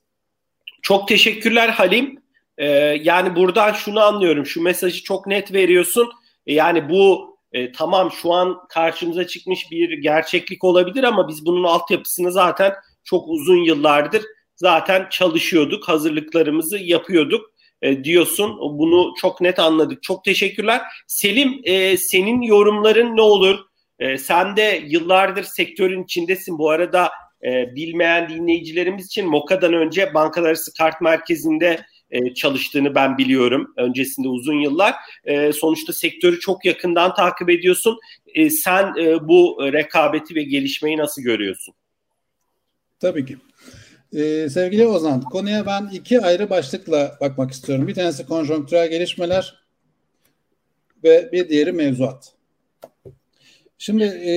Çok 0.82 1.08
teşekkürler 1.08 1.70
Halim. 1.70 2.22
Ee, 2.58 2.68
yani 3.04 3.36
buradan 3.36 3.74
şunu 3.74 4.00
anlıyorum, 4.00 4.46
şu 4.46 4.62
mesajı 4.62 5.04
çok 5.04 5.28
net 5.28 5.54
veriyorsun. 5.54 6.12
E, 6.46 6.54
yani 6.54 6.90
bu 6.90 7.38
e, 7.52 7.72
tamam 7.72 8.12
şu 8.12 8.34
an 8.34 8.58
karşımıza 8.70 9.28
çıkmış 9.28 9.72
bir 9.72 9.98
gerçeklik 9.98 10.64
olabilir 10.64 11.04
ama 11.04 11.28
biz 11.28 11.46
bunun 11.46 11.64
altyapısını 11.64 12.32
zaten 12.32 12.74
çok 13.04 13.28
uzun 13.28 13.58
yıllardır 13.58 14.24
zaten 14.56 15.08
çalışıyorduk, 15.10 15.88
hazırlıklarımızı 15.88 16.78
yapıyorduk 16.78 17.52
e, 17.82 18.04
diyorsun. 18.04 18.58
Bunu 18.60 19.14
çok 19.22 19.42
net 19.42 19.60
anladık. 19.60 20.04
Çok 20.04 20.24
teşekkürler. 20.24 20.82
Selim 21.08 21.62
e, 21.64 21.98
senin 21.98 22.42
yorumların 22.42 23.18
ne 23.18 23.22
olur? 23.22 23.60
E, 24.02 24.18
sen 24.18 24.56
de 24.56 24.84
yıllardır 24.88 25.44
sektörün 25.44 26.04
içindesin. 26.04 26.58
Bu 26.58 26.70
arada 26.70 27.10
e, 27.44 27.76
bilmeyen 27.76 28.30
dinleyicilerimiz 28.30 29.06
için 29.06 29.28
MOKA'dan 29.28 29.74
önce 29.74 30.14
Bankalar 30.14 30.58
Kart 30.78 31.02
Merkezi'nde 31.02 31.86
e, 32.12 32.34
çalıştığını 32.34 32.96
ben 32.96 33.18
biliyorum. 33.18 33.74
Öncesinde 33.78 34.28
uzun 34.28 34.60
yıllar. 34.60 34.96
E, 35.24 35.54
sonuçta 35.54 35.94
sektörü 35.94 36.40
çok 36.40 36.66
yakından 36.66 37.14
takip 37.16 37.50
ediyorsun. 37.50 38.00
E, 38.28 38.50
sen 38.50 38.94
e, 39.00 39.28
bu 39.28 39.58
rekabeti 39.74 40.36
ve 40.36 40.44
gelişmeyi 40.44 40.98
nasıl 40.98 41.22
görüyorsun? 41.22 41.74
Tabii 43.00 43.26
ki. 43.26 43.38
Ee, 44.14 44.50
sevgili 44.50 44.88
Ozan, 44.88 45.22
konuya 45.22 45.66
ben 45.66 45.90
iki 45.94 46.22
ayrı 46.22 46.50
başlıkla 46.50 47.18
bakmak 47.22 47.52
istiyorum. 47.52 47.88
Bir 47.88 47.94
tanesi 47.94 48.26
konjonktürel 48.26 48.90
gelişmeler 48.90 49.64
ve 51.04 51.30
bir 51.32 51.50
diğeri 51.50 51.72
mevzuat. 51.72 52.34
Şimdi 53.82 54.04
e, 54.04 54.36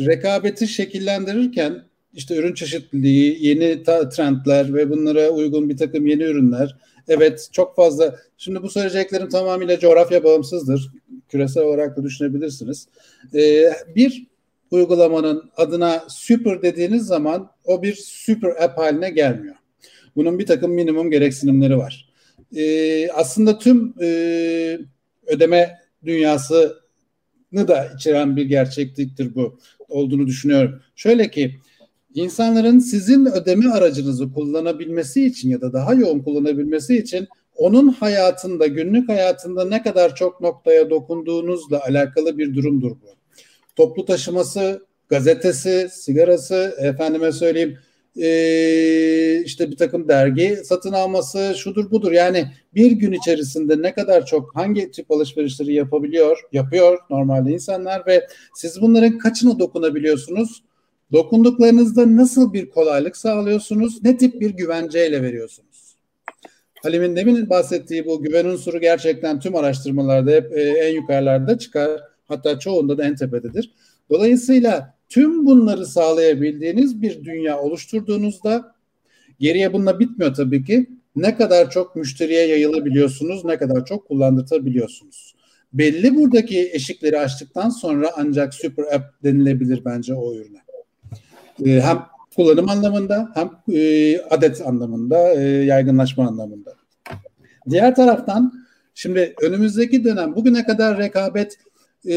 rekabeti 0.00 0.68
şekillendirirken 0.68 1.82
işte 2.12 2.36
ürün 2.36 2.54
çeşitliliği, 2.54 3.46
yeni 3.46 3.82
trendler 3.84 4.74
ve 4.74 4.90
bunlara 4.90 5.28
uygun 5.28 5.68
bir 5.68 5.76
takım 5.76 6.06
yeni 6.06 6.22
ürünler. 6.22 6.76
Evet 7.08 7.48
çok 7.52 7.76
fazla. 7.76 8.16
Şimdi 8.38 8.62
bu 8.62 8.70
söyleyeceklerim 8.70 9.28
tamamıyla 9.28 9.78
coğrafya 9.78 10.24
bağımsızdır. 10.24 10.90
Küresel 11.28 11.62
olarak 11.62 11.96
da 11.96 12.04
düşünebilirsiniz. 12.04 12.88
Ee, 13.34 13.72
bir 13.96 14.26
uygulamanın 14.70 15.50
adına 15.56 16.04
super 16.08 16.62
dediğiniz 16.62 17.06
zaman 17.06 17.50
o 17.64 17.82
bir 17.82 17.94
super 17.94 18.50
app 18.64 18.78
haline 18.78 19.10
gelmiyor. 19.10 19.56
Bunun 20.16 20.38
bir 20.38 20.46
takım 20.46 20.72
minimum 20.72 21.10
gereksinimleri 21.10 21.78
var. 21.78 22.08
Ee, 22.56 23.08
aslında 23.10 23.58
tüm 23.58 23.94
e, 24.00 24.78
ödeme 25.26 25.78
dünyasını 26.04 26.81
da 27.68 27.88
içeren 27.96 28.36
bir 28.36 28.44
gerçekliktir 28.44 29.34
bu 29.34 29.58
olduğunu 29.88 30.26
düşünüyorum. 30.26 30.80
Şöyle 30.96 31.30
ki 31.30 31.60
insanların 32.14 32.78
sizin 32.78 33.26
ödeme 33.26 33.70
aracınızı 33.70 34.32
kullanabilmesi 34.32 35.26
için 35.26 35.50
ya 35.50 35.60
da 35.60 35.72
daha 35.72 35.94
yoğun 35.94 36.20
kullanabilmesi 36.20 36.98
için 36.98 37.28
onun 37.56 37.88
hayatında, 37.88 38.66
günlük 38.66 39.08
hayatında 39.08 39.64
ne 39.64 39.82
kadar 39.82 40.14
çok 40.14 40.40
noktaya 40.40 40.90
dokunduğunuzla 40.90 41.82
alakalı 41.84 42.38
bir 42.38 42.54
durumdur 42.54 42.90
bu. 42.90 43.14
Toplu 43.76 44.04
taşıması, 44.04 44.86
gazetesi, 45.08 45.88
sigarası, 45.92 46.74
efendime 46.78 47.32
söyleyeyim 47.32 47.78
e, 48.16 49.42
işte 49.44 49.70
bir 49.70 49.76
takım 49.76 50.08
dergi 50.08 50.58
satın 50.64 50.92
alması 50.92 51.54
şudur 51.56 51.90
budur. 51.90 52.12
Yani 52.12 52.46
bir 52.74 52.90
gün 52.90 53.12
içerisinde 53.12 53.82
ne 53.82 53.94
kadar 53.94 54.26
çok 54.26 54.56
hangi 54.56 54.90
tip 54.90 55.10
alışverişleri 55.10 55.74
yapabiliyor, 55.74 56.40
yapıyor 56.52 56.98
normalde 57.10 57.50
insanlar 57.52 58.06
ve 58.06 58.26
siz 58.54 58.80
bunların 58.80 59.18
kaçına 59.18 59.58
dokunabiliyorsunuz? 59.58 60.62
Dokunduklarınızda 61.12 62.16
nasıl 62.16 62.52
bir 62.52 62.70
kolaylık 62.70 63.16
sağlıyorsunuz? 63.16 64.04
Ne 64.04 64.16
tip 64.16 64.40
bir 64.40 64.50
güvenceyle 64.50 65.22
veriyorsunuz? 65.22 65.96
Halim'in 66.82 67.16
demin 67.16 67.50
bahsettiği 67.50 68.06
bu 68.06 68.22
güven 68.22 68.44
unsuru 68.44 68.80
gerçekten 68.80 69.40
tüm 69.40 69.56
araştırmalarda 69.56 70.30
hep 70.30 70.52
e, 70.52 70.62
en 70.62 70.94
yukarılarda 70.94 71.58
çıkar. 71.58 72.00
Hatta 72.28 72.58
çoğunda 72.58 72.98
da 72.98 73.04
en 73.04 73.16
tepededir. 73.16 73.70
Dolayısıyla 74.10 74.94
tüm 75.12 75.46
bunları 75.46 75.86
sağlayabildiğiniz 75.86 77.02
bir 77.02 77.24
dünya 77.24 77.60
oluşturduğunuzda 77.60 78.74
geriye 79.40 79.72
bununla 79.72 80.00
bitmiyor 80.00 80.34
tabii 80.34 80.64
ki. 80.64 80.86
Ne 81.16 81.36
kadar 81.36 81.70
çok 81.70 81.96
müşteriye 81.96 82.46
yayılabiliyorsunuz, 82.46 83.44
ne 83.44 83.58
kadar 83.58 83.84
çok 83.84 84.08
kullandırtabiliyorsunuz. 84.08 85.34
Belli 85.72 86.16
buradaki 86.16 86.70
eşikleri 86.72 87.18
açtıktan 87.18 87.68
sonra 87.68 88.10
ancak 88.16 88.54
super 88.54 88.84
app 88.84 89.24
denilebilir 89.24 89.84
bence 89.84 90.14
o 90.14 90.34
ürüne. 90.34 90.58
Ee, 91.66 91.80
hem 91.80 92.02
kullanım 92.36 92.68
anlamında 92.68 93.30
hem 93.34 93.50
e, 93.76 94.18
adet 94.20 94.66
anlamında, 94.66 95.34
e, 95.34 95.40
yaygınlaşma 95.42 96.28
anlamında. 96.28 96.74
Diğer 97.70 97.94
taraftan 97.94 98.52
şimdi 98.94 99.34
önümüzdeki 99.42 100.04
dönem 100.04 100.36
bugüne 100.36 100.64
kadar 100.64 100.98
rekabet 100.98 101.58
e, 102.04 102.16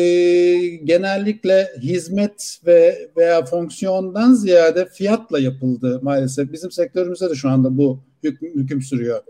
genellikle 0.83 1.71
hizmet 1.81 2.59
ve 2.65 3.09
veya 3.17 3.45
fonksiyondan 3.45 4.33
ziyade 4.33 4.85
fiyatla 4.85 5.39
yapıldı 5.39 5.99
maalesef. 6.03 6.51
Bizim 6.51 6.71
sektörümüzde 6.71 7.29
de 7.29 7.35
şu 7.35 7.49
anda 7.49 7.77
bu 7.77 7.99
hüküm, 8.23 8.55
hüküm 8.55 8.81
sürüyor. 8.81 9.21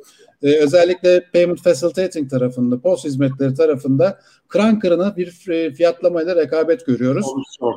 E, 0.43 0.55
özellikle 0.55 1.23
payment 1.33 1.63
facilitating 1.63 2.29
tarafında, 2.29 2.79
post 2.79 3.05
hizmetleri 3.05 3.53
tarafında 3.53 4.19
kıran 4.47 4.79
kırına 4.79 5.17
bir 5.17 5.49
e, 5.49 5.73
fiyatlamayla 5.73 6.35
rekabet 6.35 6.85
görüyoruz. 6.85 7.25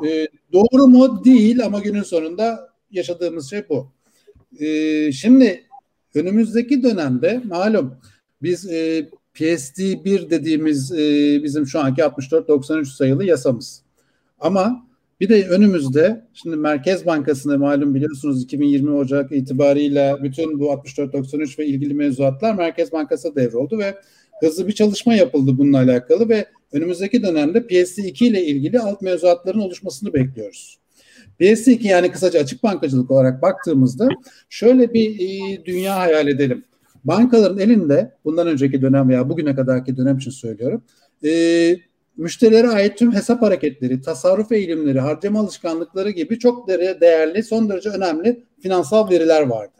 E, 0.08 0.28
doğru 0.52 0.86
mu? 0.86 1.24
Değil 1.24 1.64
ama 1.64 1.80
günün 1.80 2.02
sonunda 2.02 2.68
yaşadığımız 2.90 3.50
şey 3.50 3.68
bu. 3.68 3.92
E, 4.60 5.12
şimdi 5.12 5.64
önümüzdeki 6.14 6.82
dönemde 6.82 7.42
malum 7.44 7.94
biz 8.42 8.70
e, 8.72 9.08
PSD1 9.39 10.30
dediğimiz 10.30 10.93
e, 10.93 10.97
bizim 11.43 11.66
şu 11.66 11.80
anki 11.80 12.03
64-93 12.03 12.84
sayılı 12.84 13.24
yasamız. 13.24 13.82
Ama 14.41 14.89
bir 15.20 15.28
de 15.28 15.49
önümüzde 15.49 16.24
şimdi 16.34 16.57
Merkez 16.57 17.07
Bankası'na 17.07 17.59
malum 17.59 17.95
biliyorsunuz 17.95 18.43
2020 18.43 18.91
Ocak 18.91 19.32
itibariyle 19.32 20.16
bütün 20.22 20.61
bu 20.61 20.64
64-93 20.64 21.59
ve 21.59 21.66
ilgili 21.66 21.95
mevzuatlar 21.95 22.55
Merkez 22.55 22.93
Bankası 22.93 23.36
devroldu 23.36 23.78
ve 23.78 23.95
hızlı 24.41 24.68
bir 24.68 24.72
çalışma 24.72 25.14
yapıldı 25.14 25.59
bununla 25.59 25.78
alakalı 25.78 26.28
ve 26.28 26.47
önümüzdeki 26.72 27.22
dönemde 27.22 27.59
PSD2 27.59 28.24
ile 28.24 28.47
ilgili 28.47 28.80
alt 28.80 29.03
mevzuatların 29.03 29.61
oluşmasını 29.61 30.14
bekliyoruz. 30.14 30.78
PSD2 31.41 31.86
yani 31.86 32.12
kısaca 32.12 32.41
açık 32.41 32.62
bankacılık 32.62 33.11
olarak 33.11 33.43
baktığımızda 33.43 34.09
şöyle 34.49 34.95
bir 34.95 35.20
e, 35.20 35.64
dünya 35.64 35.97
hayal 35.97 36.28
edelim. 36.28 36.64
Bankaların 37.09 37.59
elinde 37.59 38.12
bundan 38.24 38.46
önceki 38.46 38.82
dönem 38.82 39.09
veya 39.09 39.28
bugüne 39.28 39.54
kadarki 39.54 39.96
dönem 39.96 40.16
için 40.16 40.30
söylüyorum. 40.30 40.84
E, 41.24 41.76
müşterilere 42.16 42.68
ait 42.68 42.98
tüm 42.98 43.14
hesap 43.14 43.42
hareketleri, 43.42 44.00
tasarruf 44.00 44.52
eğilimleri, 44.52 45.00
harcama 45.00 45.40
alışkanlıkları 45.40 46.11
gibi 46.11 46.38
çok 46.38 46.68
değerli, 46.68 47.42
son 47.42 47.68
derece 47.68 47.90
önemli 47.90 48.44
finansal 48.62 49.11
veriler 49.11 49.42
vardı. 49.42 49.72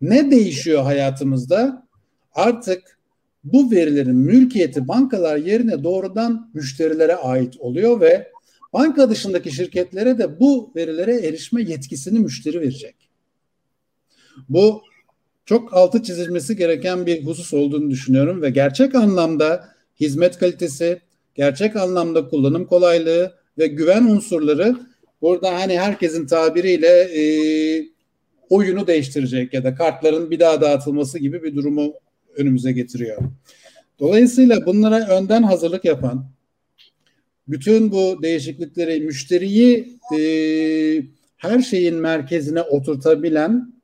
Ne 0.00 0.30
değişiyor 0.30 0.82
hayatımızda? 0.82 1.86
Artık 2.34 2.98
bu 3.44 3.70
verilerin 3.70 4.16
mülkiyeti 4.16 4.88
bankalar 4.88 5.36
yerine 5.36 5.84
doğrudan 5.84 6.50
müşterilere 6.54 7.14
ait 7.14 7.56
oluyor 7.60 8.00
ve 8.00 8.30
banka 8.72 9.10
dışındaki 9.10 9.52
şirketlere 9.52 10.18
de 10.18 10.40
bu 10.40 10.72
verilere 10.76 11.26
erişme 11.26 11.62
yetkisini 11.62 12.18
müşteri 12.18 12.60
verecek. 12.60 13.10
Bu 14.48 14.82
çok 15.50 15.74
altı 15.74 16.02
çizilmesi 16.02 16.56
gereken 16.56 17.06
bir 17.06 17.26
husus 17.26 17.54
olduğunu 17.54 17.90
düşünüyorum 17.90 18.42
ve 18.42 18.50
gerçek 18.50 18.94
anlamda 18.94 19.68
hizmet 20.00 20.38
kalitesi, 20.38 21.00
gerçek 21.34 21.76
anlamda 21.76 22.28
kullanım 22.28 22.66
kolaylığı 22.66 23.34
ve 23.58 23.66
güven 23.66 24.04
unsurları 24.04 24.76
burada 25.22 25.60
hani 25.60 25.78
herkesin 25.78 26.26
tabiriyle 26.26 26.88
e, 26.88 27.22
oyunu 28.50 28.86
değiştirecek 28.86 29.54
ya 29.54 29.64
da 29.64 29.74
kartların 29.74 30.30
bir 30.30 30.40
daha 30.40 30.60
dağıtılması 30.60 31.18
gibi 31.18 31.42
bir 31.42 31.56
durumu 31.56 31.92
önümüze 32.36 32.72
getiriyor. 32.72 33.18
Dolayısıyla 34.00 34.66
bunlara 34.66 35.08
önden 35.08 35.42
hazırlık 35.42 35.84
yapan, 35.84 36.26
bütün 37.48 37.92
bu 37.92 38.22
değişiklikleri 38.22 39.00
müşteriyi 39.00 39.98
e, 40.18 40.22
her 41.36 41.60
şeyin 41.60 41.94
merkezine 41.94 42.62
oturtabilen 42.62 43.79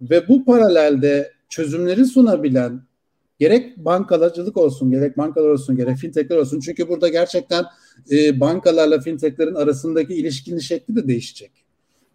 ve 0.00 0.28
bu 0.28 0.44
paralelde 0.44 1.32
çözümleri 1.48 2.06
sunabilen 2.06 2.82
gerek 3.38 3.76
bankalacılık 3.76 4.56
olsun, 4.56 4.90
gerek 4.90 5.18
bankalar 5.18 5.48
olsun, 5.48 5.76
gerek 5.76 5.96
fintechler 5.96 6.36
olsun. 6.36 6.60
Çünkü 6.60 6.88
burada 6.88 7.08
gerçekten 7.08 7.64
e, 8.10 8.40
bankalarla 8.40 9.00
fintechlerin 9.00 9.54
arasındaki 9.54 10.14
ilişkinin 10.14 10.58
şekli 10.58 10.96
de 10.96 11.08
değişecek. 11.08 11.50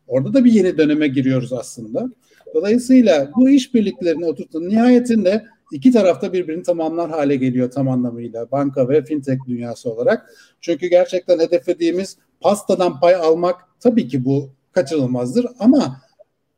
Orada 0.07 0.33
da 0.33 0.45
bir 0.45 0.51
yeni 0.51 0.77
döneme 0.77 1.07
giriyoruz 1.07 1.53
aslında. 1.53 2.09
Dolayısıyla 2.53 3.31
bu 3.35 3.49
işbirliklerini 3.49 4.25
oturtun. 4.25 4.69
Nihayetinde 4.69 5.45
iki 5.71 5.91
tarafta 5.91 6.33
birbirini 6.33 6.63
tamamlar 6.63 7.09
hale 7.09 7.35
geliyor 7.35 7.71
tam 7.71 7.89
anlamıyla 7.89 8.51
banka 8.51 8.89
ve 8.89 9.03
fintech 9.03 9.39
dünyası 9.47 9.89
olarak. 9.89 10.29
Çünkü 10.61 10.87
gerçekten 10.87 11.39
hedeflediğimiz 11.39 12.17
pastadan 12.41 12.99
pay 12.99 13.15
almak 13.15 13.55
tabii 13.79 14.07
ki 14.07 14.25
bu 14.25 14.49
kaçınılmazdır 14.71 15.45
ama 15.59 16.01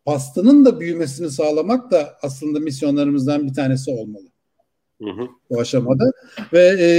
pastanın 0.08 0.66
da 0.66 0.80
büyümesini 0.80 1.32
sağlamak 1.32 1.92
da 1.92 2.18
aslında 2.22 2.60
misyonlarımızdan 2.60 3.48
bir 3.48 3.54
tanesi 3.54 3.92
olmalı. 3.92 4.26
Hı 5.02 5.10
hı. 5.10 5.28
Bu 5.50 5.60
aşamada 5.60 6.12
ve 6.54 6.76
e, 6.80 6.90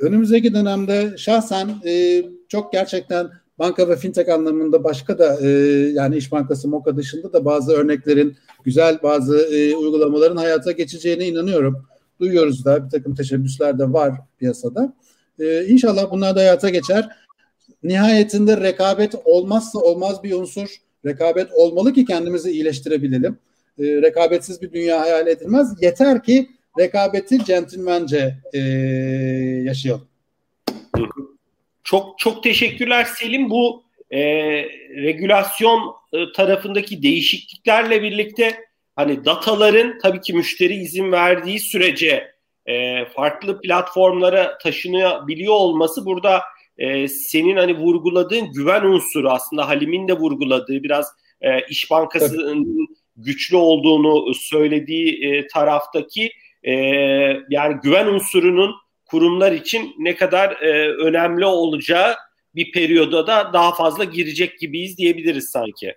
önümüzdeki 0.00 0.54
dönemde 0.54 1.14
şahsen 1.18 1.70
e, 1.86 2.22
çok 2.48 2.72
gerçekten 2.72 3.30
banka 3.58 3.88
ve 3.88 3.96
fintech 3.96 4.28
anlamında 4.28 4.84
başka 4.84 5.18
da 5.18 5.40
e, 5.40 5.48
yani 5.92 6.16
İş 6.16 6.32
Bankası 6.32 6.68
MOKA 6.68 6.96
dışında 6.96 7.32
da 7.32 7.44
bazı 7.44 7.72
örneklerin 7.72 8.36
güzel 8.64 8.98
bazı 9.02 9.38
e, 9.38 9.76
uygulamaların 9.76 10.36
hayata 10.36 10.72
geçeceğine 10.72 11.28
inanıyorum. 11.28 11.86
Duyuyoruz 12.20 12.64
da 12.64 12.84
bir 12.84 12.90
takım 12.90 13.14
teşebbüsler 13.14 13.78
de 13.78 13.92
var 13.92 14.12
piyasada. 14.38 14.92
E, 15.38 15.64
inşallah 15.66 16.10
bunlar 16.10 16.36
da 16.36 16.40
hayata 16.40 16.68
geçer. 16.68 17.08
Nihayetinde 17.82 18.60
rekabet 18.60 19.14
olmazsa 19.24 19.78
olmaz 19.78 20.22
bir 20.22 20.32
unsur. 20.32 20.83
Rekabet 21.06 21.52
olmalı 21.52 21.92
ki 21.92 22.04
kendimizi 22.04 22.50
iyileştirebilelim. 22.50 23.38
E, 23.78 23.82
rekabetsiz 23.84 24.62
bir 24.62 24.72
dünya 24.72 25.00
hayal 25.00 25.26
edilmez. 25.26 25.82
Yeter 25.82 26.22
ki 26.22 26.48
rekabeti 26.78 27.44
centilmence 27.44 28.34
e, 28.52 28.58
yaşayalım. 29.64 30.08
Çok 31.84 32.18
çok 32.18 32.42
teşekkürler 32.42 33.04
Selim. 33.04 33.50
Bu 33.50 33.84
e, 34.10 34.20
regülasyon 34.96 35.94
e, 36.12 36.32
tarafındaki 36.32 37.02
değişikliklerle 37.02 38.02
birlikte 38.02 38.64
hani 38.96 39.24
dataların 39.24 39.98
tabii 39.98 40.20
ki 40.20 40.34
müşteri 40.34 40.74
izin 40.74 41.12
verdiği 41.12 41.60
sürece 41.60 42.34
e, 42.66 43.04
farklı 43.04 43.60
platformlara 43.60 44.58
taşınabiliyor 44.58 45.54
olması 45.54 46.06
burada 46.06 46.40
e, 46.78 47.08
senin 47.08 47.56
hani 47.56 47.78
vurguladığın 47.78 48.52
güven 48.52 48.82
unsuru 48.82 49.30
aslında 49.30 49.68
Halim'in 49.68 50.08
de 50.08 50.12
vurguladığı 50.12 50.82
biraz 50.82 51.06
e, 51.40 51.66
İş 51.68 51.90
Bankası'nın 51.90 52.64
tabii. 52.64 52.96
güçlü 53.16 53.56
olduğunu 53.56 54.34
söylediği 54.34 55.24
e, 55.24 55.46
taraftaki 55.46 56.30
e, 56.62 56.72
yani 57.50 57.76
güven 57.82 58.06
unsurunun 58.06 58.74
kurumlar 59.04 59.52
için 59.52 59.94
ne 59.98 60.16
kadar 60.16 60.50
e, 60.50 60.88
önemli 60.88 61.46
olacağı 61.46 62.14
bir 62.54 62.72
periyoda 62.72 63.26
da 63.26 63.50
daha 63.52 63.74
fazla 63.74 64.04
girecek 64.04 64.58
gibiyiz 64.58 64.98
diyebiliriz 64.98 65.50
sanki. 65.50 65.94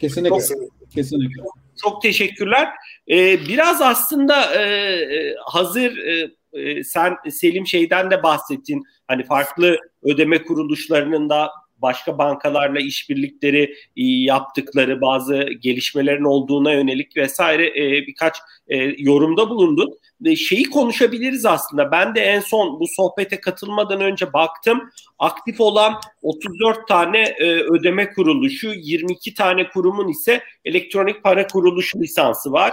Kesinlikle. 0.00 0.30
Çok, 0.30 0.92
Kesinlikle. 0.94 1.42
Çok 1.82 2.02
teşekkürler. 2.02 2.68
Ee, 3.10 3.40
biraz 3.48 3.82
aslında 3.82 4.54
e, 4.54 4.62
e 4.62 5.36
hazır 5.46 5.98
e, 5.98 6.30
e, 6.52 6.84
sen 6.84 7.16
Selim 7.30 7.66
şeyden 7.66 8.10
de 8.10 8.22
bahsettin. 8.22 8.82
Hani 9.08 9.24
farklı 9.24 9.78
ödeme 10.02 10.42
kuruluşlarının 10.42 11.28
da 11.28 11.50
başka 11.82 12.18
bankalarla 12.18 12.80
işbirlikleri 12.80 13.62
e, 13.96 14.02
yaptıkları 14.04 15.00
bazı 15.00 15.46
gelişmelerin 15.60 16.24
olduğuna 16.24 16.72
yönelik 16.72 17.16
vesaire 17.16 17.66
e, 17.66 18.06
birkaç 18.06 18.36
e, 18.68 18.76
yorumda 18.98 19.50
bulundun. 19.50 19.98
Şeyi 20.36 20.64
konuşabiliriz 20.70 21.46
aslında. 21.46 21.90
Ben 21.90 22.14
de 22.14 22.20
en 22.20 22.40
son 22.40 22.80
bu 22.80 22.84
sohbete 22.88 23.40
katılmadan 23.40 24.00
önce 24.00 24.32
baktım. 24.32 24.90
Aktif 25.18 25.60
olan 25.60 25.94
34 26.22 26.88
tane 26.88 27.34
ödeme 27.70 28.12
kuruluşu, 28.12 28.72
22 28.74 29.34
tane 29.34 29.68
kurumun 29.68 30.08
ise 30.08 30.42
elektronik 30.64 31.22
para 31.22 31.46
kuruluşu 31.46 32.00
lisansı 32.00 32.52
var. 32.52 32.72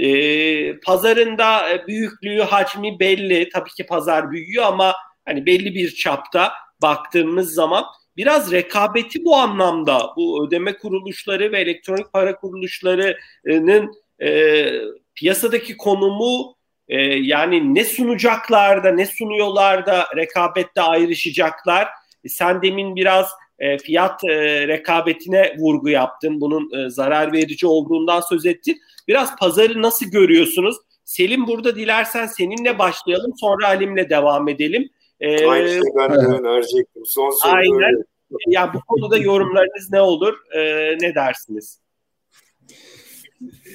E, 0.00 0.80
pazarında 0.80 1.62
büyüklüğü, 1.88 2.40
hacmi 2.40 3.00
belli. 3.00 3.48
Tabii 3.48 3.70
ki 3.70 3.86
pazar 3.86 4.30
büyüyor 4.30 4.64
ama 4.64 4.94
hani 5.24 5.46
belli 5.46 5.74
bir 5.74 5.94
çapta 5.94 6.52
baktığımız 6.82 7.54
zaman 7.54 7.84
biraz 8.16 8.52
rekabeti 8.52 9.24
bu 9.24 9.36
anlamda 9.36 10.10
bu 10.16 10.46
ödeme 10.46 10.76
kuruluşları 10.78 11.52
ve 11.52 11.60
elektronik 11.60 12.12
para 12.12 12.36
kuruluşlarının 12.36 13.92
e, 14.22 14.66
piyasadaki 15.14 15.76
konumu 15.76 16.56
e, 16.88 17.00
yani 17.04 17.74
ne 17.74 17.84
sunacaklar 17.84 18.84
da 18.84 18.92
ne 18.92 19.06
sunuyorlar 19.06 19.86
da 19.86 20.06
rekabette 20.16 20.82
ayrışacaklar. 20.82 21.88
E, 22.24 22.28
sen 22.28 22.62
demin 22.62 22.96
biraz 22.96 23.30
e, 23.60 23.78
fiyat 23.78 24.24
e, 24.24 24.68
rekabetine 24.68 25.56
vurgu 25.58 25.88
yaptın. 25.88 26.40
Bunun 26.40 26.70
e, 26.78 26.90
zarar 26.90 27.32
verici 27.32 27.66
olduğundan 27.66 28.20
söz 28.20 28.46
ettin. 28.46 28.80
Biraz 29.08 29.36
pazarı 29.36 29.82
nasıl 29.82 30.06
görüyorsunuz? 30.06 30.76
Selim 31.04 31.46
burada 31.46 31.76
dilersen 31.76 32.26
seninle 32.26 32.78
başlayalım 32.78 33.32
sonra 33.36 33.68
Halim'le 33.68 34.10
devam 34.10 34.48
edelim. 34.48 34.90
Ee, 35.20 35.46
Aynı 35.46 35.68
şeyi 35.68 35.82
ben 35.96 36.10
de 36.10 36.26
önerecektim. 36.26 37.06
Son 37.06 37.30
soru 37.30 37.52
Aynen. 37.52 37.94
Öyle. 37.94 38.04
Ya 38.46 38.74
bu 38.74 38.80
konuda 38.80 39.16
yorumlarınız 39.16 39.90
ne 39.90 40.00
olur? 40.00 40.34
Ee, 40.54 40.96
ne 41.00 41.14
dersiniz? 41.14 41.80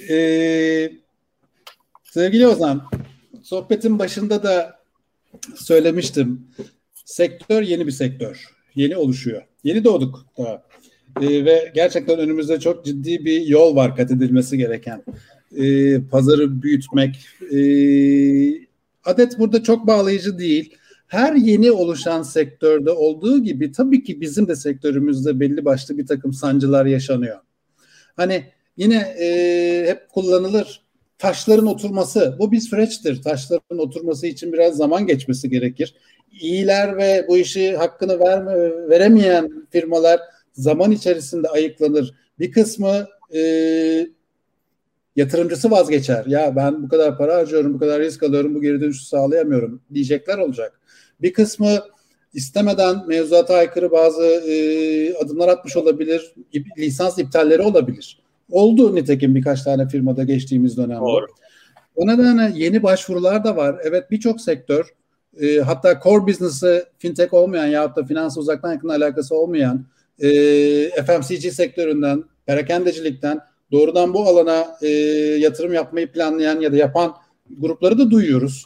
Ee, 0.09 0.91
sevgili 2.03 2.47
Ozan, 2.47 2.83
sohbetin 3.43 3.99
başında 3.99 4.43
da 4.43 4.79
söylemiştim. 5.55 6.47
Sektör 7.05 7.61
yeni 7.61 7.87
bir 7.87 7.91
sektör. 7.91 8.54
Yeni 8.75 8.97
oluşuyor. 8.97 9.41
Yeni 9.63 9.83
doğduk 9.83 10.25
daha. 10.37 10.63
Ee, 11.21 11.45
ve 11.45 11.71
gerçekten 11.75 12.19
önümüzde 12.19 12.59
çok 12.59 12.85
ciddi 12.85 13.25
bir 13.25 13.41
yol 13.41 13.75
var 13.75 13.95
kat 13.95 14.11
edilmesi 14.11 14.57
gereken. 14.57 15.03
Ee, 15.57 16.01
pazarı 16.11 16.61
büyütmek. 16.61 17.15
Ee, 17.51 18.65
adet 19.05 19.39
burada 19.39 19.63
çok 19.63 19.87
bağlayıcı 19.87 20.39
değil 20.39 20.75
her 21.07 21.33
yeni 21.33 21.71
oluşan 21.71 22.23
sektörde 22.23 22.91
olduğu 22.91 23.43
gibi 23.43 23.71
tabii 23.71 24.03
ki 24.03 24.21
bizim 24.21 24.47
de 24.47 24.55
sektörümüzde 24.55 25.39
belli 25.39 25.65
başlı 25.65 25.97
bir 25.97 26.05
takım 26.05 26.33
sancılar 26.33 26.85
yaşanıyor. 26.85 27.39
Hani 28.15 28.43
yine 28.77 28.95
e, 28.95 29.85
hep 29.87 30.09
kullanılır 30.09 30.84
taşların 31.17 31.67
oturması 31.67 32.35
bu 32.39 32.51
bir 32.51 32.59
süreçtir. 32.59 33.21
Taşların 33.21 33.79
oturması 33.79 34.27
için 34.27 34.53
biraz 34.53 34.77
zaman 34.77 35.07
geçmesi 35.07 35.49
gerekir. 35.49 35.95
İyiler 36.31 36.97
ve 36.97 37.25
bu 37.27 37.37
işi 37.37 37.77
hakkını 37.77 38.19
verme, 38.19 38.55
veremeyen 38.89 39.67
firmalar 39.71 40.19
zaman 40.53 40.91
içerisinde 40.91 41.49
ayıklanır. 41.49 42.13
Bir 42.39 42.51
kısmı 42.51 43.07
e, 43.33 43.41
yatırımcısı 45.15 45.71
vazgeçer. 45.71 46.25
Ya 46.25 46.55
ben 46.55 46.83
bu 46.83 46.89
kadar 46.89 47.17
para 47.17 47.35
harcıyorum, 47.35 47.73
bu 47.73 47.79
kadar 47.79 48.01
risk 48.01 48.23
alıyorum, 48.23 48.55
bu 48.55 48.61
geri 48.61 48.81
dönüşü 48.81 49.05
sağlayamıyorum 49.05 49.81
diyecekler 49.93 50.37
olacak. 50.37 50.79
Bir 51.21 51.33
kısmı 51.33 51.79
istemeden 52.33 53.07
mevzuata 53.07 53.55
aykırı 53.55 53.91
bazı 53.91 54.23
e, 54.23 55.17
adımlar 55.17 55.47
atmış 55.47 55.77
olabilir, 55.77 56.35
lisans 56.77 57.19
iptalleri 57.19 57.61
olabilir. 57.61 58.24
Oldu 58.51 58.95
nitekim 58.95 59.35
birkaç 59.35 59.63
tane 59.63 59.87
firmada 59.87 60.23
geçtiğimiz 60.23 60.77
dönemde. 60.77 61.01
Doğru. 61.01 61.25
O 61.95 62.07
nedenle 62.07 62.51
yeni 62.55 62.83
başvurular 62.83 63.43
da 63.43 63.55
var. 63.55 63.75
Evet 63.83 64.11
birçok 64.11 64.41
sektör 64.41 64.95
e, 65.41 65.57
hatta 65.57 65.99
core 66.03 66.27
business'ı 66.27 66.85
fintech 66.97 67.33
olmayan 67.33 67.65
ya 67.65 67.95
da 67.95 68.05
finans 68.05 68.37
uzaktan 68.37 68.71
yakın 68.71 68.89
alakası 68.89 69.35
olmayan 69.35 69.85
e, 70.19 70.27
FMCG 70.89 71.51
sektöründen, 71.51 72.23
perakendecilikten 72.45 73.39
doğrudan 73.71 74.13
bu 74.13 74.23
alana 74.23 74.65
e, 74.81 74.87
yatırım 75.39 75.73
yapmayı 75.73 76.11
planlayan 76.11 76.59
ya 76.59 76.71
da 76.71 76.75
yapan 76.75 77.13
grupları 77.59 77.97
da 77.97 78.11
duyuyoruz. 78.11 78.65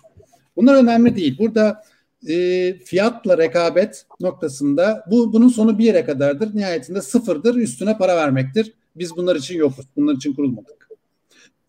Bunlar 0.56 0.76
önemli 0.76 1.16
değil. 1.16 1.38
Burada 1.40 1.84
e, 2.28 2.74
fiyatla 2.74 3.38
rekabet 3.38 4.06
noktasında 4.20 5.06
bu 5.12 5.34
bunun 5.34 5.48
sonu 5.48 5.78
bir 5.78 5.84
yere 5.84 6.06
kadardır. 6.06 6.56
Nihayetinde 6.56 7.02
sıfırdır. 7.02 7.56
Üstüne 7.56 7.98
para 7.98 8.16
vermektir. 8.16 8.74
Biz 8.96 9.18
bunlar 9.18 9.36
için 9.36 9.58
yokuz. 9.58 9.86
Bunlar 9.96 10.14
için 10.14 10.34
kurulmadık. 10.34 10.90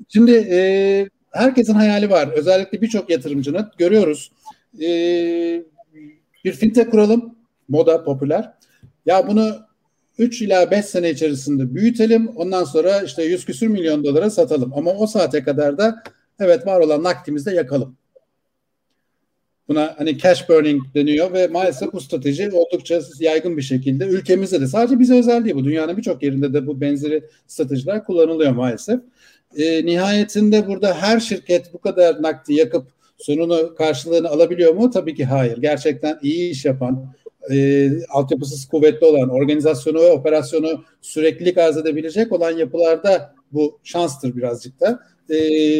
Şimdi 0.09 0.33
e, 0.51 1.09
herkesin 1.31 1.75
hayali 1.75 2.11
var. 2.11 2.29
Özellikle 2.29 2.83
birçok 2.83 3.11
yatırımcının 3.11 3.71
görüyoruz. 3.79 4.33
E, 4.81 4.89
bir 6.45 6.53
fintech 6.53 6.91
kuralım. 6.91 7.35
Moda 7.69 8.05
popüler. 8.05 8.53
Ya 9.07 9.29
bunu 9.29 9.57
3 10.19 10.43
ila 10.43 10.71
5 10.71 10.85
sene 10.85 11.11
içerisinde 11.11 11.75
büyütelim. 11.75 12.29
Ondan 12.29 12.65
sonra 12.65 13.03
işte 13.03 13.23
100 13.23 13.45
küsür 13.45 13.67
milyon 13.67 14.05
dolara 14.05 14.31
satalım. 14.31 14.73
Ama 14.75 14.91
o 14.91 15.07
saate 15.07 15.43
kadar 15.43 15.79
da 15.79 16.03
evet 16.41 16.67
var 16.67 16.81
olan 16.81 17.03
nakdimizde 17.03 17.55
yakalım. 17.55 17.97
Buna 19.71 19.95
hani 19.99 20.19
cash 20.19 20.49
burning 20.49 20.83
deniyor 20.95 21.33
ve 21.33 21.47
maalesef 21.47 21.93
bu 21.93 22.01
strateji 22.01 22.51
oldukça 22.53 23.01
yaygın 23.19 23.57
bir 23.57 23.63
şekilde 23.63 24.05
ülkemizde 24.05 24.61
de 24.61 24.67
sadece 24.67 24.99
bize 24.99 25.19
özel 25.19 25.45
değil 25.45 25.57
bu 25.57 25.65
dünyanın 25.65 25.97
birçok 25.97 26.23
yerinde 26.23 26.53
de 26.53 26.67
bu 26.67 26.81
benzeri 26.81 27.25
stratejiler 27.47 28.05
kullanılıyor 28.05 28.53
maalesef. 28.53 29.01
E, 29.57 29.87
nihayetinde 29.87 30.67
burada 30.67 30.95
her 30.95 31.21
şirket 31.21 31.75
bu 31.75 31.79
kadar 31.79 32.23
nakdi 32.23 32.55
yakıp 32.55 32.87
sonunu 33.19 33.75
karşılığını 33.75 34.29
alabiliyor 34.29 34.75
mu? 34.75 34.91
Tabii 34.91 35.15
ki 35.15 35.25
hayır. 35.25 35.59
Gerçekten 35.59 36.19
iyi 36.23 36.51
iş 36.51 36.65
yapan, 36.65 37.13
e, 37.51 37.89
altyapısız 38.09 38.69
kuvvetli 38.69 39.07
olan, 39.07 39.29
organizasyonu 39.29 39.99
ve 39.99 40.13
operasyonu 40.13 40.85
süreklilik 41.01 41.59
arz 41.59 41.77
edebilecek 41.77 42.33
olan 42.33 42.51
yapılarda 42.51 43.35
bu 43.53 43.79
şanstır 43.85 44.37
birazcık 44.37 44.81
da. 44.81 45.01
E, 45.31 45.39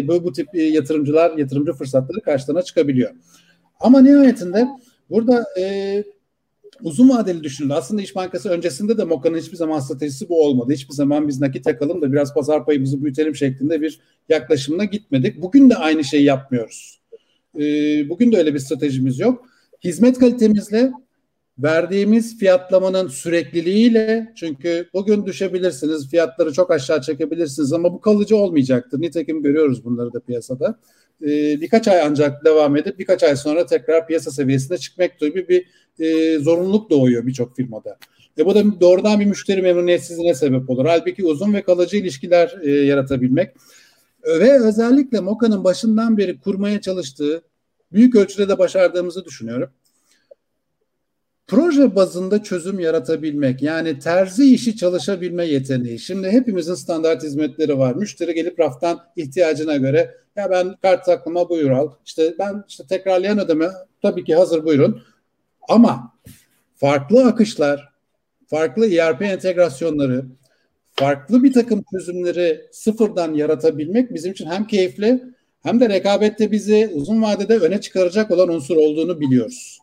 bu, 0.09 0.25
bu 0.25 0.33
tip 0.33 0.55
yatırımcılar, 0.55 1.39
yatırımcı 1.39 1.73
fırsatları 1.73 2.21
karşılarına 2.21 2.63
çıkabiliyor. 2.63 3.11
Ama 3.81 4.01
nihayetinde 4.01 4.69
burada 5.11 5.45
e, 5.59 6.05
uzun 6.83 7.09
vadeli 7.09 7.45
düşünüldü. 7.45 7.73
Aslında 7.73 8.03
İş 8.03 8.17
Bankası 8.17 8.49
öncesinde 8.49 8.99
de 8.99 9.05
MOKA'nın 9.05 9.39
hiçbir 9.39 9.57
zaman 9.57 9.81
stratejisi 9.81 10.29
bu 10.29 10.45
olmadı. 10.45 10.73
Hiçbir 10.73 10.95
zaman 10.95 11.29
biz 11.29 11.41
nakit 11.41 11.65
takalım 11.65 12.03
da 12.03 12.13
biraz 12.13 12.35
pazar 12.35 12.67
payımızı 12.67 13.03
büyütelim 13.03 13.35
şeklinde 13.35 13.81
bir 13.81 14.01
yaklaşımla 14.29 14.85
gitmedik. 14.85 15.43
Bugün 15.43 15.71
de 15.71 15.77
aynı 15.77 16.05
şeyi 16.05 16.25
yapmıyoruz. 16.25 17.01
E, 17.59 17.63
bugün 18.09 18.33
de 18.33 18.37
öyle 18.37 18.55
bir 18.55 18.59
stratejimiz 18.59 19.19
yok. 19.19 19.47
Hizmet 19.85 20.19
kalitemizle 20.19 20.93
verdiğimiz 21.59 22.39
fiyatlamanın 22.39 23.09
sürekliliğiyle 23.09 24.33
çünkü 24.37 24.89
bugün 24.95 25.27
düşebilirsiniz, 25.27 26.11
fiyatları 26.11 26.53
çok 26.53 26.71
aşağı 26.71 27.01
çekebilirsiniz 27.01 27.73
ama 27.73 27.93
bu 27.93 28.01
kalıcı 28.01 28.37
olmayacaktır. 28.37 29.01
Nitekim 29.01 29.43
görüyoruz 29.43 29.85
bunları 29.85 30.13
da 30.13 30.21
piyasada. 30.21 30.79
Ee, 31.23 31.61
birkaç 31.61 31.89
ay 31.89 32.01
ancak 32.01 32.45
devam 32.45 32.77
edip 32.77 32.99
birkaç 32.99 33.23
ay 33.23 33.37
sonra 33.37 33.67
tekrar 33.67 34.07
piyasa 34.07 34.31
seviyesine 34.31 34.79
çıkmak 34.79 35.19
gibi 35.19 35.49
bir 35.49 35.67
e, 36.05 36.39
zorunluluk 36.39 36.91
doğuyor 36.91 37.27
birçok 37.27 37.57
firmada. 37.57 37.99
E 38.39 38.47
bu 38.47 38.55
da 38.55 38.81
doğrudan 38.81 39.21
bir 39.21 39.27
müşteri 39.27 39.63
memnuniyetsizliğine 39.63 40.35
sebep 40.35 40.71
olur. 40.71 40.87
Halbuki 40.87 41.25
uzun 41.25 41.55
ve 41.55 41.63
kalıcı 41.63 41.97
ilişkiler 41.97 42.59
e, 42.63 42.71
yaratabilmek 42.71 43.57
ve 44.27 44.61
özellikle 44.61 45.21
Moka'nın 45.21 45.65
başından 45.65 46.19
beri 46.19 46.41
kurmaya 46.41 46.81
çalıştığı 46.81 47.43
büyük 47.93 48.17
ölçüde 48.17 48.49
de 48.49 48.59
başardığımızı 48.59 49.25
düşünüyorum 49.25 49.71
proje 51.51 51.97
bazında 51.97 52.43
çözüm 52.43 52.81
yaratabilmek 52.81 53.63
yani 53.63 53.99
terzi 53.99 54.55
işi 54.55 54.77
çalışabilme 54.77 55.47
yeteneği. 55.47 55.99
Şimdi 55.99 56.31
hepimizin 56.31 56.75
standart 56.75 57.23
hizmetleri 57.23 57.79
var. 57.79 57.95
Müşteri 57.95 58.35
gelip 58.35 58.61
raftan 58.61 59.01
ihtiyacına 59.17 59.77
göre 59.77 60.15
ya 60.37 60.51
ben 60.51 60.77
kart 60.83 61.05
taklama 61.05 61.49
buyur 61.49 61.71
al. 61.71 61.91
İşte 62.07 62.35
ben 62.39 62.65
işte 62.69 62.85
tekrarlayan 62.87 63.39
ödeme 63.39 63.69
tabii 64.03 64.25
ki 64.25 64.35
hazır 64.35 64.65
buyurun. 64.65 65.03
Ama 65.69 66.13
farklı 66.77 67.27
akışlar, 67.27 67.89
farklı 68.47 68.95
ERP 68.95 69.23
entegrasyonları, 69.23 70.25
farklı 70.93 71.43
bir 71.43 71.53
takım 71.53 71.85
çözümleri 71.93 72.61
sıfırdan 72.73 73.35
yaratabilmek 73.35 74.15
bizim 74.15 74.33
için 74.33 74.47
hem 74.47 74.67
keyifli 74.67 75.23
hem 75.63 75.81
de 75.81 75.89
rekabette 75.89 76.53
bizi 76.53 76.91
uzun 76.95 77.23
vadede 77.23 77.59
öne 77.59 77.81
çıkaracak 77.81 78.31
olan 78.31 78.49
unsur 78.49 78.77
olduğunu 78.77 79.21
biliyoruz. 79.21 79.79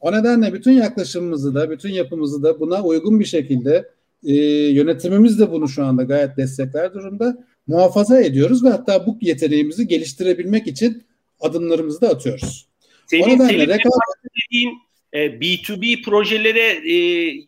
O 0.00 0.12
nedenle 0.12 0.52
bütün 0.52 0.72
yaklaşımımızı 0.72 1.54
da, 1.54 1.70
bütün 1.70 1.90
yapımızı 1.90 2.42
da 2.42 2.60
buna 2.60 2.82
uygun 2.82 3.20
bir 3.20 3.24
şekilde 3.24 3.88
e, 4.24 4.34
yönetimimiz 4.70 5.38
de 5.38 5.52
bunu 5.52 5.68
şu 5.68 5.84
anda 5.84 6.02
gayet 6.02 6.36
destekler 6.36 6.94
durumda 6.94 7.44
muhafaza 7.66 8.20
ediyoruz 8.20 8.64
ve 8.64 8.68
hatta 8.68 9.06
bu 9.06 9.18
yeteneğimizi 9.20 9.88
geliştirebilmek 9.88 10.66
için 10.66 11.04
adımlarımızı 11.40 12.00
da 12.00 12.08
atıyoruz. 12.08 12.68
Senin, 13.06 13.38
senin 13.38 13.60
rekabet... 13.60 13.84
dediğin 14.46 14.78
e, 15.12 15.18
B2B 15.18 16.02
projelere 16.02 16.92
e, 16.92 16.96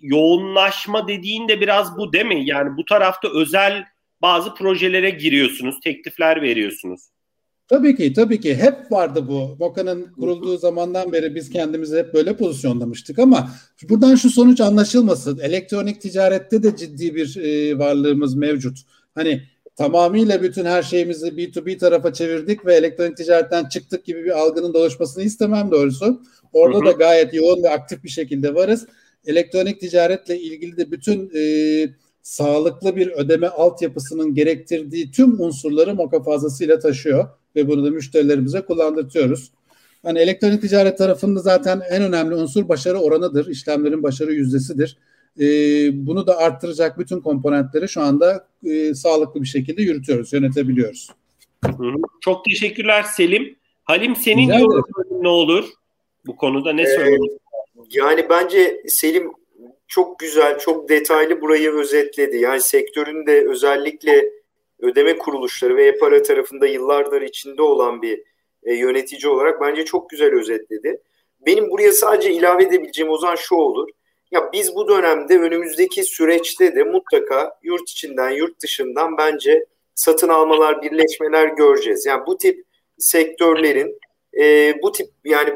yoğunlaşma 0.02 1.08
dediğin 1.08 1.48
de 1.48 1.60
biraz 1.60 1.98
bu 1.98 2.12
değil 2.12 2.26
mi? 2.26 2.42
Yani 2.46 2.76
bu 2.76 2.84
tarafta 2.84 3.28
özel 3.34 3.84
bazı 4.22 4.54
projelere 4.54 5.10
giriyorsunuz, 5.10 5.80
teklifler 5.84 6.42
veriyorsunuz. 6.42 7.00
Tabii 7.68 7.96
ki, 7.96 8.12
tabii 8.12 8.40
ki. 8.40 8.54
Hep 8.54 8.92
vardı 8.92 9.28
bu. 9.28 9.56
Moka'nın 9.58 10.12
kurulduğu 10.12 10.58
zamandan 10.58 11.12
beri 11.12 11.34
biz 11.34 11.50
kendimizi 11.50 11.96
hep 11.98 12.14
böyle 12.14 12.36
pozisyonlamıştık 12.36 13.18
ama 13.18 13.50
buradan 13.88 14.14
şu 14.14 14.30
sonuç 14.30 14.60
anlaşılmasın. 14.60 15.38
Elektronik 15.38 16.00
ticarette 16.00 16.62
de 16.62 16.76
ciddi 16.76 17.14
bir 17.14 17.36
e, 17.36 17.78
varlığımız 17.78 18.34
mevcut. 18.34 18.78
Hani 19.14 19.42
tamamıyla 19.76 20.42
bütün 20.42 20.64
her 20.64 20.82
şeyimizi 20.82 21.26
B2B 21.26 21.78
tarafa 21.78 22.12
çevirdik 22.12 22.66
ve 22.66 22.74
elektronik 22.74 23.16
ticaretten 23.16 23.68
çıktık 23.68 24.04
gibi 24.04 24.24
bir 24.24 24.38
algının 24.38 24.74
dolaşmasını 24.74 25.24
istemem 25.24 25.70
doğrusu. 25.70 26.22
Orada 26.52 26.78
hı 26.78 26.82
hı. 26.82 26.86
da 26.86 26.92
gayet 26.92 27.34
yoğun 27.34 27.62
ve 27.62 27.70
aktif 27.70 28.04
bir 28.04 28.08
şekilde 28.08 28.54
varız. 28.54 28.86
Elektronik 29.26 29.80
ticaretle 29.80 30.40
ilgili 30.40 30.76
de 30.76 30.90
bütün 30.90 31.30
e, 31.34 31.42
sağlıklı 32.22 32.96
bir 32.96 33.08
ödeme 33.08 33.48
altyapısının 33.48 34.34
gerektirdiği 34.34 35.10
tüm 35.10 35.40
unsurları 35.40 35.94
Moka 35.94 36.22
fazlasıyla 36.22 36.78
taşıyor 36.78 37.28
ve 37.58 37.68
bunu 37.68 37.84
da 37.84 37.90
müşterilerimize 37.90 38.60
kullandırtıyoruz. 38.60 39.50
Hani 40.02 40.18
elektronik 40.18 40.62
ticaret 40.62 40.98
tarafında 40.98 41.40
zaten 41.40 41.82
en 41.90 42.02
önemli 42.02 42.34
unsur 42.34 42.68
başarı 42.68 42.98
oranıdır. 42.98 43.46
İşlemlerin 43.46 44.02
başarı 44.02 44.32
yüzdesidir. 44.32 44.96
Ee, 45.40 45.44
bunu 46.06 46.26
da 46.26 46.38
arttıracak 46.38 46.98
bütün 46.98 47.20
komponentleri 47.20 47.88
şu 47.88 48.00
anda 48.00 48.46
e, 48.64 48.94
sağlıklı 48.94 49.42
bir 49.42 49.46
şekilde 49.46 49.82
yürütüyoruz, 49.82 50.32
yönetebiliyoruz. 50.32 51.10
Çok 52.20 52.44
teşekkürler 52.44 53.02
Selim. 53.02 53.56
Halim 53.84 54.16
senin 54.16 54.52
yorumun 54.52 55.22
ne 55.22 55.28
olur? 55.28 55.64
Bu 56.26 56.36
konuda 56.36 56.72
ne 56.72 56.82
ee, 56.82 56.86
söylüyorsun? 56.86 57.38
Yani 57.90 58.26
bence 58.30 58.82
Selim 58.86 59.30
çok 59.88 60.18
güzel, 60.18 60.58
çok 60.58 60.88
detaylı 60.88 61.40
burayı 61.40 61.70
özetledi. 61.70 62.36
Yani 62.36 62.60
sektörün 62.60 63.26
de 63.26 63.48
özellikle 63.48 64.37
ödeme 64.80 65.18
kuruluşları 65.18 65.76
ve 65.76 65.86
e-para 65.86 66.22
tarafında 66.22 66.66
yıllardır 66.66 67.22
içinde 67.22 67.62
olan 67.62 68.02
bir 68.02 68.22
e, 68.62 68.74
yönetici 68.74 69.32
olarak 69.32 69.60
bence 69.60 69.84
çok 69.84 70.10
güzel 70.10 70.34
özetledi. 70.34 71.00
Benim 71.46 71.70
buraya 71.70 71.92
sadece 71.92 72.32
ilave 72.32 72.62
edebileceğim 72.62 73.12
o 73.12 73.36
şu 73.36 73.54
olur. 73.54 73.88
Ya 74.30 74.50
biz 74.52 74.74
bu 74.74 74.88
dönemde 74.88 75.38
önümüzdeki 75.38 76.04
süreçte 76.04 76.74
de 76.74 76.84
mutlaka 76.84 77.58
yurt 77.62 77.90
içinden 77.90 78.30
yurt 78.30 78.62
dışından 78.62 79.16
bence 79.16 79.66
satın 79.94 80.28
almalar, 80.28 80.82
birleşmeler 80.82 81.46
göreceğiz. 81.48 82.06
Yani 82.06 82.26
bu 82.26 82.38
tip 82.38 82.64
sektörlerin 82.98 83.98
e, 84.38 84.74
bu 84.82 84.92
tip 84.92 85.08
yani 85.24 85.54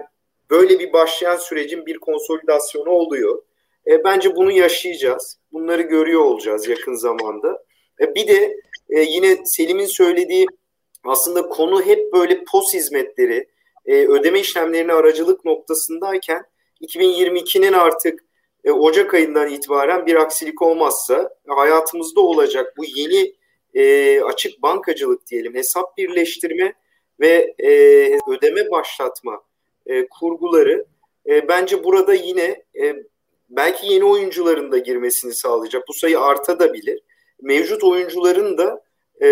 böyle 0.51 0.79
bir 0.79 0.93
başlayan 0.93 1.37
sürecin 1.37 1.87
bir 1.87 1.99
konsolidasyonu 1.99 2.91
oluyor. 2.91 3.43
E, 3.87 4.05
bence 4.05 4.37
bunu 4.37 4.51
yaşayacağız. 4.51 5.39
Bunları 5.53 5.83
görüyor 5.83 6.20
olacağız 6.20 6.68
yakın 6.68 6.95
zamanda. 6.95 7.64
E, 8.01 8.14
bir 8.14 8.29
de 8.29 8.57
e, 8.93 9.01
yine 9.01 9.38
Selim'in 9.45 9.86
söylediği 9.86 10.47
aslında 11.05 11.49
konu 11.49 11.82
hep 11.82 12.12
böyle 12.12 12.45
pos 12.45 12.74
hizmetleri, 12.74 13.49
e, 13.86 14.07
ödeme 14.07 14.40
işlemlerine 14.40 14.93
aracılık 14.93 15.45
noktasındayken 15.45 16.45
2022'nin 16.80 17.72
artık 17.72 18.24
e, 18.64 18.70
Ocak 18.70 19.14
ayından 19.14 19.51
itibaren 19.51 20.07
bir 20.07 20.14
aksilik 20.14 20.62
olmazsa 20.62 21.34
hayatımızda 21.49 22.20
olacak 22.20 22.74
bu 22.76 22.84
yeni 22.84 23.34
e, 23.74 24.20
açık 24.20 24.62
bankacılık 24.62 25.26
diyelim 25.26 25.55
hesap 25.55 25.99
birleştirme 25.99 26.74
ve 27.20 27.55
e, 27.59 27.70
ödeme 28.28 28.70
başlatma 28.70 29.43
e, 29.86 30.09
kurguları 30.09 30.86
e, 31.28 31.49
bence 31.49 31.84
burada 31.84 32.14
yine 32.14 32.64
e, 32.82 32.97
belki 33.49 33.93
yeni 33.93 34.05
oyuncuların 34.05 34.72
da 34.72 34.78
girmesini 34.78 35.34
sağlayacak. 35.34 35.88
Bu 35.88 35.93
sayı 35.93 36.20
artabilir. 36.20 37.01
Mevcut 37.43 37.84
oyuncuların 37.84 38.59
da 38.59 38.82
e, 39.20 39.28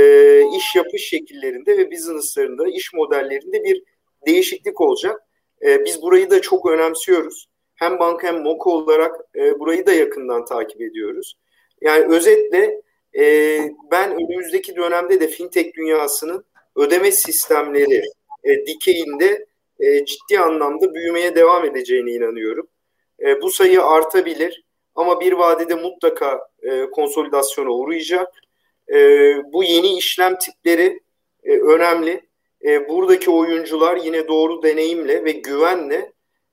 iş 0.57 0.77
yapış 0.77 1.03
şekillerinde 1.03 1.79
ve 1.79 1.91
businesslarında, 1.91 2.69
iş 2.69 2.93
modellerinde 2.93 3.65
bir 3.65 3.83
değişiklik 4.27 4.81
olacak. 4.81 5.21
E, 5.67 5.85
biz 5.85 6.03
burayı 6.03 6.31
da 6.31 6.41
çok 6.41 6.71
önemsiyoruz. 6.71 7.49
Hem 7.75 7.99
banka 7.99 8.29
hem 8.29 8.43
MOKO 8.43 8.71
olarak 8.71 9.17
e, 9.37 9.59
burayı 9.59 9.87
da 9.87 9.93
yakından 9.93 10.45
takip 10.45 10.81
ediyoruz. 10.81 11.35
Yani 11.81 12.15
özetle 12.15 12.83
e, 13.19 13.59
ben 13.91 14.11
önümüzdeki 14.11 14.77
dönemde 14.77 15.21
de 15.21 15.29
fintech 15.29 15.75
dünyasının 15.75 16.45
ödeme 16.77 17.13
sistemleri 17.13 18.03
e, 18.45 18.67
dikeyinde 18.67 19.47
e, 19.81 20.05
ciddi 20.05 20.39
anlamda 20.41 20.95
büyümeye 20.95 21.35
devam 21.35 21.65
edeceğine 21.65 22.11
inanıyorum. 22.11 22.69
E, 23.21 23.43
bu 23.43 23.51
sayı 23.51 23.83
artabilir 23.83 24.65
ama 24.95 25.21
bir 25.21 25.33
vadede 25.33 25.75
mutlaka 25.75 26.41
e, 26.63 26.91
konsolidasyona 26.91 27.71
uğrayacak. 27.71 28.29
E, 28.93 28.99
bu 29.53 29.65
yeni 29.65 29.99
işlem 29.99 30.39
tipleri 30.39 31.01
e, 31.45 31.59
önemli. 31.59 32.31
E, 32.65 32.89
buradaki 32.89 33.31
oyuncular 33.31 33.97
yine 33.97 34.29
doğru 34.29 34.63
deneyimle 34.63 35.25
ve 35.25 35.33
güvenle 35.33 36.13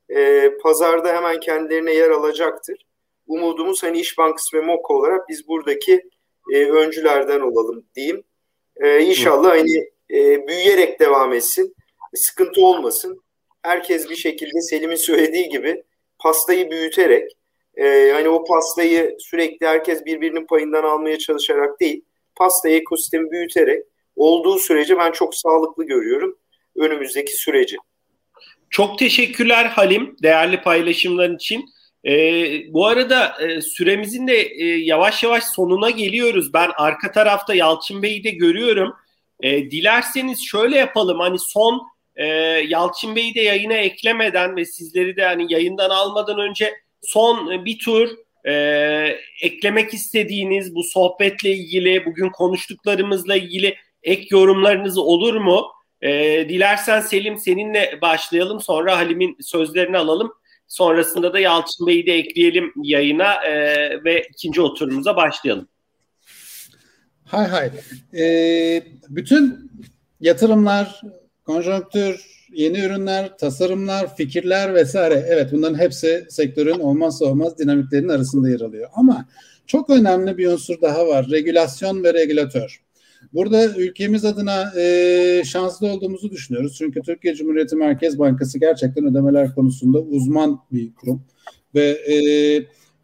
e, 0.10 0.52
pazarda 0.58 1.16
hemen 1.16 1.40
kendilerine 1.40 1.94
yer 1.94 2.10
alacaktır. 2.10 2.86
Umudumuz 3.28 3.84
hani 3.84 4.00
İş 4.00 4.18
Bankası 4.18 4.58
ve 4.58 4.62
MOKA 4.62 4.94
olarak 4.94 5.30
biz 5.30 5.48
buradaki 5.48 6.10
e, 6.54 6.66
öncülerden 6.66 7.40
olalım 7.40 7.86
diyeyim. 7.96 8.24
E, 8.76 9.00
inşallah 9.00 9.50
hani 9.50 9.90
e, 10.12 10.48
büyüyerek 10.48 11.00
devam 11.00 11.34
etsin. 11.34 11.76
Sıkıntı 12.16 12.62
olmasın. 12.62 13.22
Herkes 13.62 14.10
bir 14.10 14.16
şekilde 14.16 14.62
Selim'in 14.62 14.96
söylediği 14.96 15.50
gibi 15.50 15.84
pastayı 16.20 16.72
büyüterek 16.72 17.38
e, 17.78 18.12
hani 18.14 18.30
o 18.30 18.44
pastayı 18.44 19.16
sürekli 19.20 19.68
herkes 19.68 20.06
birbirinin 20.06 20.46
payından 20.46 20.84
almaya 20.84 21.18
çalışarak 21.18 21.80
değil 21.80 22.02
pastayı 22.36 22.76
ekosistemi 22.76 23.32
büyüterek 23.32 23.84
olduğu 24.16 24.60
sürece 24.60 24.98
ben 24.98 25.12
çok 25.12 25.36
sağlıklı 25.36 25.84
görüyorum 25.84 26.38
önümüzdeki 26.76 27.34
süreci. 27.34 27.78
Çok 28.70 29.00
teşekkürler 29.00 29.66
Halim 29.66 30.16
değerli 30.24 30.62
paylaşımların 30.62 31.36
için. 31.36 31.66
Ee, 32.06 32.74
bu 32.74 32.88
arada 32.88 33.36
e, 33.42 33.62
süremizin 33.62 34.28
de 34.28 34.42
e, 34.42 34.66
yavaş 34.66 35.24
yavaş 35.24 35.44
sonuna 35.44 35.90
geliyoruz. 35.90 36.54
Ben 36.54 36.72
arka 36.78 37.12
tarafta 37.12 37.56
Yalçın 37.56 38.04
Bey'i 38.04 38.24
de 38.24 38.30
görüyorum. 38.30 38.94
E, 39.40 39.72
dilerseniz 39.72 40.46
şöyle 40.46 40.78
yapalım 40.78 41.20
hani 41.20 41.38
son 41.40 41.82
e, 42.16 42.26
Yalçın 42.68 43.16
Bey'i 43.16 43.36
de 43.36 43.42
yayına 43.42 43.74
eklemeden 43.74 44.56
ve 44.56 44.66
sizleri 44.66 45.18
de 45.18 45.26
hani 45.26 45.54
yayından 45.54 45.90
almadan 45.90 46.40
önce 46.40 46.74
son 47.08 47.66
bir 47.66 47.80
tur 47.80 48.10
e, 48.48 48.54
eklemek 49.42 49.94
istediğiniz 49.94 50.76
bu 50.76 50.84
sohbetle 50.84 51.52
ilgili 51.52 52.06
bugün 52.06 52.30
konuştuklarımızla 52.30 53.36
ilgili 53.36 53.76
ek 54.04 54.28
yorumlarınız 54.32 54.98
olur 54.98 55.36
mu? 55.36 55.66
E, 56.02 56.10
dilersen 56.50 57.02
Selim 57.02 57.38
seninle 57.38 58.00
başlayalım 58.02 58.62
sonra 58.62 58.98
Halim'in 58.98 59.38
sözlerini 59.42 59.98
alalım. 59.98 60.34
Sonrasında 60.68 61.34
da 61.34 61.40
Yalçın 61.40 61.88
Bey'i 61.88 62.06
de 62.06 62.14
ekleyelim 62.14 62.74
yayına 62.84 63.34
e, 63.34 63.54
ve 64.04 64.28
ikinci 64.34 64.62
oturumuza 64.62 65.16
başlayalım. 65.16 65.68
Hay 67.26 67.48
hay. 67.48 67.72
Ee, 68.20 68.84
bütün 69.10 69.72
yatırımlar, 70.20 71.02
konjonktür, 71.46 72.37
yeni 72.54 72.80
ürünler, 72.80 73.38
tasarımlar, 73.38 74.16
fikirler 74.16 74.74
vesaire. 74.74 75.26
Evet 75.28 75.50
bunların 75.52 75.80
hepsi 75.80 76.26
sektörün 76.30 76.80
olmazsa 76.80 77.26
olmaz 77.26 77.58
dinamiklerinin 77.58 78.10
arasında 78.10 78.50
yer 78.50 78.62
alıyor. 78.62 78.90
Ama 78.94 79.26
çok 79.68 79.90
önemli 79.90 80.38
bir 80.38 80.48
unsur 80.48 80.82
daha 80.82 81.08
var. 81.08 81.28
Regülasyon 81.32 82.04
ve 82.04 82.14
regülatör. 82.14 82.82
Burada 83.34 83.66
ülkemiz 83.66 84.26
adına 84.26 84.74
e, 84.82 85.44
şanslı 85.46 85.88
olduğumuzu 85.88 86.32
düşünüyoruz. 86.32 86.76
Çünkü 86.78 87.02
Türkiye 87.02 87.36
Cumhuriyeti 87.36 87.76
Merkez 87.76 88.20
Bankası 88.20 88.60
gerçekten 88.60 89.06
ödemeler 89.06 89.56
konusunda 89.56 90.00
uzman 90.00 90.60
bir 90.72 90.94
kurum. 90.94 91.24
Ve 91.76 91.86
e, 91.86 92.16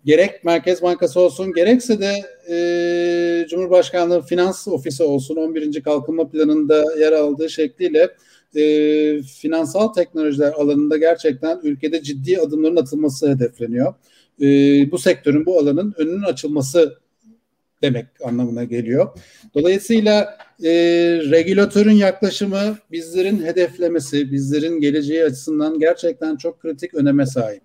gerek 0.06 0.44
Merkez 0.44 0.82
Bankası 0.82 1.20
olsun 1.20 1.54
gerekse 1.54 2.00
de 2.00 2.14
e, 2.50 3.48
Cumhurbaşkanlığı 3.50 4.22
Finans 4.22 4.68
Ofisi 4.68 5.04
olsun 5.04 5.36
11. 5.36 5.84
Kalkınma 5.84 6.30
Planı'nda 6.30 7.00
yer 7.00 7.12
aldığı 7.12 7.50
şekliyle 7.50 8.10
e, 8.56 9.24
finansal 9.24 9.88
teknolojiler 9.88 10.51
alanında 10.51 10.97
gerçekten 10.97 11.60
ülkede 11.64 12.04
ciddi 12.04 12.39
adımların 12.39 12.76
atılması 12.76 13.30
hedefleniyor. 13.30 13.93
E, 14.41 14.45
bu 14.91 14.97
sektörün 14.97 15.45
bu 15.45 15.60
alanın 15.60 15.93
önünün 15.97 16.24
açılması 16.24 16.97
demek 17.82 18.06
anlamına 18.24 18.64
geliyor. 18.64 19.10
Dolayısıyla 19.56 20.38
e, 20.64 20.72
regülatörün 21.32 21.95
yaklaşımı 21.95 22.78
bizlerin 22.91 23.43
hedeflemesi, 23.43 24.32
bizlerin 24.32 24.82
geleceği 24.82 25.24
açısından 25.24 25.80
gerçekten 25.80 26.36
çok 26.36 26.62
kritik 26.62 26.93
öneme 26.93 27.26
sahip. 27.26 27.62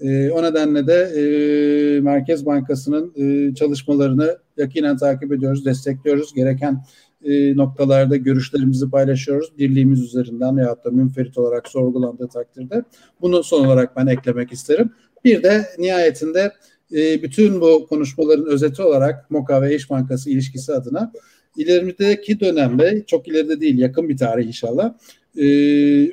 E, 0.00 0.30
o 0.30 0.42
nedenle 0.42 0.86
de 0.86 0.94
e, 0.94 2.00
Merkez 2.00 2.46
Bankası'nın 2.46 3.12
e, 3.16 3.54
çalışmalarını 3.54 4.38
yakinen 4.56 4.96
takip 4.96 5.32
ediyoruz, 5.32 5.64
destekliyoruz. 5.64 6.34
Gereken 6.34 6.84
e, 7.24 7.56
noktalarda 7.56 8.16
görüşlerimizi 8.16 8.90
paylaşıyoruz. 8.90 9.58
Birliğimiz 9.58 10.00
üzerinden 10.00 10.56
veyahut 10.56 10.84
da 10.84 10.90
münferit 10.90 11.38
olarak 11.38 11.68
sorgulandığı 11.68 12.28
takdirde. 12.28 12.84
Bunu 13.20 13.42
son 13.42 13.66
olarak 13.66 13.96
ben 13.96 14.06
eklemek 14.06 14.52
isterim. 14.52 14.90
Bir 15.24 15.42
de 15.42 15.66
nihayetinde 15.78 16.52
e, 16.92 17.22
bütün 17.22 17.60
bu 17.60 17.86
konuşmaların 17.88 18.46
özeti 18.46 18.82
olarak 18.82 19.30
MOKA 19.30 19.62
ve 19.62 19.74
İş 19.74 19.90
Bankası 19.90 20.30
ilişkisi 20.30 20.72
adına 20.72 21.12
ilerideki 21.56 22.40
dönemde 22.40 23.04
çok 23.06 23.28
ileride 23.28 23.60
değil 23.60 23.78
yakın 23.78 24.08
bir 24.08 24.16
tarih 24.16 24.46
inşallah 24.46 24.94
e, 25.36 25.44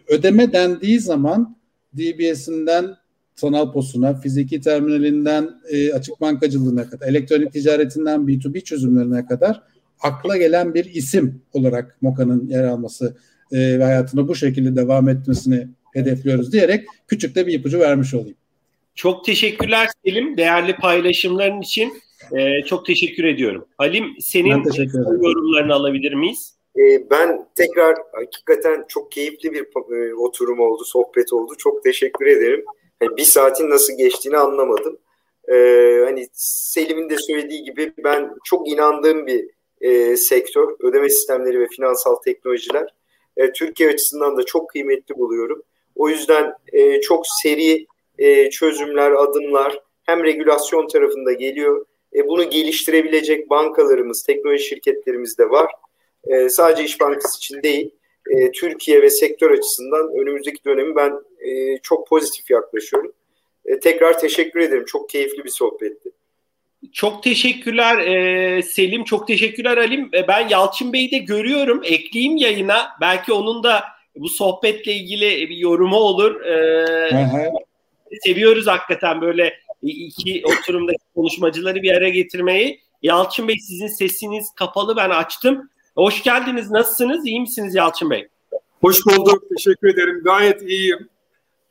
ödeme 0.08 0.54
dendiği 0.54 1.00
zaman 1.00 1.58
DBS'inden 1.98 2.96
sanal 3.36 3.74
posuna, 3.74 4.14
fiziki 4.14 4.62
terminalinden 4.62 5.50
e, 5.70 5.94
açık 5.94 6.22
bankacılığına 6.22 6.90
kadar, 6.90 7.08
elektronik 7.08 7.54
ticaretinden 7.54 8.20
B2B 8.20 8.64
çözümlerine 8.64 9.26
kadar 9.26 9.64
akla 10.02 10.38
gelen 10.38 10.74
bir 10.74 10.86
isim 10.86 11.42
olarak 11.54 11.98
MOKA'nın 12.02 12.48
yer 12.48 12.64
alması 12.64 13.18
e, 13.52 13.80
ve 13.80 13.84
hayatına 13.84 14.28
bu 14.28 14.36
şekilde 14.36 14.76
devam 14.76 15.10
etmesini 15.10 15.68
hedefliyoruz 15.94 16.54
diyerek 16.54 16.86
küçük 17.08 17.36
de 17.36 17.48
bir 17.48 17.54
ipucu 17.54 17.80
vermiş 17.80 18.14
olayım. 18.14 18.38
Çok 18.96 19.26
teşekkürler 19.26 19.88
Selim 20.06 20.38
değerli 20.38 20.76
paylaşımların 20.76 21.62
için. 21.62 21.94
Ee, 22.38 22.66
çok 22.66 22.86
teşekkür 22.86 23.24
ediyorum. 23.24 23.66
Halim 23.78 24.06
senin 24.20 24.64
yorumlarını 25.24 25.74
alabilir 25.74 26.14
miyiz? 26.14 26.54
Ee, 26.78 27.10
ben 27.10 27.46
tekrar 27.56 27.98
hakikaten 28.12 28.86
çok 28.88 29.12
keyifli 29.12 29.54
bir 29.54 29.66
e, 29.96 30.14
oturum 30.16 30.60
oldu, 30.60 30.84
sohbet 30.86 31.34
oldu. 31.34 31.54
Çok 31.58 31.84
teşekkür 31.84 32.26
ederim. 32.26 32.66
Yani 33.02 33.18
bir 33.18 33.24
saatin 33.24 33.70
nasıl 33.70 33.98
geçtiğini 33.98 34.38
anlamadım. 34.38 34.98
Ee, 35.52 36.02
hani 36.06 36.28
Selim'in 36.34 37.10
de 37.10 37.18
söylediği 37.18 37.64
gibi 37.64 37.94
ben 38.04 38.30
çok 38.44 38.70
inandığım 38.70 39.28
bir 39.28 39.50
e, 39.82 40.16
sektör. 40.18 40.76
Ödeme 40.80 41.10
sistemleri 41.10 41.60
ve 41.60 41.68
finansal 41.68 42.16
teknolojiler. 42.16 42.94
E, 43.38 43.52
Türkiye 43.52 43.90
açısından 43.90 44.38
da 44.38 44.44
çok 44.44 44.70
kıymetli 44.70 45.18
buluyorum. 45.18 45.64
O 45.96 46.10
yüzden 46.10 46.54
e, 46.74 47.02
çok 47.02 47.24
seri 47.42 47.88
e, 48.18 48.50
çözümler, 48.50 49.12
adımlar 49.12 49.82
hem 50.04 50.24
regülasyon 50.24 50.88
tarafında 50.88 51.34
geliyor. 51.34 51.86
E, 52.16 52.28
bunu 52.28 52.50
geliştirebilecek 52.50 53.50
bankalarımız, 53.50 54.24
teknoloji 54.24 54.64
şirketlerimiz 54.64 55.38
de 55.38 55.50
var. 55.50 55.72
E, 56.24 56.50
sadece 56.50 56.84
İş 56.84 57.00
Bankası 57.00 57.38
için 57.38 57.64
değil, 57.64 57.92
e, 58.30 58.52
Türkiye 58.52 59.02
ve 59.02 59.10
sektör 59.10 59.52
açısından 59.52 60.14
önümüzdeki 60.14 60.66
dönemi 60.66 60.96
ben 60.96 61.14
e, 61.40 61.78
çok 61.78 62.08
pozitif 62.08 62.52
yaklaşıyorum. 62.52 63.14
E, 63.66 63.80
tekrar 63.80 64.20
teşekkür 64.20 64.60
ederim. 64.60 64.86
Çok 64.86 65.10
keyifli 65.10 65.44
bir 65.44 65.50
sohbetti. 65.50 66.12
Çok 66.94 67.24
teşekkürler 67.24 67.98
e, 67.98 68.64
Selim, 68.64 69.04
çok 69.04 69.28
teşekkürler 69.28 69.78
Halim. 69.78 70.10
E, 70.14 70.28
ben 70.28 70.48
Yalçın 70.48 70.94
Bey'i 70.94 71.12
de 71.12 71.18
görüyorum. 71.18 71.82
Ekleyeyim 71.84 72.38
yayına. 72.38 72.88
Belki 73.02 73.34
onun 73.34 73.64
da 73.64 73.84
bu 74.16 74.30
sohbetle 74.30 74.94
ilgili 74.94 75.50
bir 75.50 75.58
yorumu 75.58 75.96
olur. 75.96 76.42
E, 76.42 76.86
seviyoruz 78.24 78.68
hakikaten 78.68 79.22
böyle 79.22 79.54
iki 79.82 80.44
oturumdaki 80.46 81.04
konuşmacıları 81.16 81.82
bir 81.82 81.92
araya 81.92 82.10
getirmeyi. 82.10 82.82
Yalçın 83.02 83.48
Bey 83.48 83.56
sizin 83.60 83.88
sesiniz 83.88 84.52
kapalı 84.56 84.98
ben 84.98 85.10
açtım. 85.10 85.70
Hoş 85.96 86.24
geldiniz. 86.24 86.72
Nasılsınız? 86.72 87.26
İyi 87.26 87.42
misiniz 87.42 87.76
Yalçın 87.76 88.10
Bey? 88.10 88.28
Hoş 88.82 89.06
bulduk. 89.06 89.44
Teşekkür 89.58 89.94
ederim. 89.94 90.22
Gayet 90.24 90.62
iyiyim. 90.62 91.10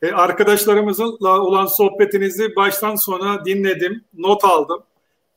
E, 0.01 0.11
arkadaşlarımızla 0.11 1.41
olan 1.41 1.65
sohbetinizi 1.65 2.55
baştan 2.55 2.95
sona 2.95 3.45
dinledim, 3.45 4.03
not 4.17 4.43
aldım. 4.43 4.83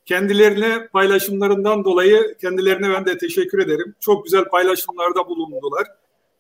Kendilerine 0.07 0.89
paylaşımlarından 0.93 1.85
dolayı 1.85 2.37
kendilerine 2.41 2.91
ben 2.91 3.07
de 3.07 3.19
teşekkür 3.19 3.59
ederim. 3.59 3.95
Çok 4.01 4.25
güzel 4.25 4.45
paylaşımlarda 4.45 5.29
bulundular. 5.29 5.87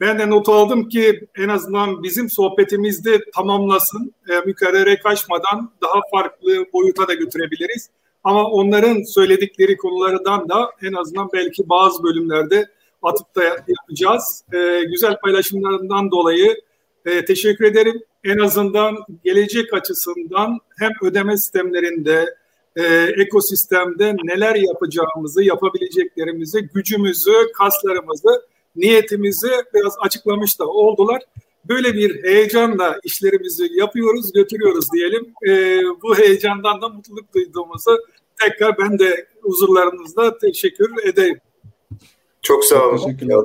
Ben 0.00 0.18
de 0.18 0.30
not 0.30 0.48
aldım 0.48 0.88
ki 0.88 1.26
en 1.36 1.48
azından 1.48 2.02
bizim 2.02 2.30
sohbetimizde 2.30 3.20
tamamlasın, 3.34 4.14
e, 4.28 4.40
mükerrere 4.46 4.96
kaçmadan 4.96 5.72
daha 5.82 6.00
farklı 6.10 6.66
boyuta 6.72 7.08
da 7.08 7.14
götürebiliriz. 7.14 7.90
Ama 8.24 8.44
onların 8.44 9.02
söyledikleri 9.02 9.76
konulardan 9.76 10.48
da 10.48 10.70
en 10.82 10.92
azından 10.92 11.28
belki 11.32 11.68
bazı 11.68 12.02
bölümlerde 12.02 12.66
atıp 13.02 13.36
da 13.36 13.44
yapacağız. 13.44 14.44
E, 14.52 14.82
güzel 14.84 15.16
paylaşımlarından 15.20 16.10
dolayı 16.10 16.60
e, 17.06 17.24
teşekkür 17.24 17.64
ederim. 17.64 18.02
En 18.24 18.38
azından 18.38 18.96
gelecek 19.24 19.74
açısından 19.74 20.58
hem 20.78 20.90
ödeme 21.02 21.36
sistemlerinde, 21.36 22.34
e, 22.76 22.84
ekosistemde 23.22 24.16
neler 24.24 24.54
yapacağımızı, 24.54 25.42
yapabileceklerimizi, 25.42 26.68
gücümüzü, 26.74 27.32
kaslarımızı, 27.54 28.42
niyetimizi 28.76 29.50
biraz 29.74 29.94
açıklamış 30.00 30.58
da 30.58 30.66
oldular. 30.66 31.22
Böyle 31.64 31.94
bir 31.94 32.24
heyecanla 32.24 32.98
işlerimizi 33.04 33.68
yapıyoruz, 33.74 34.32
götürüyoruz 34.32 34.92
diyelim. 34.94 35.34
E, 35.48 35.82
bu 36.02 36.18
heyecandan 36.18 36.82
da 36.82 36.88
mutluluk 36.88 37.34
duyduğumuzu 37.34 37.98
tekrar 38.42 38.78
ben 38.78 38.98
de 38.98 39.26
huzurlarınızda 39.42 40.38
teşekkür 40.38 40.90
edeyim. 41.04 41.38
Çok 42.42 42.64
sağ 42.64 42.88
olun. 42.88 42.96
Teşekkürler. 42.96 43.36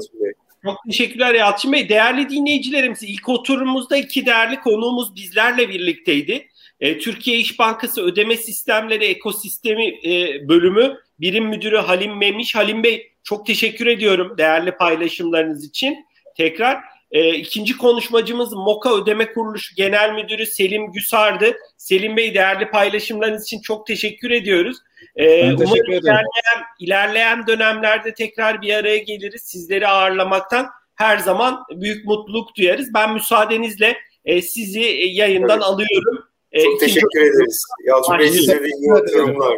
Çok 0.63 0.77
teşekkürler 0.85 1.33
Yalçın 1.33 1.71
Bey. 1.71 1.89
Değerli 1.89 2.29
dinleyicilerimiz 2.29 3.03
ilk 3.03 3.29
oturumumuzda 3.29 3.97
iki 3.97 4.25
değerli 4.25 4.59
konuğumuz 4.59 5.15
bizlerle 5.15 5.69
birlikteydi. 5.69 6.47
E, 6.79 6.99
Türkiye 6.99 7.37
İş 7.37 7.59
Bankası 7.59 8.01
Ödeme 8.01 8.37
Sistemleri 8.37 9.05
Ekosistemi 9.05 9.87
e, 9.87 10.41
Bölümü 10.49 10.97
Birim 11.19 11.45
Müdürü 11.45 11.77
Halim 11.77 12.17
Memiş. 12.17 12.55
Halim 12.55 12.83
Bey 12.83 13.11
çok 13.23 13.45
teşekkür 13.45 13.87
ediyorum 13.87 14.37
değerli 14.37 14.71
paylaşımlarınız 14.71 15.65
için. 15.65 16.05
Tekrar 16.37 16.79
e, 17.11 17.35
ikinci 17.35 17.77
konuşmacımız 17.77 18.53
MOKA 18.53 19.01
Ödeme 19.01 19.33
Kuruluşu 19.33 19.75
Genel 19.75 20.13
Müdürü 20.13 20.45
Selim 20.45 20.91
Güsar'dı. 20.91 21.55
Selim 21.77 22.17
Bey 22.17 22.33
değerli 22.33 22.71
paylaşımlarınız 22.71 23.43
için 23.43 23.61
çok 23.61 23.87
teşekkür 23.87 24.31
ediyoruz. 24.31 24.77
E, 25.15 25.53
umarım 25.53 25.91
ilerleyen, 25.91 26.63
ilerleyen 26.79 27.47
dönemlerde 27.47 28.13
tekrar 28.13 28.61
bir 28.61 28.73
araya 28.73 28.97
geliriz. 28.97 29.41
Sizleri 29.41 29.87
ağırlamaktan 29.87 30.69
her 30.95 31.17
zaman 31.17 31.63
büyük 31.71 32.05
mutluluk 32.05 32.55
duyarız. 32.55 32.93
Ben 32.93 33.13
müsaadenizle 33.13 33.97
e, 34.25 34.41
sizi 34.41 34.81
yayından 35.11 35.57
evet. 35.57 35.63
alıyorum. 35.63 36.26
E, 36.51 36.63
çok 36.63 36.79
teşekkür 36.79 37.21
ederiz. 37.21 37.63
Yalçın 37.85 38.19
Bey 38.19 38.29
size 38.29 38.63
de 38.63 38.67
iyi 38.67 38.93
oturumlar. 38.93 39.57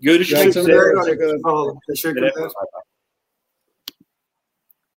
Görüşmek 0.00 0.46
üzere. 0.46 0.78
Sağ 1.44 1.52
olun. 1.52 1.78
Teşekkürler. 1.88 2.32